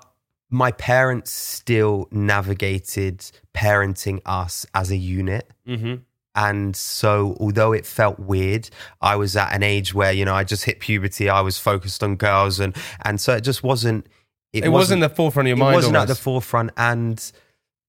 my 0.52 0.72
parents 0.74 1.32
still 1.32 2.08
navigated 2.12 3.32
parenting 3.56 4.22
us 4.26 4.66
as 4.76 4.92
a 4.92 4.98
unit. 4.98 5.50
Mm-hmm. 5.66 5.96
And 6.36 6.76
so, 6.76 7.36
although 7.40 7.72
it 7.74 7.86
felt 7.86 8.20
weird, 8.20 8.70
I 9.02 9.16
was 9.16 9.36
at 9.36 9.54
an 9.54 9.64
age 9.64 9.94
where 9.94 10.12
you 10.12 10.24
know 10.24 10.36
I 10.36 10.44
just 10.44 10.66
hit 10.66 10.80
puberty. 10.80 11.30
I 11.30 11.42
was 11.42 11.58
focused 11.58 12.04
on 12.04 12.16
girls, 12.16 12.60
and 12.60 12.76
and 13.04 13.20
so 13.20 13.34
it 13.34 13.42
just 13.42 13.64
wasn't. 13.64 14.08
It, 14.54 14.68
wasn't, 14.68 15.00
the 15.00 15.08
forefront 15.08 15.48
of 15.48 15.52
your 15.52 15.58
mind. 15.58 15.74
it 15.74 15.78
wasn't 15.78 15.96
at 15.96 16.10
the 16.10 16.16
forefront, 16.16 16.72
and 16.76 17.32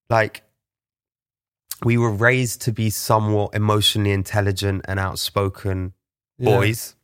like 0.09 0.43
we 1.83 1.97
were 1.97 2.11
raised 2.11 2.61
to 2.61 2.71
be 2.71 2.89
somewhat 2.89 3.53
emotionally 3.53 4.11
intelligent 4.11 4.85
and 4.87 4.99
outspoken 4.99 5.93
Yeah. 6.37 6.57
boys. 6.57 6.95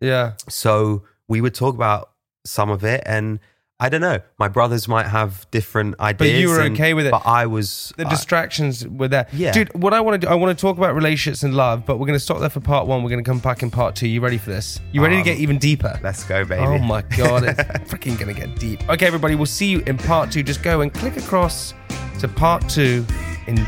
Yeah. 0.00 0.34
So 0.48 1.02
we 1.26 1.40
would 1.40 1.54
talk 1.54 1.74
about 1.74 2.10
some 2.44 2.70
of 2.70 2.84
it, 2.84 3.02
and 3.06 3.40
I 3.80 3.88
don't 3.88 4.00
know. 4.00 4.18
My 4.40 4.48
brothers 4.48 4.88
might 4.88 5.06
have 5.06 5.46
different 5.52 6.00
ideas, 6.00 6.32
But 6.32 6.40
you 6.40 6.48
were 6.48 6.60
and- 6.62 6.74
okay 6.74 6.94
with 6.94 7.06
it. 7.06 7.12
But 7.12 7.22
I 7.24 7.46
was. 7.46 7.92
The 7.96 8.06
I- 8.06 8.10
distractions 8.10 8.84
were 8.88 9.06
there. 9.06 9.28
Yeah. 9.32 9.52
Dude, 9.52 9.72
what 9.80 9.94
I 9.94 10.00
want 10.00 10.20
to 10.20 10.26
do, 10.26 10.32
I 10.32 10.34
want 10.34 10.56
to 10.56 10.60
talk 10.60 10.78
about 10.78 10.96
relationships 10.96 11.44
and 11.44 11.54
love, 11.54 11.86
but 11.86 11.98
we're 11.98 12.06
going 12.08 12.18
to 12.18 12.24
stop 12.24 12.40
there 12.40 12.50
for 12.50 12.58
part 12.58 12.88
one. 12.88 13.04
We're 13.04 13.10
going 13.10 13.22
to 13.22 13.28
come 13.30 13.38
back 13.38 13.62
in 13.62 13.70
part 13.70 13.94
two. 13.94 14.08
You 14.08 14.20
ready 14.20 14.36
for 14.36 14.50
this? 14.50 14.80
You 14.90 15.00
ready 15.00 15.14
to 15.14 15.20
Um, 15.20 15.24
get 15.26 15.38
even 15.38 15.58
deeper? 15.58 15.96
let's 16.02 16.24
go, 16.24 16.44
baby. 16.44 16.64
Oh 16.64 16.78
my 16.78 17.02
God, 17.02 17.44
it's 17.44 17.60
freaking 17.92 18.18
going 18.18 18.34
to 18.34 18.40
get 18.40 18.58
deep. 18.58 18.88
Okay, 18.90 19.06
everybody, 19.06 19.36
we'll 19.36 19.46
see 19.46 19.68
you 19.68 19.80
in 19.86 19.96
part 19.96 20.32
two. 20.32 20.42
Just 20.42 20.64
go 20.64 20.80
and 20.80 20.92
click 20.92 21.16
across 21.16 21.72
to 22.18 22.26
part 22.26 22.68
two 22.68 23.06
in 23.46 23.64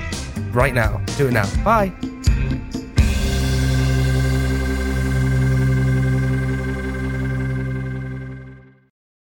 right 0.52 0.74
now. 0.74 1.00
Do 1.18 1.28
it 1.28 1.32
now. 1.32 1.46
Bye. 1.64 1.92